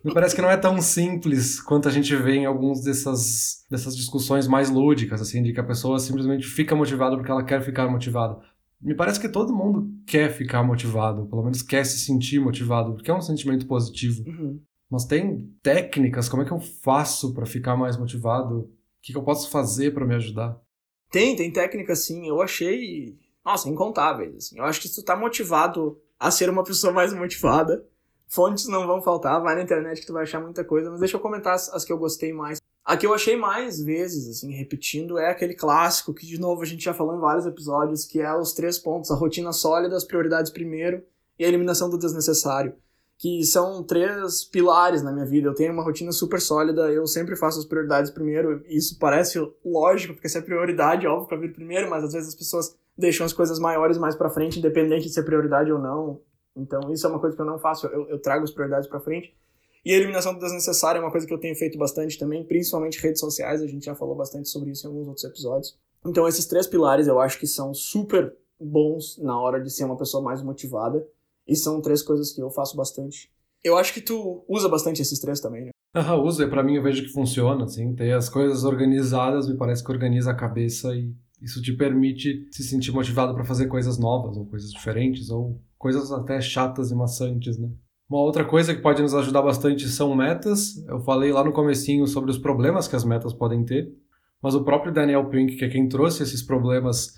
me 0.04 0.12
parece 0.12 0.34
que 0.34 0.42
não 0.42 0.50
é 0.50 0.56
tão 0.56 0.80
simples 0.80 1.60
quanto 1.60 1.88
a 1.88 1.92
gente 1.92 2.14
vê 2.16 2.34
em 2.34 2.44
alguns 2.44 2.82
dessas, 2.82 3.64
dessas 3.70 3.96
discussões 3.96 4.48
mais 4.48 4.68
lúdicas, 4.68 5.22
assim, 5.22 5.42
de 5.42 5.52
que 5.52 5.60
a 5.60 5.64
pessoa 5.64 6.00
simplesmente 6.00 6.44
fica 6.44 6.74
motivada 6.74 7.16
porque 7.16 7.30
ela 7.30 7.44
quer 7.44 7.62
ficar 7.62 7.88
motivada. 7.88 8.36
Me 8.82 8.94
parece 8.94 9.20
que 9.20 9.28
todo 9.28 9.54
mundo 9.54 9.88
quer 10.06 10.32
ficar 10.32 10.62
motivado, 10.62 11.26
pelo 11.26 11.42
menos 11.42 11.62
quer 11.62 11.84
se 11.86 11.98
sentir 11.98 12.40
motivado, 12.40 12.94
porque 12.94 13.10
é 13.10 13.14
um 13.14 13.20
sentimento 13.20 13.66
positivo. 13.66 14.24
Uhum. 14.26 14.60
Mas 14.90 15.04
tem 15.04 15.48
técnicas, 15.62 16.28
como 16.28 16.42
é 16.42 16.44
que 16.44 16.52
eu 16.52 16.60
faço 16.60 17.32
para 17.32 17.46
ficar 17.46 17.76
mais 17.76 17.96
motivado? 17.96 18.58
O 18.58 18.70
que, 19.00 19.12
que 19.12 19.18
eu 19.18 19.22
posso 19.22 19.50
fazer 19.50 19.94
para 19.94 20.04
me 20.04 20.14
ajudar? 20.16 20.60
Tem, 21.10 21.36
tem 21.36 21.52
técnica 21.52 21.94
sim. 21.94 22.28
Eu 22.28 22.42
achei 22.42 23.16
nossa, 23.44 23.68
incontáveis. 23.68 24.34
Assim. 24.36 24.58
Eu 24.58 24.64
acho 24.64 24.80
que 24.80 24.88
se 24.88 24.96
tu 24.96 25.04
tá 25.04 25.16
motivado 25.16 26.00
a 26.18 26.30
ser 26.30 26.48
uma 26.48 26.62
pessoa 26.62 26.92
mais 26.92 27.12
motivada, 27.12 27.84
fontes 28.28 28.68
não 28.68 28.86
vão 28.86 29.02
faltar, 29.02 29.40
vai 29.42 29.54
na 29.54 29.62
internet 29.62 30.00
que 30.00 30.06
tu 30.06 30.12
vai 30.12 30.22
achar 30.22 30.40
muita 30.40 30.64
coisa, 30.64 30.90
mas 30.90 31.00
deixa 31.00 31.16
eu 31.16 31.20
comentar 31.20 31.54
as, 31.54 31.68
as 31.70 31.84
que 31.84 31.92
eu 31.92 31.98
gostei 31.98 32.32
mais. 32.32 32.60
A 32.84 32.96
que 32.96 33.06
eu 33.06 33.14
achei 33.14 33.36
mais 33.36 33.80
vezes, 33.80 34.28
assim, 34.28 34.52
repetindo, 34.52 35.18
é 35.18 35.30
aquele 35.30 35.54
clássico 35.54 36.12
que, 36.12 36.26
de 36.26 36.38
novo, 36.38 36.62
a 36.62 36.66
gente 36.66 36.84
já 36.84 36.92
falou 36.92 37.16
em 37.16 37.20
vários 37.20 37.46
episódios, 37.46 38.04
que 38.04 38.20
é 38.20 38.34
os 38.34 38.52
três 38.52 38.78
pontos, 38.78 39.10
a 39.10 39.14
rotina 39.14 39.52
sólida, 39.52 39.96
as 39.96 40.04
prioridades 40.04 40.50
primeiro 40.50 41.02
e 41.38 41.44
a 41.44 41.48
eliminação 41.48 41.88
do 41.88 41.98
desnecessário 41.98 42.74
que 43.22 43.44
são 43.44 43.84
três 43.84 44.42
pilares 44.42 45.00
na 45.00 45.12
minha 45.12 45.24
vida. 45.24 45.46
Eu 45.46 45.54
tenho 45.54 45.72
uma 45.72 45.84
rotina 45.84 46.10
super 46.10 46.40
sólida, 46.40 46.90
eu 46.90 47.06
sempre 47.06 47.36
faço 47.36 47.60
as 47.60 47.64
prioridades 47.64 48.10
primeiro. 48.10 48.64
Isso 48.66 48.98
parece 48.98 49.38
lógico, 49.64 50.14
porque 50.14 50.28
se 50.28 50.38
é 50.38 50.40
prioridade, 50.40 51.06
óbvio 51.06 51.28
que 51.28 51.36
vir 51.36 51.52
primeiro, 51.52 51.88
mas 51.88 52.02
às 52.02 52.12
vezes 52.12 52.30
as 52.30 52.34
pessoas 52.34 52.76
deixam 52.98 53.24
as 53.24 53.32
coisas 53.32 53.60
maiores 53.60 53.96
mais 53.96 54.16
para 54.16 54.28
frente, 54.28 54.58
independente 54.58 55.06
de 55.06 55.14
ser 55.14 55.22
prioridade 55.22 55.70
ou 55.70 55.78
não. 55.78 56.20
Então, 56.56 56.92
isso 56.92 57.06
é 57.06 57.10
uma 57.10 57.20
coisa 57.20 57.36
que 57.36 57.40
eu 57.40 57.46
não 57.46 57.60
faço, 57.60 57.86
eu, 57.86 58.08
eu 58.08 58.18
trago 58.18 58.42
as 58.42 58.50
prioridades 58.50 58.88
para 58.88 58.98
frente. 58.98 59.32
E 59.84 59.92
a 59.92 59.96
eliminação 59.96 60.32
do 60.32 60.38
desnecessário 60.38 60.98
é 60.98 61.02
uma 61.02 61.10
coisa 61.10 61.26
que 61.26 61.34
eu 61.34 61.40
tenho 61.40 61.56
feito 61.56 61.76
bastante 61.76 62.18
também, 62.18 62.44
principalmente 62.44 63.00
redes 63.00 63.20
sociais, 63.20 63.60
a 63.60 63.66
gente 63.66 63.84
já 63.84 63.94
falou 63.94 64.14
bastante 64.14 64.48
sobre 64.48 64.70
isso 64.70 64.86
em 64.86 64.90
alguns 64.90 65.08
outros 65.08 65.24
episódios. 65.24 65.76
Então, 66.06 66.26
esses 66.26 66.46
três 66.46 66.66
pilares 66.66 67.06
eu 67.06 67.20
acho 67.20 67.38
que 67.38 67.46
são 67.46 67.74
super 67.74 68.36
bons 68.60 69.18
na 69.18 69.38
hora 69.38 69.60
de 69.60 69.70
ser 69.70 69.84
uma 69.84 69.96
pessoa 69.96 70.22
mais 70.22 70.42
motivada. 70.42 71.06
E 71.46 71.56
são 71.56 71.80
três 71.80 72.02
coisas 72.02 72.32
que 72.32 72.40
eu 72.40 72.50
faço 72.50 72.76
bastante. 72.76 73.30
Eu 73.64 73.76
acho 73.76 73.92
que 73.92 74.00
tu 74.00 74.44
usa 74.48 74.68
bastante 74.68 75.02
esses 75.02 75.18
três 75.18 75.40
também, 75.40 75.64
né? 75.64 75.70
Aham, 75.94 76.22
uso. 76.22 76.42
E 76.42 76.48
pra 76.48 76.62
mim 76.62 76.76
eu 76.76 76.82
vejo 76.82 77.02
que 77.02 77.12
funciona, 77.12 77.64
assim. 77.64 77.94
Ter 77.94 78.12
as 78.12 78.28
coisas 78.28 78.64
organizadas 78.64 79.48
me 79.48 79.56
parece 79.56 79.84
que 79.84 79.90
organiza 79.90 80.30
a 80.30 80.36
cabeça 80.36 80.94
e 80.94 81.12
isso 81.40 81.60
te 81.60 81.72
permite 81.72 82.48
se 82.52 82.62
sentir 82.62 82.92
motivado 82.92 83.34
para 83.34 83.44
fazer 83.44 83.66
coisas 83.66 83.98
novas 83.98 84.36
ou 84.36 84.46
coisas 84.46 84.70
diferentes 84.70 85.30
ou 85.30 85.60
coisas 85.76 86.12
até 86.12 86.40
chatas 86.40 86.92
e 86.92 86.94
maçantes, 86.94 87.58
né? 87.58 87.68
Uma 88.12 88.20
outra 88.20 88.44
coisa 88.44 88.74
que 88.74 88.82
pode 88.82 89.00
nos 89.00 89.14
ajudar 89.14 89.40
bastante 89.40 89.88
são 89.88 90.14
metas. 90.14 90.76
Eu 90.86 91.00
falei 91.00 91.32
lá 91.32 91.42
no 91.42 91.50
comecinho 91.50 92.06
sobre 92.06 92.30
os 92.30 92.36
problemas 92.36 92.86
que 92.86 92.94
as 92.94 93.06
metas 93.06 93.32
podem 93.32 93.64
ter, 93.64 93.90
mas 94.42 94.54
o 94.54 94.62
próprio 94.62 94.92
Daniel 94.92 95.30
Pink, 95.30 95.56
que 95.56 95.64
é 95.64 95.68
quem 95.70 95.88
trouxe 95.88 96.22
esses 96.22 96.42
problemas 96.42 97.14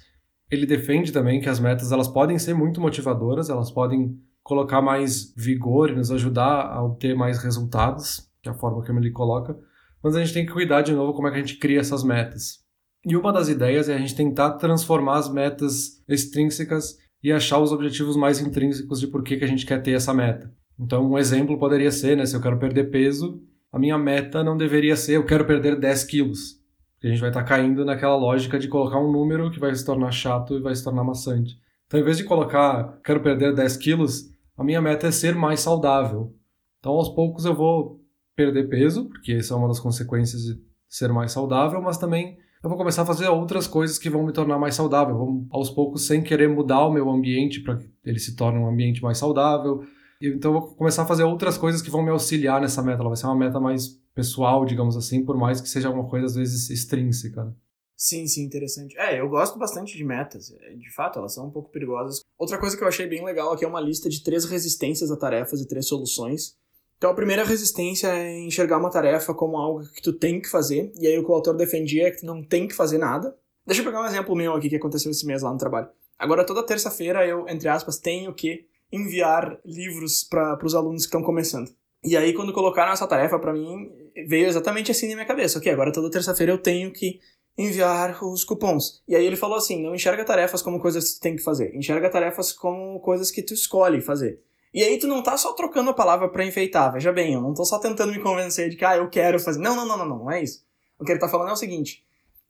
ele 0.49 0.65
defende 0.65 1.11
também 1.11 1.41
que 1.41 1.49
as 1.49 1.59
metas 1.59 1.91
elas 1.91 2.07
podem 2.07 2.39
ser 2.39 2.55
muito 2.55 2.81
motivadoras, 2.81 3.51
elas 3.51 3.73
podem 3.73 4.17
colocar 4.41 4.81
mais 4.81 5.35
vigor 5.37 5.91
e 5.91 5.97
nos 5.97 6.13
ajudar 6.13 6.73
a 6.73 6.81
obter 6.85 7.17
mais 7.17 7.43
resultados, 7.43 8.31
que 8.41 8.49
é 8.49 8.53
a 8.53 8.55
forma 8.55 8.81
que 8.85 8.93
ele 8.93 9.11
coloca, 9.11 9.59
mas 10.01 10.15
a 10.15 10.21
gente 10.21 10.33
tem 10.33 10.47
que 10.47 10.53
cuidar 10.53 10.83
de 10.83 10.93
novo 10.93 11.13
como 11.13 11.27
é 11.27 11.33
que 11.33 11.39
a 11.39 11.41
gente 11.41 11.59
cria 11.59 11.81
essas 11.81 12.05
metas. 12.05 12.61
E 13.05 13.17
uma 13.17 13.33
das 13.33 13.49
ideias 13.49 13.89
é 13.89 13.97
a 13.97 13.99
gente 13.99 14.15
tentar 14.15 14.53
transformar 14.59 15.17
as 15.17 15.29
metas 15.29 16.01
extrínsecas 16.07 16.97
e 17.21 17.33
achar 17.33 17.59
os 17.59 17.73
objetivos 17.73 18.15
mais 18.17 18.41
intrínsecos 18.41 19.01
de 19.01 19.09
por 19.09 19.25
que, 19.25 19.39
que 19.39 19.45
a 19.45 19.49
gente 19.49 19.67
quer 19.67 19.83
ter 19.83 19.91
essa 19.91 20.15
meta. 20.15 20.55
Então, 20.79 21.11
um 21.11 21.19
exemplo 21.19 21.59
poderia 21.59 21.91
ser, 21.91 22.17
né, 22.17 22.27
se 22.27 22.37
eu 22.37 22.41
quero 22.41 22.59
perder 22.59 22.91
peso, 22.91 23.43
a 23.73 23.79
minha 23.79 23.99
meta 23.99 24.43
não 24.43 24.57
deveria 24.57 24.97
ser 24.97 25.15
eu 25.15 25.25
quero 25.25 25.45
perder 25.45 25.79
10 25.79 26.05
quilos 26.05 26.65
a 27.09 27.11
gente 27.11 27.21
vai 27.21 27.31
estar 27.31 27.43
tá 27.43 27.47
caindo 27.47 27.85
naquela 27.85 28.17
lógica 28.17 28.59
de 28.59 28.69
colocar 28.69 28.99
um 28.99 29.13
número 29.13 29.51
que 29.51 29.61
vai 29.61 29.75
se 29.75 29.85
tornar 29.85 30.11
chato 30.11 30.57
e 30.57 30.61
vai 30.61 30.75
se 30.75 30.83
tornar 30.83 31.05
maçante. 31.05 31.59
Então, 31.87 32.01
em 32.01 32.03
vez 32.03 32.17
de 32.17 32.25
colocar, 32.25 32.99
quero 33.05 33.21
perder 33.21 33.55
10 33.55 33.77
quilos, 33.77 34.31
a 34.57 34.65
minha 34.65 34.81
meta 34.81 35.09
é 35.09 35.11
ser 35.11 35.35
mais 35.35 35.61
saudável. 35.61 36.35
Então, 36.79 36.93
aos 36.93 37.11
poucos 37.11 37.45
eu 37.45 37.55
vou 37.55 38.01
perder 38.35 38.69
peso, 38.69 39.09
porque 39.09 39.33
essa 39.33 39.55
é 39.55 39.57
uma 39.57 39.69
das 39.69 39.81
consequências 39.81 40.43
de 40.43 40.59
ser 40.89 41.13
mais 41.13 41.33
saudável, 41.33 41.81
mas 41.83 41.99
também 41.99 42.39
eu 42.63 42.69
vou 42.71 42.79
começar 42.79 43.03
a 43.03 43.07
fazer 43.07 43.29
outras 43.29 43.67
coisas 43.67 43.99
que 43.99 44.09
vão 44.09 44.25
me 44.25 44.33
tornar 44.33 44.59
mais 44.59 44.75
saudável. 44.75 45.17
Vou, 45.17 45.47
aos 45.51 45.69
poucos, 45.69 46.07
sem 46.07 46.23
querer 46.23 46.49
mudar 46.49 46.87
o 46.87 46.93
meu 46.93 47.11
ambiente 47.11 47.61
para 47.61 47.77
que 47.77 47.87
ele 48.03 48.19
se 48.19 48.35
torne 48.35 48.59
um 48.59 48.67
ambiente 48.67 49.03
mais 49.03 49.19
saudável. 49.19 49.85
Então, 50.21 50.55
eu 50.55 50.61
vou 50.61 50.75
começar 50.75 51.03
a 51.03 51.07
fazer 51.07 51.25
outras 51.25 51.59
coisas 51.59 51.83
que 51.83 51.91
vão 51.91 52.03
me 52.03 52.11
auxiliar 52.11 52.61
nessa 52.61 52.83
meta. 52.83 53.01
Ela 53.01 53.11
vai 53.11 53.17
ser 53.17 53.27
uma 53.27 53.37
meta 53.37 53.61
mais 53.61 53.89
pessoal, 54.15 54.65
digamos 54.65 54.97
assim, 54.97 55.25
por 55.25 55.37
mais 55.37 55.61
que 55.61 55.69
seja 55.69 55.89
alguma 55.89 56.09
coisa 56.09 56.27
às 56.27 56.35
vezes 56.35 56.71
extrínseca. 56.71 57.45
Né? 57.45 57.53
Sim, 57.97 58.27
sim, 58.27 58.45
interessante. 58.45 58.97
É, 58.99 59.21
eu 59.21 59.29
gosto 59.29 59.59
bastante 59.59 59.97
de 59.97 60.05
metas. 60.05 60.53
É, 60.61 60.75
de 60.75 60.93
fato, 60.93 61.19
elas 61.19 61.35
são 61.35 61.47
um 61.47 61.51
pouco 61.51 61.71
perigosas. 61.71 62.21
Outra 62.39 62.59
coisa 62.59 62.77
que 62.77 62.83
eu 62.83 62.89
achei 62.89 63.07
bem 63.07 63.25
legal 63.25 63.53
aqui 63.53 63.65
é 63.65 63.69
uma 63.69 63.81
lista 63.81 64.09
de 64.09 64.23
três 64.23 64.45
resistências 64.45 65.11
a 65.11 65.17
tarefas 65.17 65.61
e 65.61 65.69
três 65.69 65.87
soluções. 65.87 66.57
Então, 66.97 67.11
a 67.11 67.15
primeira 67.15 67.45
resistência 67.45 68.09
é 68.09 68.39
enxergar 68.41 68.79
uma 68.79 68.91
tarefa 68.91 69.35
como 69.35 69.57
algo 69.57 69.85
que 69.91 70.01
tu 70.01 70.13
tem 70.13 70.41
que 70.41 70.49
fazer, 70.49 70.93
e 70.99 71.07
aí 71.07 71.19
o 71.19 71.25
que 71.25 71.31
o 71.31 71.35
autor 71.35 71.57
defendia 71.57 72.09
é 72.09 72.11
que 72.11 72.21
tu 72.21 72.27
não 72.27 72.43
tem 72.43 72.67
que 72.67 72.75
fazer 72.75 72.99
nada. 72.99 73.37
Deixa 73.67 73.83
eu 73.83 73.85
pegar 73.85 74.01
um 74.01 74.07
exemplo 74.07 74.35
meu 74.35 74.55
aqui 74.55 74.69
que 74.69 74.77
aconteceu 74.77 75.11
esse 75.11 75.27
mês 75.27 75.43
lá 75.43 75.53
no 75.53 75.59
trabalho. 75.59 75.89
Agora, 76.19 76.47
toda 76.47 76.65
terça-feira 76.65 77.27
eu, 77.27 77.49
entre 77.49 77.69
aspas, 77.69 77.99
tenho 77.99 78.33
que 78.33 78.67
enviar 78.95 79.59
livros 79.65 80.25
para 80.25 80.59
os 80.65 80.75
alunos 80.75 81.03
que 81.03 81.09
estão 81.09 81.23
começando. 81.23 81.71
E 82.03 82.17
aí, 82.17 82.35
quando 82.35 82.53
colocaram 82.53 82.93
essa 82.93 83.07
tarefa 83.07 83.39
para 83.39 83.53
mim, 83.53 83.91
veio 84.27 84.47
exatamente 84.47 84.91
assim 84.91 85.09
na 85.09 85.15
minha 85.15 85.27
cabeça. 85.27 85.59
Ok, 85.59 85.73
agora 85.73 85.93
toda 85.93 86.11
terça-feira 86.11 86.53
eu 86.53 86.59
tenho 86.59 86.93
que 86.93 87.19
enviar 87.57 88.23
os 88.23 88.45
cupons. 88.45 89.03
E 89.09 89.17
aí 89.17 89.25
ele 89.25 89.37
falou 89.37 89.57
assim: 89.57 89.83
não 89.83 89.95
enxerga 89.95 90.25
tarefas 90.25 90.61
como 90.61 90.81
coisas 90.81 91.11
que 91.11 91.17
tu 91.17 91.23
tem 91.23 91.37
que 91.37 91.43
fazer, 91.43 91.75
enxerga 91.75 92.11
tarefas 92.11 92.53
como 92.53 93.01
coisas 93.01 93.31
que 93.31 93.43
tu 93.43 93.55
escolhe 93.55 94.01
fazer. 94.01 94.41
E 94.73 94.83
aí 94.83 94.99
tu 94.99 95.07
não 95.07 95.23
tá 95.23 95.37
só 95.37 95.53
trocando 95.53 95.91
a 95.91 95.95
palavra 95.95 96.29
para 96.29 96.45
enfeitar, 96.45 96.93
veja 96.93 97.13
bem, 97.13 97.35
eu 97.35 97.41
não 97.41 97.55
tô 97.55 97.65
só 97.65 97.79
tentando 97.79 98.13
me 98.13 98.19
convencer 98.19 98.69
de 98.69 98.77
que, 98.77 98.85
ah, 98.85 98.97
eu 98.97 99.09
quero 99.09 99.39
fazer. 99.39 99.61
Não, 99.61 99.77
não, 99.77 99.87
não, 99.87 99.97
não, 99.97 100.07
não, 100.07 100.19
não 100.19 100.31
é 100.31 100.43
isso. 100.43 100.65
O 100.99 101.05
que 101.05 101.13
ele 101.13 101.21
tá 101.21 101.29
falando 101.29 101.51
é 101.51 101.53
o 101.53 101.57
seguinte: 101.57 102.05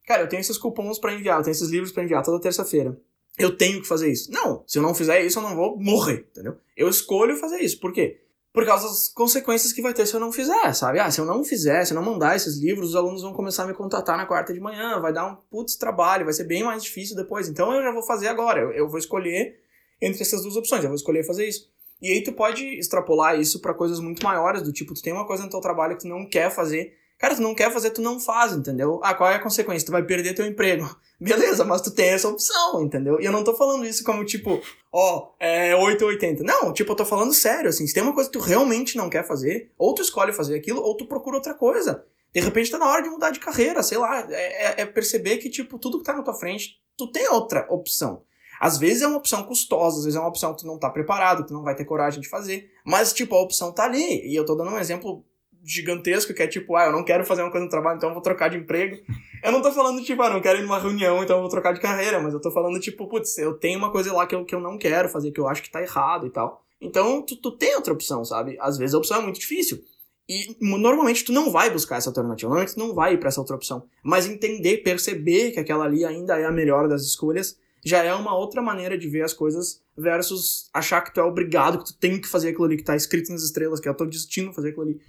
cara, 0.06 0.22
eu 0.22 0.28
tenho 0.28 0.40
esses 0.40 0.58
cupons 0.58 0.98
para 0.98 1.14
enviar, 1.14 1.38
eu 1.38 1.44
tenho 1.44 1.52
esses 1.52 1.68
livros 1.68 1.92
para 1.92 2.02
enviar 2.02 2.22
toda 2.22 2.40
terça-feira. 2.40 2.98
Eu 3.38 3.56
tenho 3.56 3.80
que 3.80 3.88
fazer 3.88 4.10
isso. 4.10 4.30
Não, 4.30 4.62
se 4.66 4.78
eu 4.78 4.82
não 4.82 4.94
fizer 4.94 5.24
isso, 5.24 5.38
eu 5.38 5.42
não 5.42 5.56
vou 5.56 5.76
morrer, 5.78 6.26
entendeu? 6.30 6.56
Eu 6.76 6.88
escolho 6.88 7.36
fazer 7.36 7.58
isso. 7.58 7.80
Por 7.80 7.92
quê? 7.92 8.20
por 8.54 8.64
causa 8.64 8.86
das 8.86 9.08
consequências 9.08 9.72
que 9.72 9.82
vai 9.82 9.92
ter 9.92 10.06
se 10.06 10.14
eu 10.14 10.20
não 10.20 10.30
fizer, 10.30 10.72
sabe? 10.74 11.00
Ah, 11.00 11.10
se 11.10 11.20
eu 11.20 11.24
não 11.24 11.42
fizer, 11.42 11.84
se 11.84 11.92
eu 11.92 11.96
não 11.96 12.04
mandar 12.04 12.36
esses 12.36 12.56
livros, 12.56 12.90
os 12.90 12.94
alunos 12.94 13.20
vão 13.20 13.32
começar 13.32 13.64
a 13.64 13.66
me 13.66 13.74
contatar 13.74 14.16
na 14.16 14.26
quarta 14.26 14.54
de 14.54 14.60
manhã, 14.60 15.00
vai 15.00 15.12
dar 15.12 15.26
um 15.26 15.34
putz 15.50 15.74
trabalho, 15.74 16.24
vai 16.24 16.32
ser 16.32 16.44
bem 16.44 16.62
mais 16.62 16.84
difícil 16.84 17.16
depois. 17.16 17.48
Então 17.48 17.74
eu 17.74 17.82
já 17.82 17.90
vou 17.90 18.04
fazer 18.04 18.28
agora, 18.28 18.60
eu, 18.60 18.70
eu 18.70 18.88
vou 18.88 19.00
escolher 19.00 19.56
entre 20.00 20.22
essas 20.22 20.42
duas 20.42 20.54
opções, 20.54 20.84
eu 20.84 20.88
vou 20.88 20.94
escolher 20.94 21.24
fazer 21.24 21.48
isso. 21.48 21.68
E 22.00 22.12
aí 22.12 22.22
tu 22.22 22.32
pode 22.32 22.64
extrapolar 22.78 23.40
isso 23.40 23.60
para 23.60 23.74
coisas 23.74 23.98
muito 23.98 24.22
maiores, 24.22 24.62
do 24.62 24.72
tipo, 24.72 24.94
tu 24.94 25.02
tem 25.02 25.12
uma 25.12 25.26
coisa 25.26 25.42
no 25.42 25.50
teu 25.50 25.60
trabalho 25.60 25.96
que 25.96 26.02
tu 26.02 26.08
não 26.08 26.24
quer 26.24 26.48
fazer, 26.48 26.96
Cara, 27.18 27.36
tu 27.36 27.42
não 27.42 27.54
quer 27.54 27.72
fazer, 27.72 27.90
tu 27.90 28.02
não 28.02 28.18
faz, 28.20 28.52
entendeu? 28.52 29.00
Ah, 29.02 29.14
qual 29.14 29.30
é 29.30 29.36
a 29.36 29.42
consequência? 29.42 29.86
Tu 29.86 29.92
vai 29.92 30.02
perder 30.02 30.34
teu 30.34 30.46
emprego. 30.46 30.84
Beleza, 31.18 31.64
mas 31.64 31.80
tu 31.80 31.90
tem 31.90 32.08
essa 32.08 32.28
opção, 32.28 32.82
entendeu? 32.82 33.20
E 33.20 33.24
eu 33.24 33.32
não 33.32 33.44
tô 33.44 33.54
falando 33.54 33.86
isso 33.86 34.04
como, 34.04 34.24
tipo, 34.24 34.60
ó, 34.92 35.30
é 35.38 35.74
880. 35.74 36.42
Não, 36.42 36.72
tipo, 36.72 36.92
eu 36.92 36.96
tô 36.96 37.04
falando 37.04 37.32
sério, 37.32 37.70
assim, 37.70 37.86
se 37.86 37.94
tem 37.94 38.02
uma 38.02 38.12
coisa 38.12 38.28
que 38.28 38.38
tu 38.38 38.44
realmente 38.44 38.96
não 38.96 39.08
quer 39.08 39.26
fazer, 39.26 39.72
ou 39.78 39.94
tu 39.94 40.02
escolhe 40.02 40.32
fazer 40.32 40.56
aquilo, 40.56 40.82
ou 40.82 40.96
tu 40.96 41.06
procura 41.06 41.36
outra 41.36 41.54
coisa. 41.54 42.04
De 42.34 42.40
repente 42.40 42.70
tá 42.70 42.78
na 42.78 42.90
hora 42.90 43.02
de 43.02 43.08
mudar 43.08 43.30
de 43.30 43.38
carreira, 43.38 43.82
sei 43.82 43.96
lá. 43.96 44.26
É, 44.28 44.66
é, 44.66 44.74
é 44.82 44.86
perceber 44.86 45.38
que, 45.38 45.48
tipo, 45.48 45.78
tudo 45.78 45.98
que 45.98 46.04
tá 46.04 46.12
na 46.12 46.22
tua 46.22 46.34
frente, 46.34 46.80
tu 46.96 47.06
tem 47.06 47.28
outra 47.28 47.64
opção. 47.70 48.22
Às 48.60 48.76
vezes 48.76 49.02
é 49.02 49.06
uma 49.06 49.18
opção 49.18 49.44
custosa, 49.44 49.98
às 49.98 50.04
vezes 50.04 50.16
é 50.16 50.20
uma 50.20 50.28
opção 50.28 50.52
que 50.52 50.62
tu 50.62 50.66
não 50.66 50.78
tá 50.78 50.90
preparado, 50.90 51.42
que 51.42 51.48
tu 51.48 51.54
não 51.54 51.62
vai 51.62 51.74
ter 51.74 51.84
coragem 51.84 52.20
de 52.20 52.28
fazer. 52.28 52.70
Mas, 52.84 53.12
tipo, 53.12 53.34
a 53.34 53.40
opção 53.40 53.72
tá 53.72 53.84
ali. 53.84 54.26
E 54.26 54.34
eu 54.34 54.44
tô 54.44 54.54
dando 54.54 54.70
um 54.70 54.78
exemplo 54.78 55.24
gigantesco 55.64 56.34
que 56.34 56.42
é 56.42 56.46
tipo, 56.46 56.76
ah, 56.76 56.86
eu 56.86 56.92
não 56.92 57.04
quero 57.04 57.24
fazer 57.24 57.42
uma 57.42 57.50
coisa 57.50 57.64
no 57.64 57.70
trabalho, 57.70 57.96
então 57.96 58.10
eu 58.10 58.14
vou 58.14 58.22
trocar 58.22 58.48
de 58.48 58.58
emprego. 58.58 58.98
Eu 59.42 59.50
não 59.50 59.62
tô 59.62 59.72
falando, 59.72 60.02
tipo, 60.02 60.22
ah, 60.22 60.30
não 60.30 60.40
quero 60.40 60.58
ir 60.58 60.62
numa 60.62 60.78
reunião, 60.78 61.22
então 61.22 61.36
eu 61.36 61.42
vou 61.42 61.50
trocar 61.50 61.72
de 61.72 61.80
carreira, 61.80 62.20
mas 62.20 62.34
eu 62.34 62.40
tô 62.40 62.50
falando, 62.50 62.78
tipo, 62.78 63.06
putz, 63.06 63.38
eu 63.38 63.54
tenho 63.54 63.78
uma 63.78 63.90
coisa 63.90 64.12
lá 64.12 64.26
que 64.26 64.34
eu, 64.34 64.44
que 64.44 64.54
eu 64.54 64.60
não 64.60 64.76
quero 64.76 65.08
fazer, 65.08 65.32
que 65.32 65.40
eu 65.40 65.48
acho 65.48 65.62
que 65.62 65.70
tá 65.70 65.80
errado 65.80 66.26
e 66.26 66.30
tal. 66.30 66.62
Então, 66.80 67.22
tu, 67.22 67.36
tu 67.36 67.50
tem 67.52 67.74
outra 67.74 67.92
opção, 67.92 68.24
sabe? 68.24 68.56
Às 68.60 68.76
vezes 68.76 68.94
a 68.94 68.98
opção 68.98 69.18
é 69.18 69.22
muito 69.22 69.40
difícil. 69.40 69.82
E 70.28 70.56
normalmente 70.60 71.24
tu 71.24 71.32
não 71.32 71.50
vai 71.50 71.70
buscar 71.70 71.96
essa 71.96 72.08
alternativa, 72.08 72.48
normalmente 72.48 72.74
tu 72.74 72.78
não 72.78 72.94
vai 72.94 73.14
ir 73.14 73.18
pra 73.18 73.28
essa 73.28 73.40
outra 73.40 73.56
opção. 73.56 73.84
Mas 74.02 74.26
entender, 74.26 74.78
perceber 74.78 75.52
que 75.52 75.60
aquela 75.60 75.84
ali 75.84 76.04
ainda 76.04 76.38
é 76.38 76.46
a 76.46 76.50
melhor 76.50 76.88
das 76.88 77.02
escolhas, 77.02 77.58
já 77.84 78.02
é 78.02 78.14
uma 78.14 78.34
outra 78.34 78.62
maneira 78.62 78.96
de 78.96 79.06
ver 79.06 79.22
as 79.22 79.34
coisas 79.34 79.82
versus 79.96 80.70
achar 80.72 81.02
que 81.02 81.12
tu 81.12 81.20
é 81.20 81.22
obrigado, 81.22 81.78
que 81.78 81.92
tu 81.92 81.98
tem 81.98 82.18
que 82.18 82.26
fazer 82.26 82.48
aquilo 82.48 82.64
ali 82.64 82.78
que 82.78 82.82
tá 82.82 82.96
escrito 82.96 83.30
nas 83.30 83.42
estrelas, 83.42 83.78
que 83.78 83.86
é 83.86 83.90
o 83.90 83.94
teu 83.94 84.06
destino 84.06 84.54
fazer 84.54 84.70
aquilo 84.70 84.84
ali. 84.84 85.00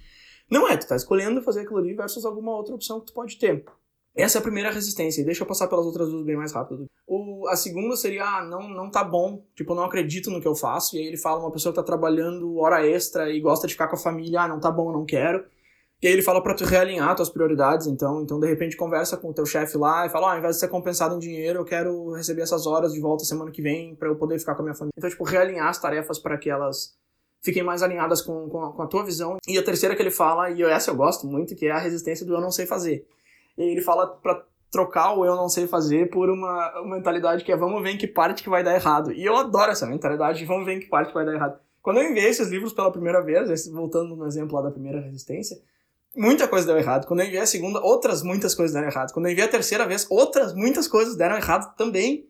Não 0.50 0.68
é, 0.68 0.76
tu 0.76 0.86
tá 0.86 0.96
escolhendo 0.96 1.42
fazer 1.42 1.62
aquilo 1.62 1.78
ali 1.78 1.94
versus 1.94 2.24
alguma 2.24 2.56
outra 2.56 2.74
opção 2.74 3.00
que 3.00 3.06
tu 3.06 3.12
pode 3.12 3.38
ter. 3.38 3.64
Essa 4.14 4.38
é 4.38 4.40
a 4.40 4.42
primeira 4.42 4.70
resistência, 4.70 5.20
e 5.20 5.24
deixa 5.24 5.42
eu 5.42 5.46
passar 5.46 5.68
pelas 5.68 5.84
outras 5.84 6.08
duas 6.08 6.24
bem 6.24 6.36
mais 6.36 6.50
rápido. 6.50 6.86
O, 7.06 7.46
a 7.48 7.56
segunda 7.56 7.94
seria, 7.96 8.24
ah, 8.24 8.44
não, 8.44 8.66
não 8.66 8.90
tá 8.90 9.04
bom, 9.04 9.44
tipo, 9.54 9.72
eu 9.72 9.76
não 9.76 9.84
acredito 9.84 10.30
no 10.30 10.40
que 10.40 10.48
eu 10.48 10.54
faço, 10.54 10.96
e 10.96 11.00
aí 11.00 11.06
ele 11.06 11.18
fala, 11.18 11.40
uma 11.40 11.52
pessoa 11.52 11.70
que 11.70 11.76
tá 11.76 11.82
trabalhando 11.82 12.56
hora 12.56 12.86
extra 12.86 13.30
e 13.30 13.38
gosta 13.40 13.66
de 13.66 13.74
ficar 13.74 13.88
com 13.88 13.96
a 13.96 13.98
família, 13.98 14.40
ah, 14.40 14.48
não 14.48 14.58
tá 14.58 14.70
bom, 14.70 14.90
não 14.90 15.04
quero. 15.04 15.44
E 16.02 16.06
aí 16.06 16.12
ele 16.14 16.22
fala 16.22 16.42
para 16.42 16.54
tu 16.54 16.64
realinhar 16.64 17.14
tuas 17.14 17.28
prioridades, 17.28 17.86
então, 17.86 18.22
então 18.22 18.40
de 18.40 18.46
repente 18.46 18.76
conversa 18.76 19.18
com 19.18 19.30
o 19.30 19.34
teu 19.34 19.44
chefe 19.44 19.76
lá 19.76 20.06
e 20.06 20.10
fala, 20.10 20.28
ah, 20.28 20.32
ao 20.32 20.38
invés 20.38 20.54
de 20.54 20.60
ser 20.60 20.68
compensado 20.68 21.14
em 21.14 21.18
dinheiro, 21.18 21.60
eu 21.60 21.64
quero 21.64 22.12
receber 22.12 22.42
essas 22.42 22.66
horas 22.66 22.94
de 22.94 23.00
volta 23.00 23.24
semana 23.24 23.50
que 23.50 23.60
vem 23.60 23.94
para 23.96 24.08
eu 24.08 24.16
poder 24.16 24.38
ficar 24.38 24.54
com 24.54 24.62
a 24.62 24.64
minha 24.64 24.74
família. 24.74 24.92
Então, 24.96 25.10
tipo, 25.10 25.24
realinhar 25.24 25.68
as 25.68 25.78
tarefas 25.78 26.18
para 26.18 26.38
que 26.38 26.48
elas 26.48 26.94
fiquem 27.42 27.62
mais 27.62 27.82
alinhadas 27.82 28.20
com, 28.20 28.48
com 28.48 28.64
a, 28.64 28.72
com, 28.72 28.82
a, 28.82 28.86
tua 28.86 29.04
visão. 29.04 29.36
E 29.46 29.58
a 29.58 29.62
terceira 29.62 29.94
que 29.94 30.02
ele 30.02 30.10
fala, 30.10 30.50
e 30.50 30.62
essa 30.62 30.90
eu 30.90 30.96
gosto 30.96 31.26
muito, 31.26 31.54
que 31.54 31.66
é 31.66 31.70
a 31.70 31.78
resistência 31.78 32.26
do 32.26 32.34
eu 32.34 32.40
não 32.40 32.50
sei 32.50 32.66
fazer. 32.66 33.06
E 33.56 33.62
ele 33.62 33.82
fala 33.82 34.06
para 34.06 34.44
trocar 34.70 35.14
o 35.14 35.24
eu 35.24 35.36
não 35.36 35.48
sei 35.48 35.66
fazer 35.66 36.10
por 36.10 36.28
uma, 36.28 36.80
uma 36.80 36.96
mentalidade 36.96 37.44
que 37.44 37.52
é 37.52 37.56
vamos 37.56 37.82
ver 37.82 37.90
em 37.90 37.98
que 37.98 38.06
parte 38.06 38.42
que 38.42 38.50
vai 38.50 38.62
dar 38.62 38.74
errado. 38.74 39.12
E 39.12 39.24
eu 39.24 39.36
adoro 39.36 39.70
essa 39.70 39.86
mentalidade 39.86 40.38
de 40.38 40.44
vamos 40.44 40.66
ver 40.66 40.74
em 40.74 40.80
que 40.80 40.86
parte 40.86 41.08
que 41.08 41.14
vai 41.14 41.24
dar 41.24 41.34
errado. 41.34 41.58
Quando 41.82 41.98
eu 41.98 42.10
enviei 42.10 42.28
esses 42.28 42.48
livros 42.48 42.72
pela 42.72 42.90
primeira 42.90 43.22
vez, 43.22 43.68
voltando 43.68 44.16
no 44.16 44.26
exemplo 44.26 44.56
lá 44.56 44.62
da 44.62 44.70
primeira 44.72 45.00
resistência, 45.00 45.56
muita 46.16 46.48
coisa 46.48 46.66
deu 46.66 46.76
errado. 46.76 47.06
Quando 47.06 47.20
eu 47.20 47.26
enviei 47.26 47.40
a 47.40 47.46
segunda, 47.46 47.80
outras 47.80 48.22
muitas 48.22 48.54
coisas 48.54 48.74
deram 48.74 48.88
errado. 48.88 49.12
Quando 49.12 49.26
eu 49.26 49.32
enviei 49.32 49.46
a 49.46 49.50
terceira 49.50 49.86
vez, 49.86 50.06
outras 50.10 50.52
muitas 50.52 50.88
coisas 50.88 51.16
deram 51.16 51.36
errado 51.36 51.76
também. 51.76 52.26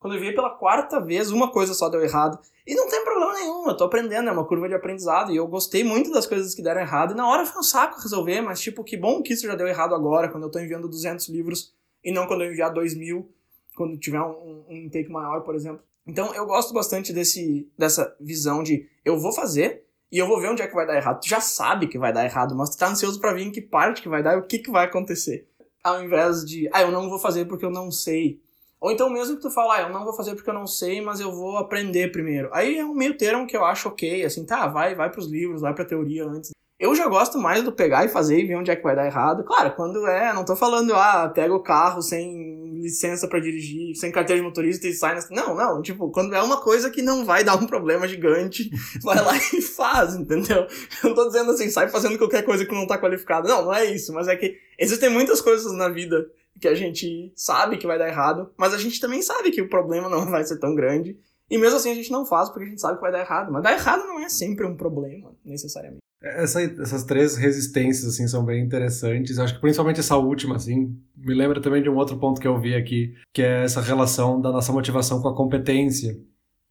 Quando 0.00 0.14
eu 0.14 0.18
enviei 0.18 0.34
pela 0.34 0.50
quarta 0.50 0.98
vez, 0.98 1.30
uma 1.30 1.52
coisa 1.52 1.74
só 1.74 1.90
deu 1.90 2.02
errado. 2.02 2.38
E 2.66 2.74
não 2.74 2.88
tem 2.88 3.04
problema 3.04 3.34
nenhum, 3.34 3.68
eu 3.68 3.76
tô 3.76 3.84
aprendendo, 3.84 4.28
é 4.28 4.32
uma 4.32 4.46
curva 4.46 4.66
de 4.66 4.74
aprendizado. 4.74 5.30
E 5.30 5.36
eu 5.36 5.46
gostei 5.46 5.84
muito 5.84 6.10
das 6.10 6.26
coisas 6.26 6.54
que 6.54 6.62
deram 6.62 6.80
errado. 6.80 7.12
E 7.12 7.16
na 7.16 7.28
hora 7.28 7.44
foi 7.44 7.60
um 7.60 7.62
saco 7.62 8.00
resolver, 8.00 8.40
mas 8.40 8.60
tipo, 8.60 8.82
que 8.82 8.96
bom 8.96 9.22
que 9.22 9.34
isso 9.34 9.46
já 9.46 9.54
deu 9.54 9.68
errado 9.68 9.94
agora, 9.94 10.28
quando 10.28 10.44
eu 10.44 10.50
tô 10.50 10.58
enviando 10.58 10.88
200 10.88 11.28
livros, 11.28 11.74
e 12.02 12.10
não 12.10 12.26
quando 12.26 12.44
eu 12.44 12.50
enviar 12.50 12.72
2 12.72 12.96
mil, 12.96 13.30
quando 13.76 13.98
tiver 13.98 14.20
um, 14.22 14.64
um 14.68 14.76
intake 14.76 15.10
maior, 15.10 15.42
por 15.42 15.54
exemplo. 15.54 15.82
Então 16.06 16.34
eu 16.34 16.46
gosto 16.46 16.72
bastante 16.72 17.12
desse, 17.12 17.70
dessa 17.78 18.16
visão 18.18 18.62
de 18.62 18.88
eu 19.04 19.18
vou 19.18 19.32
fazer 19.32 19.84
e 20.10 20.18
eu 20.18 20.26
vou 20.26 20.40
ver 20.40 20.48
onde 20.48 20.62
é 20.62 20.66
que 20.66 20.74
vai 20.74 20.86
dar 20.86 20.96
errado. 20.96 21.20
Tu 21.20 21.28
já 21.28 21.40
sabe 21.40 21.86
que 21.86 21.98
vai 21.98 22.12
dar 22.12 22.24
errado, 22.24 22.54
mas 22.54 22.70
tu 22.70 22.78
tá 22.78 22.88
ansioso 22.88 23.20
para 23.20 23.32
ver 23.32 23.42
em 23.42 23.52
que 23.52 23.60
parte 23.60 24.02
que 24.02 24.08
vai 24.08 24.22
dar 24.22 24.34
e 24.34 24.38
o 24.38 24.46
que 24.46 24.58
que 24.58 24.70
vai 24.70 24.86
acontecer. 24.86 25.46
Ao 25.84 26.02
invés 26.02 26.44
de, 26.44 26.68
ah, 26.72 26.82
eu 26.82 26.90
não 26.90 27.08
vou 27.08 27.18
fazer 27.18 27.44
porque 27.46 27.64
eu 27.64 27.70
não 27.70 27.90
sei. 27.90 28.40
Ou 28.80 28.90
então 28.90 29.10
mesmo 29.10 29.36
que 29.36 29.42
tu 29.42 29.50
fala, 29.50 29.76
ah, 29.76 29.82
eu 29.82 29.90
não 29.90 30.04
vou 30.04 30.14
fazer 30.14 30.34
porque 30.34 30.48
eu 30.48 30.54
não 30.54 30.66
sei, 30.66 31.00
mas 31.00 31.20
eu 31.20 31.30
vou 31.30 31.58
aprender 31.58 32.10
primeiro. 32.10 32.48
Aí 32.52 32.78
é 32.78 32.84
um 32.84 32.94
meio 32.94 33.16
termo 33.16 33.46
que 33.46 33.56
eu 33.56 33.64
acho 33.64 33.88
ok, 33.88 34.24
assim, 34.24 34.46
tá, 34.46 34.66
vai, 34.66 34.94
vai 34.94 35.10
pros 35.10 35.30
livros, 35.30 35.60
vai 35.60 35.74
pra 35.74 35.84
teoria 35.84 36.24
antes. 36.24 36.50
Eu 36.78 36.94
já 36.94 37.06
gosto 37.06 37.38
mais 37.38 37.62
do 37.62 37.72
pegar 37.72 38.06
e 38.06 38.08
fazer 38.08 38.40
e 38.40 38.46
ver 38.46 38.56
onde 38.56 38.70
é 38.70 38.76
que 38.76 38.82
vai 38.82 38.96
dar 38.96 39.04
errado. 39.04 39.44
Claro, 39.44 39.74
quando 39.76 40.06
é, 40.06 40.32
não 40.32 40.46
tô 40.46 40.56
falando, 40.56 40.94
ah, 40.94 41.28
pega 41.28 41.54
o 41.54 41.62
carro 41.62 42.00
sem 42.00 42.70
licença 42.80 43.28
para 43.28 43.38
dirigir, 43.38 43.94
sem 43.96 44.10
carteira 44.10 44.40
de 44.40 44.46
motorista 44.46 44.88
e 44.88 44.94
sai. 44.94 45.18
Não, 45.30 45.54
não, 45.54 45.82
tipo, 45.82 46.10
quando 46.10 46.34
é 46.34 46.42
uma 46.42 46.62
coisa 46.62 46.88
que 46.88 47.02
não 47.02 47.26
vai 47.26 47.44
dar 47.44 47.56
um 47.56 47.66
problema 47.66 48.08
gigante, 48.08 48.70
vai 49.04 49.22
lá 49.22 49.36
e 49.36 49.60
faz, 49.60 50.14
entendeu? 50.14 50.66
Eu 51.04 51.10
não 51.10 51.14
tô 51.14 51.26
dizendo 51.26 51.50
assim, 51.50 51.68
sai 51.68 51.90
fazendo 51.90 52.16
qualquer 52.16 52.46
coisa 52.46 52.64
que 52.64 52.74
não 52.74 52.86
tá 52.86 52.96
qualificada. 52.96 53.46
Não, 53.46 53.66
não 53.66 53.74
é 53.74 53.84
isso, 53.84 54.14
mas 54.14 54.26
é 54.26 54.34
que 54.34 54.56
existem 54.78 55.10
muitas 55.10 55.42
coisas 55.42 55.70
na 55.72 55.90
vida 55.90 56.26
que 56.60 56.68
a 56.68 56.74
gente 56.74 57.32
sabe 57.34 57.78
que 57.78 57.86
vai 57.86 57.98
dar 57.98 58.08
errado, 58.08 58.52
mas 58.56 58.74
a 58.74 58.78
gente 58.78 59.00
também 59.00 59.22
sabe 59.22 59.50
que 59.50 59.62
o 59.62 59.68
problema 59.68 60.08
não 60.08 60.26
vai 60.26 60.44
ser 60.44 60.58
tão 60.58 60.74
grande. 60.74 61.18
E 61.50 61.58
mesmo 61.58 61.78
assim 61.78 61.90
a 61.90 61.94
gente 61.94 62.12
não 62.12 62.24
faz 62.24 62.48
porque 62.48 62.66
a 62.66 62.68
gente 62.68 62.80
sabe 62.80 62.96
que 62.96 63.00
vai 63.00 63.10
dar 63.10 63.20
errado. 63.20 63.50
Mas 63.50 63.62
dar 63.62 63.72
errado 63.72 64.06
não 64.06 64.20
é 64.20 64.28
sempre 64.28 64.64
um 64.66 64.76
problema, 64.76 65.32
necessariamente. 65.44 66.00
Essa, 66.22 66.60
essas 66.62 67.02
três 67.02 67.34
resistências, 67.34 68.06
assim, 68.06 68.28
são 68.28 68.44
bem 68.44 68.62
interessantes. 68.62 69.38
Acho 69.38 69.54
que 69.54 69.60
principalmente 69.60 70.00
essa 70.00 70.18
última, 70.18 70.56
assim, 70.56 70.94
me 71.16 71.34
lembra 71.34 71.62
também 71.62 71.82
de 71.82 71.88
um 71.88 71.96
outro 71.96 72.18
ponto 72.18 72.40
que 72.40 72.46
eu 72.46 72.60
vi 72.60 72.74
aqui, 72.74 73.14
que 73.32 73.40
é 73.40 73.64
essa 73.64 73.80
relação 73.80 74.38
da 74.38 74.52
nossa 74.52 74.70
motivação 74.70 75.22
com 75.22 75.28
a 75.28 75.34
competência. 75.34 76.20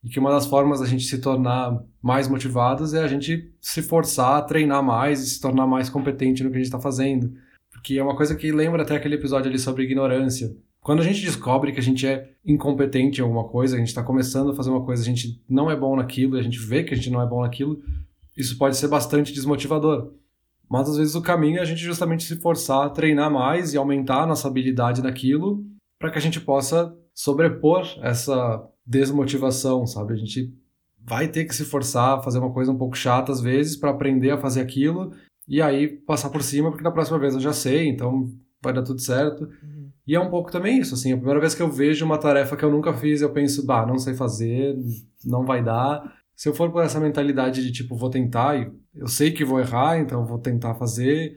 E 0.04 0.08
que 0.08 0.20
uma 0.20 0.32
das 0.32 0.46
formas 0.46 0.80
da 0.80 0.86
gente 0.86 1.04
se 1.04 1.18
tornar 1.18 1.84
mais 2.02 2.28
motivados 2.28 2.94
é 2.94 3.04
a 3.04 3.08
gente 3.08 3.52
se 3.60 3.82
forçar 3.82 4.38
a 4.38 4.42
treinar 4.44 4.84
mais 4.84 5.20
e 5.20 5.28
se 5.28 5.42
tornar 5.42 5.66
mais 5.66 5.90
competente 5.90 6.44
no 6.44 6.52
que 6.52 6.56
a 6.56 6.60
gente 6.60 6.68
está 6.68 6.80
fazendo 6.80 7.34
que 7.84 7.97
é 7.97 8.03
uma 8.03 8.15
coisa 8.15 8.36
que 8.36 8.51
lembra 8.51 8.84
até 8.84 8.95
aquele 8.95 9.15
episódio 9.15 9.49
ali 9.49 9.59
sobre 9.59 9.84
ignorância. 9.84 10.55
Quando 10.82 11.01
a 11.01 11.03
gente 11.03 11.21
descobre 11.21 11.71
que 11.71 11.80
a 11.80 11.84
gente 11.84 12.07
é 12.07 12.32
incompetente 12.45 13.19
em 13.19 13.23
alguma 13.23 13.43
coisa, 13.43 13.75
a 13.75 13.80
gente 13.80 13.89
está 13.89 14.01
começando 14.01 14.51
a 14.51 14.55
fazer 14.55 14.69
uma 14.69 14.84
coisa, 14.84 15.01
a 15.01 15.05
gente 15.05 15.41
não 15.47 15.69
é 15.69 15.75
bom 15.75 15.95
naquilo, 15.95 16.38
a 16.38 16.41
gente 16.41 16.57
vê 16.57 16.84
que 16.84 16.93
a 16.93 16.97
gente 16.97 17.09
não 17.09 17.21
é 17.21 17.27
bom 17.27 17.41
naquilo, 17.41 17.82
isso 18.36 18.57
pode 18.57 18.77
ser 18.77 18.88
bastante 18.88 19.34
desmotivador. 19.34 20.13
Mas 20.69 20.88
às 20.89 20.97
vezes 20.97 21.15
o 21.15 21.21
caminho 21.21 21.57
é 21.57 21.61
a 21.61 21.65
gente 21.65 21.82
justamente 21.82 22.23
se 22.23 22.38
forçar 22.38 22.86
a 22.86 22.89
treinar 22.89 23.30
mais 23.32 23.73
e 23.73 23.77
aumentar 23.77 24.23
a 24.23 24.27
nossa 24.27 24.47
habilidade 24.47 25.01
naquilo 25.01 25.65
para 25.99 26.11
que 26.11 26.17
a 26.17 26.21
gente 26.21 26.39
possa 26.39 26.95
sobrepor 27.13 27.86
essa 28.01 28.63
desmotivação, 28.86 29.86
sabe? 29.86 30.13
A 30.13 30.17
gente 30.17 30.53
vai 30.97 31.27
ter 31.27 31.45
que 31.45 31.55
se 31.55 31.65
forçar 31.65 32.17
a 32.17 32.21
fazer 32.21 32.39
uma 32.39 32.53
coisa 32.53 32.71
um 32.71 32.77
pouco 32.77 32.95
chata 32.95 33.32
às 33.32 33.41
vezes 33.41 33.75
para 33.75 33.89
aprender 33.89 34.32
a 34.32 34.38
fazer 34.38 34.61
aquilo 34.61 35.11
e 35.50 35.62
aí 35.62 35.88
passar 35.88 36.30
por 36.30 36.43
cima, 36.43 36.70
porque 36.70 36.84
na 36.84 36.91
próxima 36.91 37.18
vez 37.18 37.34
eu 37.34 37.39
já 37.39 37.52
sei, 37.52 37.88
então 37.88 38.30
vai 38.62 38.72
dar 38.72 38.84
tudo 38.84 39.02
certo. 39.02 39.45
Uhum. 39.45 39.89
E 40.06 40.16
é 40.16 40.20
um 40.20 40.30
pouco 40.30 40.52
também 40.52 40.80
isso, 40.80 40.93
assim, 40.93 41.12
a 41.12 41.18
primeira 41.18 41.39
vez 41.39 41.56
que 41.56 41.62
eu 41.62 41.70
vejo 41.70 42.06
uma 42.06 42.20
tarefa 42.20 42.56
que 42.56 42.64
eu 42.64 42.72
nunca 42.72 42.93
fiz, 42.93 43.22
eu 43.22 43.32
penso, 43.32 43.66
bah, 43.66 43.86
não 43.86 43.97
sei 43.97 44.14
fazer, 44.14 44.78
não 45.26 45.43
vai 45.43 45.64
dar. 45.64 46.02
Se 46.36 46.47
eu 46.47 46.54
for 46.54 46.72
por 46.72 46.84
essa 46.84 47.00
mentalidade 47.00 47.64
de 47.64 47.72
tipo, 47.72 47.95
vou 47.95 48.10
tentar, 48.12 48.72
eu 48.95 49.08
sei 49.08 49.32
que 49.32 49.43
vou 49.43 49.60
errar, 49.60 49.97
então 50.00 50.24
vou 50.24 50.38
tentar 50.38 50.76
fazer. 50.76 51.36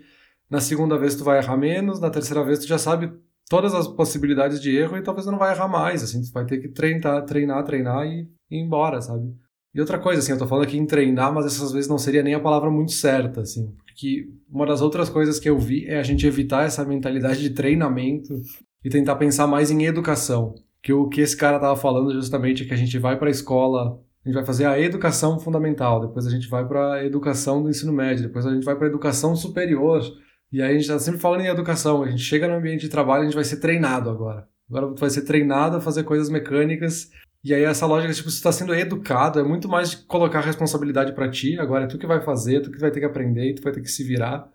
Na 0.48 0.60
segunda 0.60 0.98
vez 0.98 1.14
tu 1.14 1.24
vai 1.24 1.38
errar 1.38 1.56
menos, 1.56 1.98
na 1.98 2.10
terceira 2.10 2.44
vez 2.44 2.58
tu 2.58 2.66
já 2.66 2.76
sabe 2.76 3.10
todas 3.48 3.74
as 3.74 3.88
possibilidades 3.88 4.60
de 4.60 4.76
erro 4.76 4.96
e 4.96 5.02
talvez 5.02 5.26
não 5.26 5.38
vai 5.38 5.52
errar 5.52 5.68
mais, 5.68 6.02
assim, 6.02 6.22
tu 6.22 6.32
vai 6.32 6.44
ter 6.44 6.58
que 6.58 6.68
treinar, 6.68 7.24
treinar, 7.24 7.64
treinar 7.64 8.06
e 8.06 8.28
ir 8.50 8.58
embora, 8.58 9.00
sabe? 9.00 9.34
E 9.74 9.80
outra 9.80 9.98
coisa, 9.98 10.20
assim, 10.20 10.32
eu 10.32 10.38
tô 10.38 10.46
falando 10.46 10.64
aqui 10.64 10.76
em 10.76 10.86
treinar, 10.86 11.32
mas 11.32 11.46
essas 11.46 11.72
vezes 11.72 11.88
não 11.88 11.96
seria 11.98 12.22
nem 12.22 12.34
a 12.34 12.40
palavra 12.40 12.70
muito 12.70 12.92
certa, 12.92 13.40
assim. 13.40 13.74
Porque 13.92 14.28
uma 14.50 14.66
das 14.66 14.80
outras 14.80 15.10
coisas 15.10 15.38
que 15.38 15.48
eu 15.48 15.58
vi 15.58 15.86
é 15.86 15.98
a 15.98 16.02
gente 16.02 16.26
evitar 16.26 16.64
essa 16.64 16.84
mentalidade 16.84 17.40
de 17.40 17.50
treinamento 17.50 18.34
e 18.82 18.88
tentar 18.88 19.16
pensar 19.16 19.46
mais 19.46 19.70
em 19.70 19.84
educação. 19.84 20.54
Que 20.82 20.92
o 20.92 21.08
que 21.08 21.20
esse 21.20 21.36
cara 21.36 21.60
tava 21.60 21.76
falando 21.76 22.12
justamente 22.12 22.62
é 22.62 22.66
que 22.66 22.74
a 22.74 22.76
gente 22.76 22.98
vai 22.98 23.16
para 23.18 23.28
a 23.28 23.30
escola, 23.30 24.00
a 24.24 24.28
gente 24.28 24.34
vai 24.34 24.44
fazer 24.44 24.64
a 24.64 24.80
educação 24.80 25.38
fundamental, 25.38 26.00
depois 26.00 26.26
a 26.26 26.30
gente 26.30 26.48
vai 26.48 26.66
para 26.66 26.94
a 26.94 27.04
educação 27.04 27.62
do 27.62 27.68
ensino 27.68 27.92
médio, 27.92 28.24
depois 28.24 28.46
a 28.46 28.52
gente 28.52 28.64
vai 28.64 28.74
para 28.74 28.86
a 28.86 28.90
educação 28.90 29.36
superior. 29.36 30.02
E 30.50 30.60
aí 30.60 30.70
a 30.70 30.72
gente 30.72 30.82
está 30.82 30.98
sempre 30.98 31.20
falando 31.20 31.42
em 31.42 31.48
educação, 31.48 32.02
a 32.02 32.10
gente 32.10 32.22
chega 32.22 32.48
no 32.48 32.54
ambiente 32.54 32.82
de 32.82 32.88
trabalho, 32.88 33.22
a 33.22 33.24
gente 33.26 33.34
vai 33.34 33.44
ser 33.44 33.58
treinado 33.58 34.10
agora. 34.10 34.48
Agora 34.68 34.94
vai 34.94 35.10
ser 35.10 35.22
treinado 35.22 35.76
a 35.76 35.80
fazer 35.80 36.02
coisas 36.02 36.30
mecânicas 36.30 37.10
e 37.44 37.52
aí 37.52 37.64
essa 37.64 37.86
lógica, 37.86 38.12
tipo, 38.12 38.30
você 38.30 38.36
está 38.36 38.52
sendo 38.52 38.74
educado, 38.74 39.40
é 39.40 39.42
muito 39.42 39.68
mais 39.68 39.90
de 39.90 39.96
colocar 39.98 40.40
responsabilidade 40.40 41.12
para 41.12 41.28
ti, 41.30 41.58
agora 41.58 41.84
é 41.84 41.86
tu 41.86 41.98
que 41.98 42.06
vai 42.06 42.20
fazer, 42.20 42.60
tu 42.60 42.70
que 42.70 42.78
vai 42.78 42.90
ter 42.90 43.00
que 43.00 43.06
aprender, 43.06 43.54
tu 43.54 43.62
vai 43.62 43.72
ter 43.72 43.80
que 43.80 43.90
se 43.90 44.04
virar. 44.04 44.48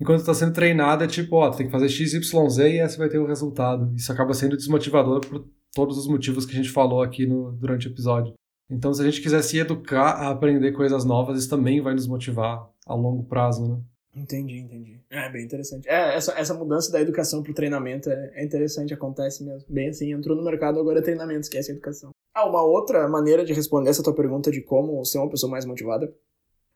Enquanto 0.00 0.20
tu 0.20 0.26
tá 0.26 0.34
sendo 0.34 0.52
treinado, 0.52 1.04
é 1.04 1.06
tipo, 1.06 1.36
ó, 1.36 1.50
tu 1.50 1.58
tem 1.58 1.66
que 1.66 1.72
fazer 1.72 1.88
X, 1.88 2.12
Y, 2.12 2.48
Z 2.50 2.70
e 2.70 2.80
esse 2.80 2.98
vai 2.98 3.08
ter 3.08 3.18
o 3.18 3.26
resultado. 3.26 3.94
Isso 3.94 4.12
acaba 4.12 4.34
sendo 4.34 4.56
desmotivador 4.56 5.20
por 5.20 5.46
todos 5.72 5.96
os 5.96 6.06
motivos 6.08 6.44
que 6.44 6.52
a 6.52 6.56
gente 6.56 6.70
falou 6.70 7.02
aqui 7.02 7.26
no, 7.26 7.52
durante 7.52 7.86
o 7.88 7.90
episódio. 7.90 8.34
Então, 8.68 8.92
se 8.92 9.00
a 9.00 9.04
gente 9.04 9.22
quiser 9.22 9.42
se 9.42 9.58
educar 9.58 10.10
a 10.10 10.30
aprender 10.30 10.72
coisas 10.72 11.04
novas, 11.04 11.38
isso 11.38 11.48
também 11.48 11.80
vai 11.80 11.94
nos 11.94 12.06
motivar 12.06 12.68
a 12.86 12.94
longo 12.94 13.24
prazo, 13.24 13.66
né? 13.66 13.80
Entendi, 14.16 14.58
entendi. 14.58 14.98
É 15.10 15.30
bem 15.30 15.44
interessante. 15.44 15.86
É, 15.86 16.16
essa, 16.16 16.32
essa 16.32 16.54
mudança 16.54 16.90
da 16.90 16.98
educação 16.98 17.42
pro 17.42 17.52
treinamento 17.52 18.08
é, 18.08 18.32
é 18.36 18.44
interessante, 18.44 18.94
acontece 18.94 19.44
mesmo. 19.44 19.68
Bem 19.68 19.90
assim, 19.90 20.10
entrou 20.10 20.34
no 20.34 20.42
mercado, 20.42 20.80
agora 20.80 21.00
é 21.00 21.02
treinamento, 21.02 21.42
esquece 21.42 21.70
a 21.70 21.74
educação. 21.74 22.10
Ah, 22.34 22.48
uma 22.48 22.62
outra 22.62 23.06
maneira 23.08 23.44
de 23.44 23.52
responder 23.52 23.90
essa 23.90 24.02
tua 24.02 24.14
pergunta 24.14 24.50
de 24.50 24.62
como 24.62 25.04
ser 25.04 25.18
uma 25.18 25.28
pessoa 25.28 25.50
mais 25.50 25.66
motivada. 25.66 26.10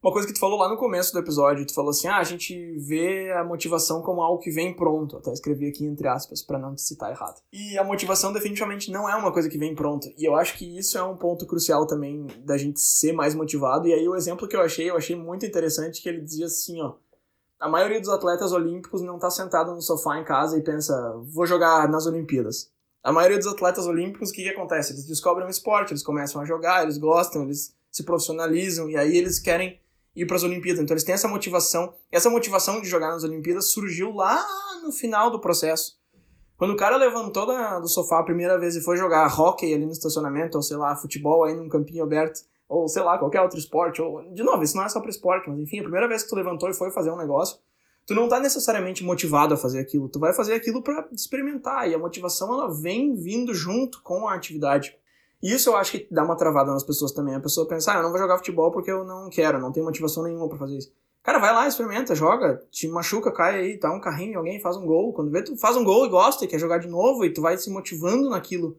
Uma 0.03 0.13
coisa 0.13 0.27
que 0.27 0.33
tu 0.33 0.41
falou 0.41 0.59
lá 0.59 0.69
no 0.69 0.79
começo 0.79 1.13
do 1.13 1.19
episódio, 1.19 1.67
tu 1.67 1.75
falou 1.75 1.91
assim: 1.91 2.09
ah, 2.09 2.19
a 2.19 2.25
gente 2.25 2.55
vê 2.79 3.31
a 3.33 3.45
motivação 3.45 4.03
como 4.03 4.23
algo 4.23 4.41
que 4.41 4.51
vem 4.51 4.75
pronto. 4.75 5.17
Até 5.17 5.33
escrevi 5.33 5.69
aqui 5.69 5.85
entre 5.87 6.09
aspas, 6.09 6.43
para 6.43 6.59
não 6.59 6.75
te 6.75 6.83
citar 6.83 7.11
errado. 7.11 7.41
E 7.53 7.79
a 7.79 7.85
motivação 7.85 8.33
definitivamente 8.33 8.91
não 8.91 9.09
é 9.09 9.15
uma 9.15 9.33
coisa 9.33 9.49
que 9.49 9.59
vem 9.59 9.75
pronta. 9.75 10.09
E 10.17 10.25
eu 10.25 10.35
acho 10.35 10.57
que 10.57 10.79
isso 10.79 10.97
é 10.97 11.03
um 11.03 11.17
ponto 11.17 11.47
crucial 11.47 11.87
também 11.87 12.27
da 12.45 12.59
gente 12.59 12.81
ser 12.81 13.13
mais 13.13 13.35
motivado. 13.35 13.89
E 13.89 13.95
aí 13.95 14.07
o 14.09 14.17
exemplo 14.17 14.49
que 14.49 14.57
eu 14.57 14.63
achei, 14.63 14.91
eu 14.91 14.97
achei 14.97 15.17
muito 15.17 15.45
interessante, 15.45 16.03
que 16.03 16.09
ele 16.09 16.21
dizia 16.21 16.47
assim, 16.47 16.81
ó 16.81 16.95
a 17.61 17.69
maioria 17.69 18.01
dos 18.01 18.09
atletas 18.09 18.53
olímpicos 18.53 19.03
não 19.03 19.17
está 19.17 19.31
sentado 19.31 19.75
no 19.75 19.83
sofá 19.83 20.19
em 20.19 20.25
casa 20.25 20.59
e 20.59 20.63
pensa, 20.63 21.15
vou 21.25 21.45
jogar 21.45 21.87
nas 21.89 22.07
Olimpíadas. 22.07 22.73
A 23.05 23.13
maioria 23.13 23.37
dos 23.37 23.47
atletas 23.47 23.87
olímpicos, 23.87 24.31
o 24.31 24.33
que, 24.33 24.43
que 24.43 24.49
acontece? 24.49 24.93
Eles 24.93 25.07
descobrem 25.07 25.47
um 25.47 25.51
esporte, 25.51 25.93
eles 25.93 26.03
começam 26.03 26.41
a 26.41 26.45
jogar, 26.47 26.83
eles 26.83 26.97
gostam, 26.97 27.43
eles 27.43 27.75
se 27.91 28.03
profissionalizam 28.03 28.89
e 28.89 28.97
aí 28.97 29.15
eles 29.17 29.39
querem 29.39 29.79
ir 30.17 30.27
para 30.27 30.37
as 30.37 30.43
Olimpíadas. 30.43 30.83
Então 30.83 30.95
eles 30.95 31.05
têm 31.05 31.15
essa 31.15 31.29
motivação. 31.29 31.93
E 32.11 32.17
essa 32.17 32.31
motivação 32.31 32.81
de 32.81 32.89
jogar 32.89 33.09
nas 33.09 33.25
Olimpíadas 33.25 33.73
surgiu 33.73 34.13
lá 34.13 34.43
no 34.83 34.91
final 34.91 35.31
do 35.31 35.41
processo. 35.41 35.99
Quando 36.57 36.73
o 36.73 36.77
cara 36.77 36.97
levantou 36.97 37.47
da, 37.47 37.79
do 37.79 37.89
sofá 37.89 38.21
a 38.21 38.25
primeira 38.25 38.59
vez 38.59 38.77
e 38.77 38.83
foi 38.83 38.97
jogar 38.97 39.27
hockey 39.39 39.75
ali 39.75 39.85
no 39.85 39.93
estacionamento, 39.93 40.57
ou 40.57 40.63
sei 40.63 40.77
lá, 40.77 40.97
futebol 40.97 41.45
aí 41.45 41.55
num 41.55 41.69
campinho 41.69 42.05
aberto, 42.05 42.41
ou 42.71 42.87
sei 42.87 43.03
lá, 43.03 43.19
qualquer 43.19 43.41
outro 43.41 43.59
esporte, 43.59 44.01
ou 44.01 44.23
de 44.33 44.45
novo, 44.45 44.63
isso 44.63 44.77
não 44.77 44.85
é 44.85 44.89
só 44.89 45.01
para 45.01 45.11
esporte, 45.11 45.51
mas 45.51 45.59
enfim, 45.59 45.81
a 45.81 45.83
primeira 45.83 46.07
vez 46.07 46.23
que 46.23 46.29
tu 46.29 46.37
levantou 46.37 46.71
e 46.71 46.73
foi 46.73 46.93
fazer 46.93 47.11
um 47.11 47.17
negócio, 47.17 47.59
tu 48.07 48.15
não 48.15 48.29
tá 48.29 48.39
necessariamente 48.39 49.03
motivado 49.03 49.55
a 49.55 49.57
fazer 49.57 49.81
aquilo, 49.81 50.09
tu 50.09 50.21
vai 50.21 50.33
fazer 50.33 50.55
aquilo 50.55 50.81
para 50.81 51.09
experimentar, 51.13 51.91
e 51.91 51.95
a 51.95 51.99
motivação 51.99 52.55
ela 52.55 52.73
vem 52.73 53.17
vindo 53.17 53.53
junto 53.53 54.01
com 54.03 54.29
a 54.29 54.35
atividade. 54.35 54.97
E 55.43 55.53
isso 55.53 55.71
eu 55.71 55.77
acho 55.77 55.93
que 55.93 56.07
dá 56.13 56.23
uma 56.23 56.37
travada 56.37 56.71
nas 56.71 56.85
pessoas 56.85 57.13
também. 57.13 57.35
A 57.35 57.41
pessoa 57.41 57.67
pensa, 57.67 57.93
ah, 57.93 57.97
eu 57.97 58.03
não 58.03 58.11
vou 58.11 58.19
jogar 58.19 58.37
futebol 58.37 58.71
porque 58.71 58.91
eu 58.91 59.05
não 59.05 59.31
quero, 59.31 59.59
não 59.59 59.73
tenho 59.73 59.87
motivação 59.87 60.23
nenhuma 60.23 60.49
para 60.49 60.59
fazer 60.59 60.77
isso. 60.77 60.93
Cara, 61.23 61.39
vai 61.39 61.53
lá, 61.53 61.67
experimenta, 61.67 62.15
joga, 62.15 62.63
te 62.71 62.87
machuca, 62.87 63.33
cai 63.33 63.59
aí, 63.59 63.79
tá 63.79 63.91
um 63.93 64.01
carrinho, 64.01 64.39
alguém 64.39 64.61
faz 64.61 64.77
um 64.77 64.87
gol. 64.87 65.13
Quando 65.13 65.31
vê, 65.31 65.43
tu 65.43 65.57
faz 65.57 65.77
um 65.77 65.85
gol 65.85 66.07
e 66.07 66.11
gosta 66.11 66.45
e 66.45 66.49
quer 66.49 66.59
jogar 66.59 66.79
de 66.79 66.89
novo 66.89 67.25
e 67.25 67.33
tu 67.33 67.43
vai 67.43 67.57
se 67.57 67.71
motivando 67.71 68.29
naquilo. 68.31 68.79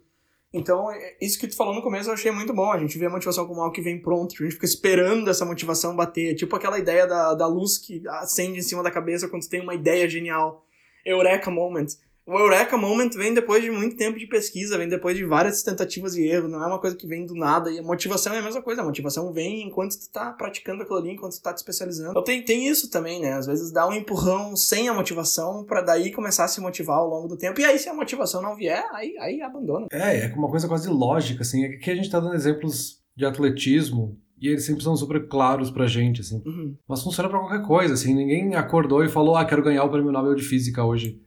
Então, 0.54 0.92
é, 0.92 1.16
isso 1.22 1.40
que 1.40 1.48
tu 1.48 1.56
falou 1.56 1.74
no 1.74 1.82
começo 1.82 2.10
eu 2.10 2.14
achei 2.14 2.32
muito 2.32 2.54
bom. 2.54 2.72
A 2.72 2.78
gente 2.78 2.98
vê 2.98 3.06
a 3.06 3.10
motivação 3.10 3.48
como 3.48 3.62
algo 3.62 3.74
que 3.74 3.82
vem 3.82 4.02
pronto, 4.02 4.36
a 4.38 4.44
gente 4.44 4.54
fica 4.54 4.66
esperando 4.66 5.30
essa 5.30 5.46
motivação 5.46 5.96
bater. 5.96 6.36
Tipo 6.36 6.56
aquela 6.56 6.78
ideia 6.78 7.08
da, 7.08 7.34
da 7.34 7.48
luz 7.48 7.78
que 7.78 8.02
acende 8.08 8.60
em 8.60 8.64
cima 8.64 8.84
da 8.84 8.92
cabeça 8.92 9.30
quando 9.30 9.44
tu 9.44 9.50
tem 9.50 9.62
uma 9.62 9.74
ideia 9.74 10.10
genial. 10.10 10.66
Eureka 11.06 11.50
moment. 11.50 11.88
O 12.26 12.38
Eureka 12.38 12.78
Moment 12.78 13.10
vem 13.16 13.34
depois 13.34 13.64
de 13.64 13.72
muito 13.72 13.96
tempo 13.96 14.20
de 14.20 14.28
pesquisa, 14.28 14.78
vem 14.78 14.88
depois 14.88 15.18
de 15.18 15.26
várias 15.26 15.64
tentativas 15.64 16.16
e 16.16 16.24
erros, 16.24 16.52
não 16.52 16.64
é 16.64 16.68
uma 16.68 16.80
coisa 16.80 16.96
que 16.96 17.08
vem 17.08 17.26
do 17.26 17.34
nada. 17.34 17.72
E 17.72 17.80
a 17.80 17.84
motivação 17.84 18.34
é 18.34 18.40
a 18.40 18.42
mesma 18.42 18.62
coisa, 18.62 18.82
a 18.82 18.86
motivação 18.86 19.34
vem 19.34 19.64
enquanto 19.64 20.00
tu 20.00 20.10
tá 20.12 20.32
praticando 20.32 20.84
aquilo 20.84 21.00
ali, 21.00 21.12
enquanto 21.12 21.34
tu 21.34 21.42
tá 21.42 21.54
te 21.54 21.58
especializando. 21.58 22.12
Então 22.12 22.24
tem, 22.24 22.44
tem 22.44 22.68
isso 22.68 22.90
também, 22.92 23.20
né? 23.20 23.34
Às 23.34 23.48
vezes 23.48 23.72
dá 23.72 23.88
um 23.88 23.94
empurrão 23.94 24.56
sem 24.56 24.88
a 24.88 24.94
motivação 24.94 25.66
para 25.66 25.82
daí 25.82 26.12
começar 26.12 26.46
a 26.46 26.48
se 26.48 26.62
motivar 26.62 26.98
ao 26.98 27.10
longo 27.10 27.28
do 27.28 27.38
tempo. 27.38 27.60
E 27.60 27.66
aí, 27.66 27.80
se 27.80 27.90
a 27.90 27.94
motivação 27.94 28.42
não 28.42 28.56
vier, 28.56 28.86
aí, 28.94 29.18
aí 29.20 29.42
abandona. 29.42 29.88
É, 29.92 30.26
é 30.26 30.34
uma 30.36 30.50
coisa 30.50 30.68
quase 30.68 30.90
lógica, 30.90 31.42
assim. 31.42 31.66
Aqui 31.66 31.90
a 31.90 31.96
gente 31.96 32.10
tá 32.10 32.20
dando 32.20 32.36
exemplos 32.36 33.02
de 33.16 33.26
atletismo, 33.26 34.18
e 34.40 34.48
eles 34.48 34.66
sempre 34.66 34.84
são 34.84 34.96
super 34.96 35.28
claros 35.28 35.70
pra 35.70 35.86
gente, 35.86 36.22
assim. 36.22 36.42
Uhum. 36.46 36.76
Mas 36.88 37.04
funciona 37.04 37.30
pra 37.30 37.40
qualquer 37.40 37.62
coisa, 37.62 37.94
assim. 37.94 38.14
Ninguém 38.14 38.56
acordou 38.56 39.04
e 39.04 39.10
falou, 39.10 39.36
ah, 39.36 39.46
quero 39.46 39.62
ganhar 39.62 39.84
o 39.84 39.90
prêmio 39.90 40.12
Nobel 40.12 40.34
de 40.34 40.44
Física 40.44 40.84
hoje 40.84 41.22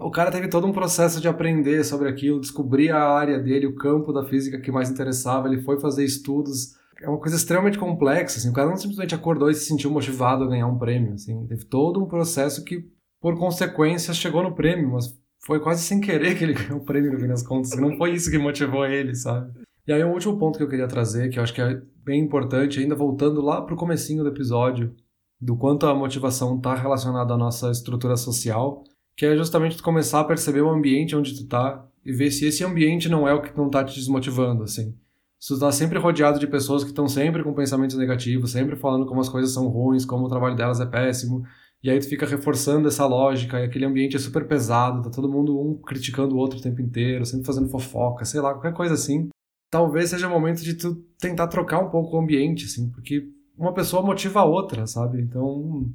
o 0.00 0.10
cara 0.10 0.30
teve 0.30 0.48
todo 0.48 0.66
um 0.66 0.72
processo 0.72 1.20
de 1.20 1.28
aprender 1.28 1.84
sobre 1.84 2.08
aquilo, 2.08 2.40
descobrir 2.40 2.90
a 2.90 3.02
área 3.02 3.38
dele, 3.38 3.66
o 3.66 3.74
campo 3.74 4.12
da 4.12 4.24
física 4.24 4.60
que 4.60 4.72
mais 4.72 4.90
interessava, 4.90 5.48
ele 5.48 5.62
foi 5.62 5.80
fazer 5.80 6.04
estudos. 6.04 6.76
É 7.02 7.08
uma 7.08 7.18
coisa 7.18 7.36
extremamente 7.36 7.78
complexa, 7.78 8.38
assim, 8.38 8.50
o 8.50 8.52
cara 8.52 8.68
não 8.68 8.76
simplesmente 8.76 9.14
acordou 9.14 9.50
e 9.50 9.54
se 9.54 9.66
sentiu 9.66 9.90
motivado 9.90 10.44
a 10.44 10.48
ganhar 10.48 10.66
um 10.66 10.78
prêmio, 10.78 11.14
assim, 11.14 11.46
teve 11.46 11.64
todo 11.64 12.02
um 12.02 12.08
processo 12.08 12.64
que, 12.64 12.84
por 13.20 13.38
consequência, 13.38 14.12
chegou 14.12 14.42
no 14.42 14.54
prêmio, 14.54 14.90
mas 14.90 15.16
foi 15.46 15.60
quase 15.60 15.82
sem 15.82 16.00
querer 16.00 16.36
que 16.36 16.42
ele 16.42 16.54
ganhou 16.58 16.78
o 16.78 16.84
prêmio 16.84 17.12
no 17.12 17.20
fim 17.20 17.28
das 17.28 17.42
contas, 17.42 17.78
não 17.78 17.96
foi 17.96 18.14
isso 18.14 18.30
que 18.30 18.38
motivou 18.38 18.84
ele, 18.84 19.14
sabe? 19.14 19.52
E 19.86 19.92
aí, 19.92 20.02
o 20.02 20.08
um 20.08 20.12
último 20.12 20.36
ponto 20.38 20.58
que 20.58 20.64
eu 20.64 20.68
queria 20.68 20.88
trazer, 20.88 21.30
que 21.30 21.38
eu 21.38 21.42
acho 21.42 21.54
que 21.54 21.62
é 21.62 21.80
bem 22.04 22.20
importante, 22.20 22.80
ainda 22.80 22.96
voltando 22.96 23.40
lá 23.40 23.62
pro 23.62 23.76
comecinho 23.76 24.24
do 24.24 24.28
episódio, 24.30 24.92
do 25.40 25.56
quanto 25.56 25.86
a 25.86 25.94
motivação 25.94 26.56
está 26.56 26.74
relacionada 26.74 27.32
à 27.32 27.38
nossa 27.38 27.70
estrutura 27.70 28.16
social, 28.16 28.82
que 29.18 29.26
é 29.26 29.36
justamente 29.36 29.76
tu 29.76 29.82
começar 29.82 30.20
a 30.20 30.24
perceber 30.24 30.60
o 30.60 30.70
ambiente 30.70 31.16
onde 31.16 31.34
tu 31.36 31.44
tá 31.48 31.84
e 32.06 32.12
ver 32.12 32.30
se 32.30 32.46
esse 32.46 32.62
ambiente 32.62 33.08
não 33.08 33.26
é 33.26 33.34
o 33.34 33.42
que 33.42 33.54
não 33.58 33.68
tá 33.68 33.82
te 33.82 33.98
desmotivando, 33.98 34.62
assim. 34.62 34.94
Se 35.40 35.52
tu 35.52 35.58
tá 35.58 35.72
sempre 35.72 35.98
rodeado 35.98 36.38
de 36.38 36.46
pessoas 36.46 36.84
que 36.84 36.90
estão 36.90 37.08
sempre 37.08 37.42
com 37.42 37.52
pensamentos 37.52 37.96
negativos, 37.96 38.52
sempre 38.52 38.76
falando 38.76 39.06
como 39.06 39.20
as 39.20 39.28
coisas 39.28 39.52
são 39.52 39.66
ruins, 39.66 40.04
como 40.04 40.26
o 40.26 40.28
trabalho 40.28 40.54
delas 40.54 40.78
é 40.78 40.86
péssimo, 40.86 41.42
e 41.82 41.90
aí 41.90 41.98
tu 41.98 42.08
fica 42.08 42.26
reforçando 42.26 42.86
essa 42.86 43.04
lógica, 43.06 43.58
e 43.58 43.64
aquele 43.64 43.84
ambiente 43.84 44.14
é 44.14 44.20
super 44.20 44.46
pesado, 44.46 45.02
tá 45.02 45.10
todo 45.10 45.28
mundo 45.28 45.60
um 45.60 45.76
criticando 45.82 46.36
o 46.36 46.38
outro 46.38 46.60
o 46.60 46.62
tempo 46.62 46.80
inteiro, 46.80 47.26
sempre 47.26 47.44
fazendo 47.44 47.68
fofoca, 47.68 48.24
sei 48.24 48.40
lá, 48.40 48.52
qualquer 48.52 48.72
coisa 48.72 48.94
assim. 48.94 49.28
Talvez 49.68 50.10
seja 50.10 50.28
o 50.28 50.30
momento 50.30 50.62
de 50.62 50.74
tu 50.74 50.94
tentar 51.18 51.48
trocar 51.48 51.80
um 51.80 51.90
pouco 51.90 52.16
o 52.16 52.20
ambiente, 52.20 52.66
assim, 52.66 52.88
porque 52.90 53.28
uma 53.58 53.74
pessoa 53.74 54.00
motiva 54.00 54.40
a 54.40 54.44
outra, 54.44 54.86
sabe? 54.86 55.20
Então, 55.20 55.92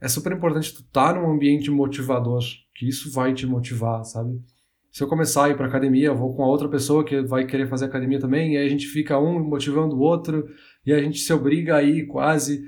é 0.00 0.08
super 0.08 0.32
importante 0.32 0.72
tu 0.74 0.80
estar 0.80 1.12
tá 1.12 1.20
num 1.20 1.30
ambiente 1.30 1.70
motivador, 1.70 2.42
que 2.74 2.88
isso 2.88 3.10
vai 3.10 3.32
te 3.32 3.46
motivar, 3.46 4.04
sabe? 4.04 4.40
Se 4.92 5.02
eu 5.02 5.08
começar 5.08 5.44
a 5.44 5.48
ir 5.50 5.56
para 5.56 5.66
academia, 5.66 6.06
eu 6.06 6.16
vou 6.16 6.34
com 6.34 6.42
a 6.42 6.48
outra 6.48 6.68
pessoa 6.68 7.04
que 7.04 7.20
vai 7.22 7.46
querer 7.46 7.68
fazer 7.68 7.84
academia 7.84 8.18
também, 8.18 8.54
e 8.54 8.56
aí 8.56 8.66
a 8.66 8.68
gente 8.70 8.86
fica 8.86 9.18
um 9.18 9.38
motivando 9.42 9.94
o 9.94 10.00
outro, 10.00 10.48
e 10.84 10.92
a 10.92 11.02
gente 11.02 11.18
se 11.18 11.32
obriga 11.32 11.76
a 11.76 11.82
ir 11.82 12.06
quase. 12.06 12.64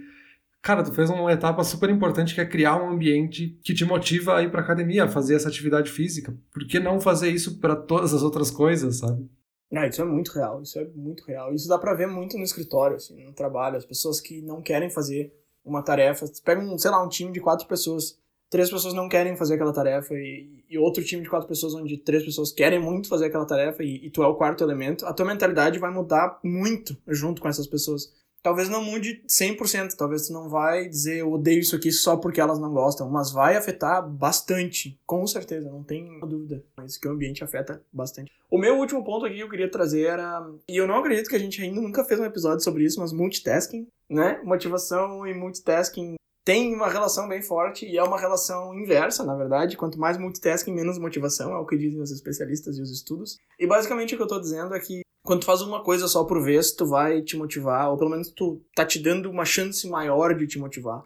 Cara, 0.61 0.83
tu 0.83 0.93
fez 0.93 1.09
uma 1.09 1.33
etapa 1.33 1.65
super 1.65 1.89
importante 1.89 2.35
que 2.35 2.41
é 2.41 2.47
criar 2.47 2.83
um 2.83 2.91
ambiente 2.91 3.59
que 3.63 3.73
te 3.73 3.85
motiva 3.85 4.37
a 4.37 4.43
ir 4.43 4.51
para 4.51 4.61
academia, 4.61 5.05
a 5.05 5.09
fazer 5.09 5.37
essa 5.37 5.49
atividade 5.49 5.91
física. 5.91 6.37
Por 6.53 6.67
que 6.67 6.79
não 6.79 7.01
fazer 7.01 7.31
isso 7.31 7.61
para 7.61 7.77
todas 7.77 8.13
as 8.13 8.23
outras 8.23 8.51
coisas, 8.51 8.99
sabe? 8.99 9.27
Ah, 9.73 9.87
isso 9.87 10.01
é 10.01 10.05
muito 10.05 10.33
real, 10.33 10.63
isso 10.63 10.79
é 10.79 10.87
muito 10.95 11.25
real. 11.25 11.55
Isso 11.55 11.69
dá 11.69 11.79
para 11.79 11.95
ver 11.95 12.07
muito 12.07 12.37
no 12.37 12.45
escritório, 12.45 12.97
assim, 12.97 13.25
no 13.25 13.33
trabalho. 13.33 13.77
As 13.77 13.85
pessoas 13.85 14.21
que 14.21 14.43
não 14.43 14.63
querem 14.63 14.91
fazer 14.91 15.33
uma 15.69 15.83
tarefa. 15.83 16.27
Você 16.27 16.43
pega, 16.43 16.61
um, 16.61 16.79
sei 16.79 16.91
lá, 16.91 17.03
um 17.03 17.09
time 17.09 17.33
de 17.33 17.41
quatro 17.41 17.67
pessoas. 17.67 18.19
Três 18.51 18.71
pessoas 18.71 18.95
não 18.95 19.09
querem 19.09 19.37
fazer 19.37 19.55
aquela 19.55 19.73
tarefa 19.73 20.15
e, 20.15 20.65
e 20.71 20.79
outro 20.79 21.05
time 21.05 21.23
de 21.23 21.29
quatro 21.29 21.47
pessoas 21.47 21.75
onde 21.75 21.99
três 21.99 22.25
pessoas 22.25 22.51
querem 22.51 22.79
muito 22.79 23.09
fazer 23.09 23.27
aquela 23.27 23.45
tarefa 23.45 23.83
e, 23.83 24.07
e 24.07 24.11
tu 24.11 24.23
é 24.23 24.27
o 24.27 24.37
quarto 24.37 24.65
elemento, 24.65 25.05
a 25.05 25.13
tua 25.13 25.27
mentalidade 25.27 25.79
vai 25.79 25.93
mudar 25.93 26.41
muito 26.43 26.97
junto 27.07 27.43
com 27.43 27.49
essas 27.49 27.67
pessoas. 27.67 28.11
Talvez 28.43 28.69
não 28.69 28.83
mude 28.83 29.23
100%, 29.29 29.95
talvez 29.97 30.29
tu 30.29 30.33
não 30.33 30.49
vai 30.49 30.89
dizer 30.89 31.19
eu 31.19 31.33
odeio 31.33 31.59
isso 31.59 31.75
aqui 31.75 31.91
só 31.91 32.17
porque 32.17 32.41
elas 32.41 32.59
não 32.59 32.73
gostam, 32.73 33.11
mas 33.11 33.33
vai 33.33 33.57
afetar 33.57 34.09
bastante, 34.09 34.99
com 35.05 35.27
certeza, 35.27 35.69
não 35.69 35.83
tem 35.83 36.21
dúvida. 36.21 36.65
Mas 36.77 36.97
que 36.97 37.09
o 37.09 37.11
ambiente 37.11 37.43
afeta 37.43 37.83
bastante. 37.93 38.31
O 38.49 38.57
meu 38.57 38.79
último 38.79 39.05
ponto 39.05 39.27
aqui 39.27 39.37
que 39.37 39.43
eu 39.43 39.51
queria 39.51 39.71
trazer 39.71 40.07
era, 40.07 40.49
e 40.69 40.77
eu 40.77 40.87
não 40.87 40.99
acredito 40.99 41.29
que 41.29 41.37
a 41.37 41.39
gente 41.39 41.61
ainda 41.61 41.81
nunca 41.81 42.05
fez 42.05 42.21
um 42.21 42.25
episódio 42.25 42.63
sobre 42.63 42.85
isso, 42.85 43.01
mas 43.01 43.13
multitasking 43.13 43.89
né? 44.09 44.41
Motivação 44.45 45.27
e 45.27 45.35
multitasking 45.35 46.17
tem 46.45 46.75
uma 46.75 46.89
relação 46.89 47.29
bem 47.29 47.43
forte 47.43 47.87
e 47.87 47.99
é 47.99 48.03
uma 48.03 48.19
relação 48.19 48.75
inversa, 48.75 49.23
na 49.23 49.35
verdade. 49.35 49.77
Quanto 49.77 49.99
mais 49.99 50.17
multitasking, 50.17 50.73
menos 50.73 50.99
motivação, 50.99 51.53
é 51.53 51.59
o 51.59 51.67
que 51.67 51.77
dizem 51.77 52.01
os 52.01 52.11
especialistas 52.11 52.79
e 52.79 52.81
os 52.81 52.91
estudos. 52.91 53.37
E 53.59 53.67
basicamente 53.67 54.15
o 54.15 54.17
que 54.17 54.23
eu 54.23 54.29
tô 54.29 54.41
dizendo 54.41 54.75
é 54.75 54.81
que 54.81 55.03
quando 55.23 55.41
tu 55.41 55.47
faz 55.47 55.61
uma 55.61 55.85
coisa 55.85 56.09
só 56.09 56.25
por 56.25 56.43
vez, 56.43 56.73
tu 56.73 56.87
vai 56.87 57.21
te 57.21 57.37
motivar, 57.37 57.91
ou 57.91 57.99
pelo 57.99 58.09
menos 58.09 58.31
tu 58.31 58.63
tá 58.75 58.87
te 58.87 58.99
dando 58.99 59.31
uma 59.31 59.45
chance 59.45 59.87
maior 59.87 60.35
de 60.35 60.47
te 60.47 60.59
motivar 60.59 61.05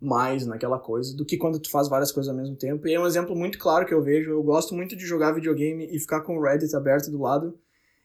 mais 0.00 0.44
naquela 0.44 0.76
coisa 0.76 1.16
do 1.16 1.24
que 1.24 1.36
quando 1.36 1.60
tu 1.60 1.70
faz 1.70 1.86
várias 1.86 2.10
coisas 2.10 2.28
ao 2.28 2.36
mesmo 2.36 2.56
tempo. 2.56 2.88
E 2.88 2.94
é 2.94 2.98
um 2.98 3.06
exemplo 3.06 3.36
muito 3.36 3.58
claro 3.58 3.86
que 3.86 3.94
eu 3.94 4.02
vejo. 4.02 4.30
Eu 4.30 4.42
gosto 4.42 4.74
muito 4.74 4.96
de 4.96 5.06
jogar 5.06 5.30
videogame 5.30 5.86
e 5.88 6.00
ficar 6.00 6.22
com 6.22 6.36
o 6.36 6.42
Reddit 6.42 6.74
aberto 6.74 7.12
do 7.12 7.20
lado 7.20 7.56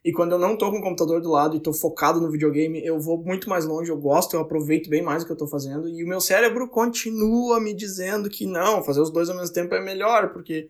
e 0.05 0.13
quando 0.13 0.33
eu 0.33 0.37
não 0.37 0.55
tô 0.55 0.69
com 0.69 0.77
o 0.77 0.81
computador 0.83 1.19
do 1.19 1.31
lado 1.31 1.57
e 1.57 1.59
tô 1.59 1.73
focado 1.73 2.21
no 2.21 2.29
videogame, 2.29 2.79
eu 2.85 2.99
vou 2.99 3.17
muito 3.17 3.49
mais 3.49 3.65
longe, 3.65 3.89
eu 3.89 3.97
gosto, 3.97 4.35
eu 4.35 4.39
aproveito 4.39 4.87
bem 4.87 5.01
mais 5.01 5.23
o 5.23 5.25
que 5.25 5.31
eu 5.31 5.35
tô 5.35 5.47
fazendo. 5.47 5.89
E 5.89 6.03
o 6.03 6.07
meu 6.07 6.21
cérebro 6.21 6.69
continua 6.69 7.59
me 7.59 7.73
dizendo 7.73 8.29
que 8.29 8.45
não, 8.45 8.83
fazer 8.83 9.01
os 9.01 9.09
dois 9.09 9.31
ao 9.31 9.35
mesmo 9.35 9.51
tempo 9.51 9.73
é 9.73 9.81
melhor, 9.81 10.31
porque 10.31 10.69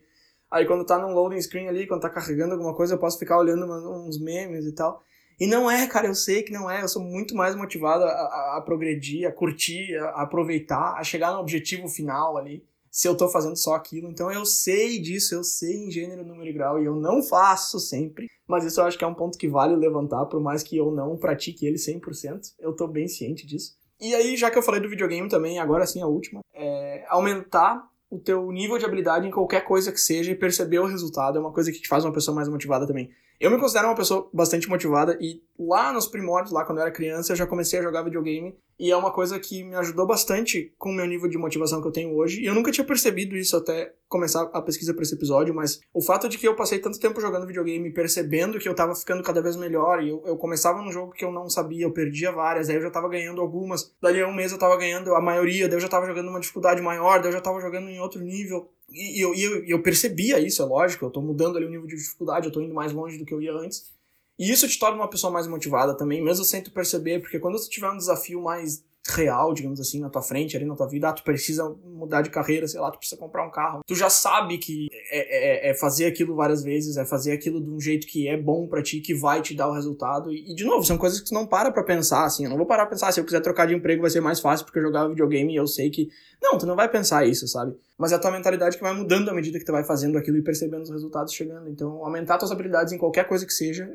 aí 0.50 0.64
quando 0.64 0.86
tá 0.86 0.98
num 0.98 1.12
loading 1.12 1.42
screen 1.42 1.68
ali, 1.68 1.86
quando 1.86 2.00
tá 2.00 2.08
carregando 2.08 2.54
alguma 2.54 2.74
coisa, 2.74 2.94
eu 2.94 2.98
posso 2.98 3.18
ficar 3.18 3.36
olhando 3.36 3.66
uns 3.66 4.18
memes 4.18 4.64
e 4.64 4.72
tal. 4.72 5.02
E 5.38 5.46
não 5.46 5.70
é, 5.70 5.86
cara, 5.86 6.06
eu 6.06 6.14
sei 6.14 6.42
que 6.42 6.50
não 6.50 6.70
é. 6.70 6.82
Eu 6.82 6.88
sou 6.88 7.02
muito 7.02 7.34
mais 7.34 7.54
motivado 7.54 8.04
a, 8.04 8.08
a, 8.08 8.56
a 8.56 8.62
progredir, 8.62 9.28
a 9.28 9.32
curtir, 9.32 9.94
a, 9.96 10.06
a 10.12 10.22
aproveitar, 10.22 10.94
a 10.96 11.04
chegar 11.04 11.34
no 11.34 11.40
objetivo 11.40 11.88
final 11.88 12.38
ali 12.38 12.64
se 12.96 13.06
eu 13.06 13.14
tô 13.14 13.28
fazendo 13.28 13.56
só 13.56 13.74
aquilo. 13.74 14.08
Então 14.08 14.32
eu 14.32 14.46
sei 14.46 14.98
disso, 14.98 15.34
eu 15.34 15.44
sei 15.44 15.84
em 15.84 15.90
gênero, 15.90 16.24
número 16.24 16.48
e 16.48 16.52
grau, 16.54 16.80
e 16.80 16.86
eu 16.86 16.96
não 16.96 17.22
faço 17.22 17.78
sempre. 17.78 18.26
Mas 18.48 18.64
isso 18.64 18.80
eu 18.80 18.86
acho 18.86 18.96
que 18.96 19.04
é 19.04 19.06
um 19.06 19.14
ponto 19.14 19.36
que 19.36 19.46
vale 19.46 19.76
levantar, 19.76 20.24
por 20.24 20.40
mais 20.40 20.62
que 20.62 20.78
eu 20.78 20.90
não 20.90 21.14
pratique 21.18 21.66
ele 21.66 21.76
100%. 21.76 22.54
Eu 22.58 22.74
tô 22.74 22.88
bem 22.88 23.06
ciente 23.06 23.46
disso. 23.46 23.76
E 24.00 24.14
aí, 24.14 24.34
já 24.34 24.50
que 24.50 24.56
eu 24.56 24.62
falei 24.62 24.80
do 24.80 24.88
videogame 24.88 25.28
também, 25.28 25.58
agora 25.58 25.86
sim 25.86 26.00
a 26.00 26.06
última, 26.06 26.40
é 26.54 27.04
aumentar 27.08 27.86
o 28.08 28.18
teu 28.18 28.50
nível 28.50 28.78
de 28.78 28.86
habilidade 28.86 29.26
em 29.26 29.30
qualquer 29.30 29.62
coisa 29.62 29.92
que 29.92 30.00
seja 30.00 30.30
e 30.30 30.34
perceber 30.34 30.78
o 30.78 30.86
resultado 30.86 31.36
é 31.36 31.40
uma 31.40 31.52
coisa 31.52 31.70
que 31.70 31.80
te 31.80 31.88
faz 31.88 32.02
uma 32.02 32.14
pessoa 32.14 32.34
mais 32.34 32.48
motivada 32.48 32.86
também. 32.86 33.10
Eu 33.38 33.50
me 33.50 33.58
considero 33.58 33.88
uma 33.88 33.94
pessoa 33.94 34.30
bastante 34.32 34.70
motivada 34.70 35.18
e 35.20 35.42
lá 35.58 35.92
nos 35.92 36.06
primórdios, 36.06 36.52
lá 36.52 36.64
quando 36.64 36.78
eu 36.78 36.82
era 36.82 36.90
criança, 36.90 37.32
eu 37.32 37.36
já 37.36 37.46
comecei 37.46 37.78
a 37.78 37.82
jogar 37.82 38.02
videogame 38.02 38.56
e 38.78 38.90
é 38.90 38.96
uma 38.96 39.10
coisa 39.10 39.38
que 39.38 39.64
me 39.64 39.74
ajudou 39.76 40.06
bastante 40.06 40.72
com 40.78 40.90
o 40.90 40.92
meu 40.92 41.06
nível 41.06 41.28
de 41.28 41.38
motivação 41.38 41.80
que 41.80 41.88
eu 41.88 41.92
tenho 41.92 42.14
hoje. 42.14 42.42
E 42.42 42.46
eu 42.46 42.54
nunca 42.54 42.70
tinha 42.70 42.86
percebido 42.86 43.36
isso 43.36 43.56
até 43.56 43.94
começar 44.08 44.42
a 44.52 44.60
pesquisa 44.60 44.92
para 44.92 45.02
esse 45.02 45.14
episódio, 45.14 45.54
mas 45.54 45.80
o 45.94 46.02
fato 46.02 46.28
de 46.28 46.36
que 46.36 46.46
eu 46.46 46.54
passei 46.54 46.78
tanto 46.78 47.00
tempo 47.00 47.20
jogando 47.20 47.46
videogame, 47.46 47.92
percebendo 47.92 48.58
que 48.58 48.68
eu 48.68 48.74
tava 48.74 48.94
ficando 48.94 49.22
cada 49.22 49.40
vez 49.40 49.56
melhor, 49.56 50.02
e 50.02 50.10
eu, 50.10 50.22
eu 50.26 50.36
começava 50.36 50.82
num 50.82 50.92
jogo 50.92 51.12
que 51.12 51.24
eu 51.24 51.32
não 51.32 51.48
sabia, 51.48 51.84
eu 51.84 51.92
perdia 51.92 52.30
várias, 52.30 52.68
aí 52.68 52.76
eu 52.76 52.82
já 52.82 52.90
tava 52.90 53.08
ganhando 53.08 53.40
algumas, 53.40 53.92
dali 54.00 54.20
a 54.20 54.28
um 54.28 54.34
mês 54.34 54.52
eu 54.52 54.58
tava 54.58 54.76
ganhando 54.76 55.14
a 55.14 55.20
maioria, 55.20 55.68
daí 55.68 55.76
eu 55.76 55.80
já 55.80 55.88
tava 55.88 56.06
jogando 56.06 56.28
uma 56.28 56.40
dificuldade 56.40 56.82
maior, 56.82 57.18
daí 57.20 57.28
eu 57.28 57.32
já 57.32 57.40
tava 57.40 57.60
jogando 57.60 57.88
em 57.88 57.98
outro 57.98 58.20
nível. 58.20 58.70
E, 58.90 59.18
e 59.18 59.20
eu, 59.20 59.34
e 59.34 59.42
eu, 59.42 59.64
eu 59.64 59.82
percebia 59.82 60.38
isso, 60.38 60.62
é 60.62 60.64
lógico, 60.64 61.04
eu 61.04 61.10
tô 61.10 61.20
mudando 61.20 61.56
ali 61.56 61.66
o 61.66 61.70
nível 61.70 61.86
de 61.86 61.96
dificuldade, 61.96 62.46
eu 62.46 62.52
tô 62.52 62.60
indo 62.60 62.74
mais 62.74 62.92
longe 62.92 63.18
do 63.18 63.24
que 63.24 63.34
eu 63.34 63.40
ia 63.40 63.52
antes. 63.52 63.95
E 64.38 64.50
isso 64.50 64.68
te 64.68 64.78
torna 64.78 64.96
uma 64.96 65.08
pessoa 65.08 65.32
mais 65.32 65.46
motivada 65.46 65.96
também, 65.96 66.22
mesmo 66.22 66.44
sem 66.44 66.62
tu 66.62 66.70
perceber, 66.70 67.20
porque 67.20 67.38
quando 67.38 67.58
tu 67.58 67.68
tiver 67.70 67.90
um 67.90 67.96
desafio 67.96 68.42
mais 68.42 68.84
real, 69.12 69.52
digamos 69.52 69.80
assim, 69.80 70.00
na 70.00 70.08
tua 70.08 70.22
frente, 70.22 70.56
ali 70.56 70.64
na 70.64 70.74
tua 70.74 70.88
vida, 70.88 71.08
ah, 71.08 71.12
tu 71.12 71.22
precisa 71.22 71.68
mudar 71.84 72.22
de 72.22 72.30
carreira, 72.30 72.66
sei 72.66 72.80
lá, 72.80 72.90
tu 72.90 72.98
precisa 72.98 73.20
comprar 73.20 73.46
um 73.46 73.50
carro. 73.50 73.80
Tu 73.86 73.94
já 73.94 74.08
sabe 74.10 74.58
que 74.58 74.88
é, 75.10 75.68
é, 75.68 75.70
é 75.70 75.74
fazer 75.74 76.06
aquilo 76.06 76.34
várias 76.34 76.62
vezes, 76.62 76.96
é 76.96 77.04
fazer 77.04 77.32
aquilo 77.32 77.62
de 77.62 77.70
um 77.70 77.80
jeito 77.80 78.06
que 78.06 78.28
é 78.28 78.36
bom 78.36 78.66
para 78.66 78.82
ti, 78.82 79.00
que 79.00 79.14
vai 79.14 79.40
te 79.42 79.54
dar 79.54 79.68
o 79.68 79.74
resultado. 79.74 80.32
E, 80.32 80.52
e, 80.52 80.54
de 80.54 80.64
novo, 80.64 80.84
são 80.84 80.98
coisas 80.98 81.20
que 81.20 81.28
tu 81.28 81.34
não 81.34 81.46
para 81.46 81.70
pra 81.70 81.82
pensar, 81.82 82.24
assim. 82.24 82.44
Eu 82.44 82.50
não 82.50 82.56
vou 82.56 82.66
parar 82.66 82.86
pra 82.86 82.90
pensar, 82.90 83.12
se 83.12 83.20
eu 83.20 83.24
quiser 83.24 83.40
trocar 83.40 83.66
de 83.66 83.74
emprego 83.74 84.02
vai 84.02 84.10
ser 84.10 84.20
mais 84.20 84.40
fácil 84.40 84.64
porque 84.64 84.78
eu 84.78 84.84
jogava 84.84 85.08
videogame 85.08 85.52
e 85.52 85.56
eu 85.56 85.66
sei 85.66 85.90
que. 85.90 86.08
Não, 86.42 86.58
tu 86.58 86.66
não 86.66 86.76
vai 86.76 86.88
pensar 86.88 87.26
isso, 87.26 87.46
sabe? 87.48 87.74
Mas 87.98 88.12
é 88.12 88.16
a 88.16 88.18
tua 88.18 88.30
mentalidade 88.30 88.76
que 88.76 88.82
vai 88.82 88.94
mudando 88.94 89.28
à 89.30 89.34
medida 89.34 89.58
que 89.58 89.64
tu 89.64 89.72
vai 89.72 89.84
fazendo 89.84 90.18
aquilo 90.18 90.36
e 90.36 90.42
percebendo 90.42 90.82
os 90.82 90.90
resultados 90.90 91.32
chegando. 91.32 91.68
Então, 91.68 92.04
aumentar 92.04 92.38
tuas 92.38 92.50
habilidades 92.50 92.92
em 92.92 92.98
qualquer 92.98 93.26
coisa 93.26 93.46
que 93.46 93.52
seja, 93.52 93.90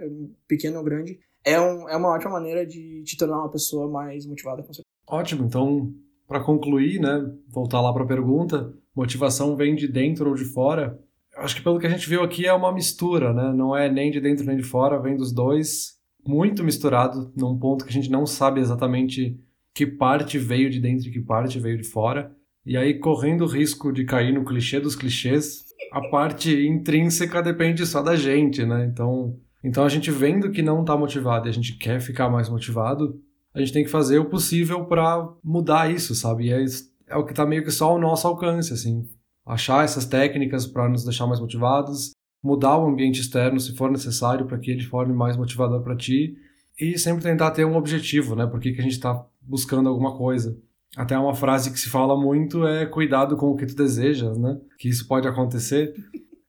pequeno 0.47 0.79
ou 0.79 0.83
grande, 0.83 1.19
é, 1.43 1.59
um, 1.59 1.89
é 1.89 1.95
uma 1.95 2.09
ótima 2.09 2.31
maneira 2.31 2.65
de 2.65 3.03
te 3.03 3.17
tornar 3.17 3.39
uma 3.39 3.49
pessoa 3.49 3.89
mais 3.89 4.25
motivada 4.25 4.63
com. 4.63 4.71
Ótimo, 5.07 5.45
então, 5.45 5.93
para 6.27 6.39
concluir, 6.39 6.99
né, 6.99 7.29
voltar 7.49 7.81
lá 7.81 7.93
para 7.93 8.03
a 8.03 8.07
pergunta, 8.07 8.73
motivação 8.95 9.55
vem 9.55 9.75
de 9.75 9.87
dentro 9.87 10.29
ou 10.29 10.35
de 10.35 10.45
fora? 10.45 10.99
Acho 11.37 11.55
que 11.55 11.61
pelo 11.61 11.79
que 11.79 11.87
a 11.87 11.89
gente 11.89 12.07
viu 12.07 12.23
aqui 12.23 12.45
é 12.45 12.53
uma 12.53 12.73
mistura, 12.73 13.33
né? 13.33 13.53
Não 13.53 13.75
é 13.75 13.89
nem 13.89 14.11
de 14.11 14.19
dentro 14.19 14.45
nem 14.45 14.57
de 14.57 14.63
fora, 14.63 15.01
vem 15.01 15.15
dos 15.15 15.31
dois, 15.33 15.97
muito 16.25 16.63
misturado, 16.63 17.31
num 17.35 17.57
ponto 17.57 17.83
que 17.85 17.89
a 17.89 17.93
gente 17.93 18.11
não 18.11 18.25
sabe 18.25 18.59
exatamente 18.59 19.39
que 19.73 19.85
parte 19.85 20.37
veio 20.37 20.69
de 20.69 20.79
dentro 20.79 21.07
e 21.07 21.11
que 21.11 21.21
parte 21.21 21.59
veio 21.59 21.77
de 21.77 21.83
fora. 21.83 22.35
E 22.65 22.77
aí, 22.77 22.99
correndo 22.99 23.43
o 23.43 23.47
risco 23.47 23.91
de 23.91 24.03
cair 24.03 24.33
no 24.33 24.45
clichê 24.45 24.79
dos 24.79 24.95
clichês, 24.95 25.65
a 25.91 26.01
parte 26.09 26.67
intrínseca 26.67 27.41
depende 27.41 27.85
só 27.85 28.01
da 28.01 28.15
gente, 28.15 28.63
né? 28.65 28.85
Então, 28.85 29.35
então 29.63 29.83
a 29.83 29.89
gente 29.89 30.11
vendo 30.11 30.51
que 30.51 30.61
não 30.61 30.81
está 30.81 30.95
motivado 30.95 31.47
e 31.47 31.49
a 31.49 31.53
gente 31.53 31.77
quer 31.77 31.99
ficar 31.99 32.29
mais 32.29 32.49
motivado, 32.49 33.19
a 33.53 33.59
gente 33.59 33.73
tem 33.73 33.83
que 33.83 33.89
fazer 33.89 34.19
o 34.19 34.29
possível 34.29 34.85
para 34.85 35.27
mudar 35.43 35.91
isso, 35.91 36.15
sabe? 36.15 36.45
E 36.45 36.53
é, 36.53 36.65
é 37.07 37.15
o 37.15 37.25
que 37.25 37.31
está 37.31 37.45
meio 37.45 37.63
que 37.63 37.71
só 37.71 37.89
ao 37.89 37.99
nosso 37.99 38.27
alcance, 38.27 38.73
assim. 38.73 39.07
Achar 39.45 39.83
essas 39.83 40.05
técnicas 40.05 40.65
para 40.65 40.87
nos 40.87 41.03
deixar 41.03 41.27
mais 41.27 41.39
motivados, 41.39 42.11
mudar 42.43 42.77
o 42.77 42.87
ambiente 42.87 43.19
externo 43.19 43.59
se 43.59 43.75
for 43.75 43.91
necessário 43.91 44.45
para 44.45 44.57
que 44.57 44.71
ele 44.71 44.83
forme 44.83 45.13
mais 45.13 45.35
motivador 45.35 45.81
para 45.81 45.95
ti 45.95 46.35
e 46.79 46.97
sempre 46.97 47.23
tentar 47.23 47.51
ter 47.51 47.65
um 47.65 47.75
objetivo, 47.75 48.35
né? 48.35 48.45
Por 48.45 48.59
que, 48.59 48.71
que 48.71 48.79
a 48.79 48.83
gente 48.83 48.93
está 48.93 49.25
buscando 49.41 49.89
alguma 49.89 50.15
coisa. 50.15 50.57
Até 50.95 51.17
uma 51.17 51.33
frase 51.33 51.71
que 51.71 51.79
se 51.79 51.89
fala 51.89 52.19
muito 52.19 52.65
é 52.65 52.85
cuidado 52.85 53.37
com 53.37 53.47
o 53.47 53.55
que 53.55 53.65
tu 53.65 53.75
desejas, 53.75 54.37
né? 54.37 54.59
Que 54.77 54.89
isso 54.89 55.07
pode 55.07 55.27
acontecer. 55.27 55.93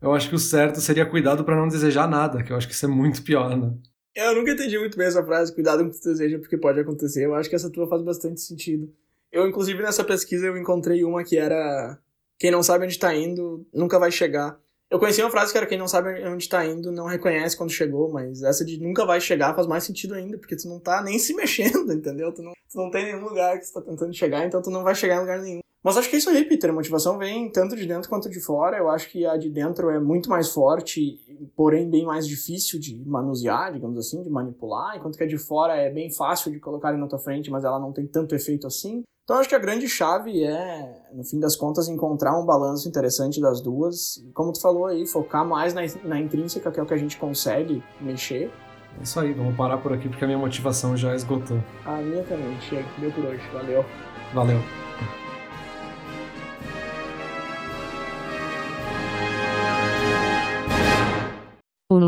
Eu 0.01 0.13
acho 0.13 0.29
que 0.29 0.35
o 0.35 0.39
certo 0.39 0.81
seria 0.81 1.07
cuidado 1.07 1.45
para 1.45 1.57
não 1.57 1.69
desejar 1.69 2.09
nada, 2.09 2.43
que 2.43 2.53
eu 2.53 2.57
acho 2.57 2.67
que 2.67 2.75
isso 2.75 2.85
é 2.85 2.89
muito 2.89 3.23
pior, 3.23 3.57
né? 3.57 3.73
Eu 4.15 4.35
nunca 4.35 4.53
entendi 4.53 4.79
muito 4.79 4.97
bem 4.97 5.07
essa 5.07 5.25
frase, 5.25 5.55
cuidado 5.55 5.83
com 5.83 5.89
o 5.89 5.93
que 5.93 6.01
tu 6.01 6.09
deseja, 6.09 6.39
porque 6.39 6.59
pode 6.59 6.79
acontecer. 6.79 7.25
Eu 7.25 7.35
acho 7.35 7.49
que 7.49 7.57
essa 7.57 7.71
tua 7.71 7.89
faz 7.89 8.03
bastante 8.03 8.41
sentido. 8.41 8.93
Eu, 9.31 9.47
inclusive, 9.47 9.83
nessa 9.83 10.05
pesquisa, 10.05 10.47
eu 10.47 10.59
encontrei 10.59 11.03
uma 11.03 11.25
que 11.25 11.39
era 11.39 11.99
quem 12.39 12.51
não 12.51 12.63
sabe 12.63 12.85
onde 12.85 12.93
está 12.93 13.15
indo, 13.15 13.67
nunca 13.73 13.99
vai 13.99 14.11
chegar. 14.11 14.61
Eu 14.91 14.99
conheci 14.99 15.23
uma 15.23 15.31
frase 15.31 15.53
que 15.53 15.57
era 15.57 15.67
quem 15.67 15.79
não 15.79 15.89
sabe 15.89 16.23
onde 16.27 16.43
está 16.43 16.67
indo, 16.67 16.93
não 16.93 17.07
reconhece 17.07 17.57
quando 17.57 17.71
chegou, 17.71 18.11
mas 18.13 18.43
essa 18.43 18.63
de 18.63 18.79
nunca 18.79 19.07
vai 19.07 19.23
chegar 19.23 19.55
faz 19.55 19.67
mais 19.67 19.85
sentido 19.85 20.13
ainda, 20.13 20.37
porque 20.37 20.55
tu 20.55 20.69
não 20.69 20.79
tá 20.79 21.03
nem 21.03 21.19
se 21.19 21.33
mexendo, 21.37 21.91
entendeu? 21.91 22.31
Tu 22.31 22.43
não, 22.43 22.53
tu 22.53 22.77
não 22.77 22.91
tem 22.91 23.07
nenhum 23.07 23.25
lugar 23.25 23.59
que 23.59 23.67
tu 23.67 23.73
tá 23.73 23.81
tentando 23.81 24.13
chegar, 24.13 24.45
então 24.45 24.61
tu 24.61 24.71
não 24.71 24.83
vai 24.83 24.95
chegar 24.95 25.17
em 25.17 25.21
lugar 25.21 25.41
nenhum. 25.41 25.61
Mas 25.83 25.97
acho 25.97 26.09
que 26.09 26.15
é 26.15 26.19
isso 26.19 26.31
aí, 26.31 26.45
Peter. 26.45 26.71
A 26.71 26.73
motivação 26.73 27.19
vem 27.19 27.51
tanto 27.51 27.75
de 27.75 27.87
dentro 27.87 28.09
quanto 28.09 28.31
de 28.31 28.41
fora. 28.41 28.79
Eu 28.79 28.89
acho 28.89 29.11
que 29.11 29.27
a 29.27 29.37
de 29.37 29.51
dentro 29.51 29.91
é 29.91 29.99
muito 29.99 30.31
mais 30.31 30.51
forte, 30.51 31.19
porém 31.57 31.91
bem 31.91 32.05
mais 32.05 32.27
difícil 32.27 32.79
de 32.79 32.97
manusear, 33.05 33.73
digamos 33.73 33.99
assim, 33.99 34.23
de 34.23 34.31
manipular, 34.31 34.97
enquanto 34.97 35.17
que 35.17 35.25
a 35.25 35.27
de 35.27 35.39
fora 35.39 35.75
é 35.75 35.91
bem 35.91 36.11
fácil 36.11 36.53
de 36.53 36.61
colocar 36.61 36.93
na 36.93 37.09
tua 37.09 37.19
frente, 37.19 37.51
mas 37.51 37.65
ela 37.65 37.81
não 37.81 37.93
tem 37.93 38.07
tanto 38.07 38.35
efeito 38.35 38.67
assim. 38.67 39.03
Então 39.25 39.39
acho 39.39 39.49
que 39.49 39.55
a 39.55 39.59
grande 39.59 39.89
chave 39.89 40.45
é, 40.45 41.03
no 41.13 41.25
fim 41.25 41.39
das 41.39 41.57
contas, 41.57 41.89
encontrar 41.89 42.39
um 42.39 42.45
balanço 42.45 42.89
interessante 42.89 43.41
das 43.41 43.61
duas. 43.61 44.17
E 44.19 44.33
como 44.33 44.53
tu 44.53 44.61
falou 44.61 44.87
aí, 44.87 45.07
focar 45.07 45.47
mais 45.47 45.75
na, 45.75 45.83
na 46.05 46.21
intrínseca, 46.21 46.71
que 46.71 46.79
é 46.79 46.83
o 46.83 46.87
que 46.87 46.95
a 46.95 46.99
gente 46.99 47.17
consegue 47.17 47.83
mexer. 48.01 48.51
É 48.99 49.03
isso 49.03 49.19
aí, 49.19 49.33
vamos 49.33 49.57
parar 49.57 49.79
por 49.79 49.93
aqui 49.93 50.09
porque 50.09 50.25
a 50.25 50.27
minha 50.27 50.39
motivação 50.39 50.97
já 50.97 51.15
esgotou. 51.15 51.59
A 51.85 51.97
minha 51.99 52.23
também, 52.25 52.61
chega, 52.61 52.87
deu 52.99 53.11
por 53.13 53.25
hoje. 53.25 53.43
Valeu. 53.53 53.85
Valeu. 54.35 54.82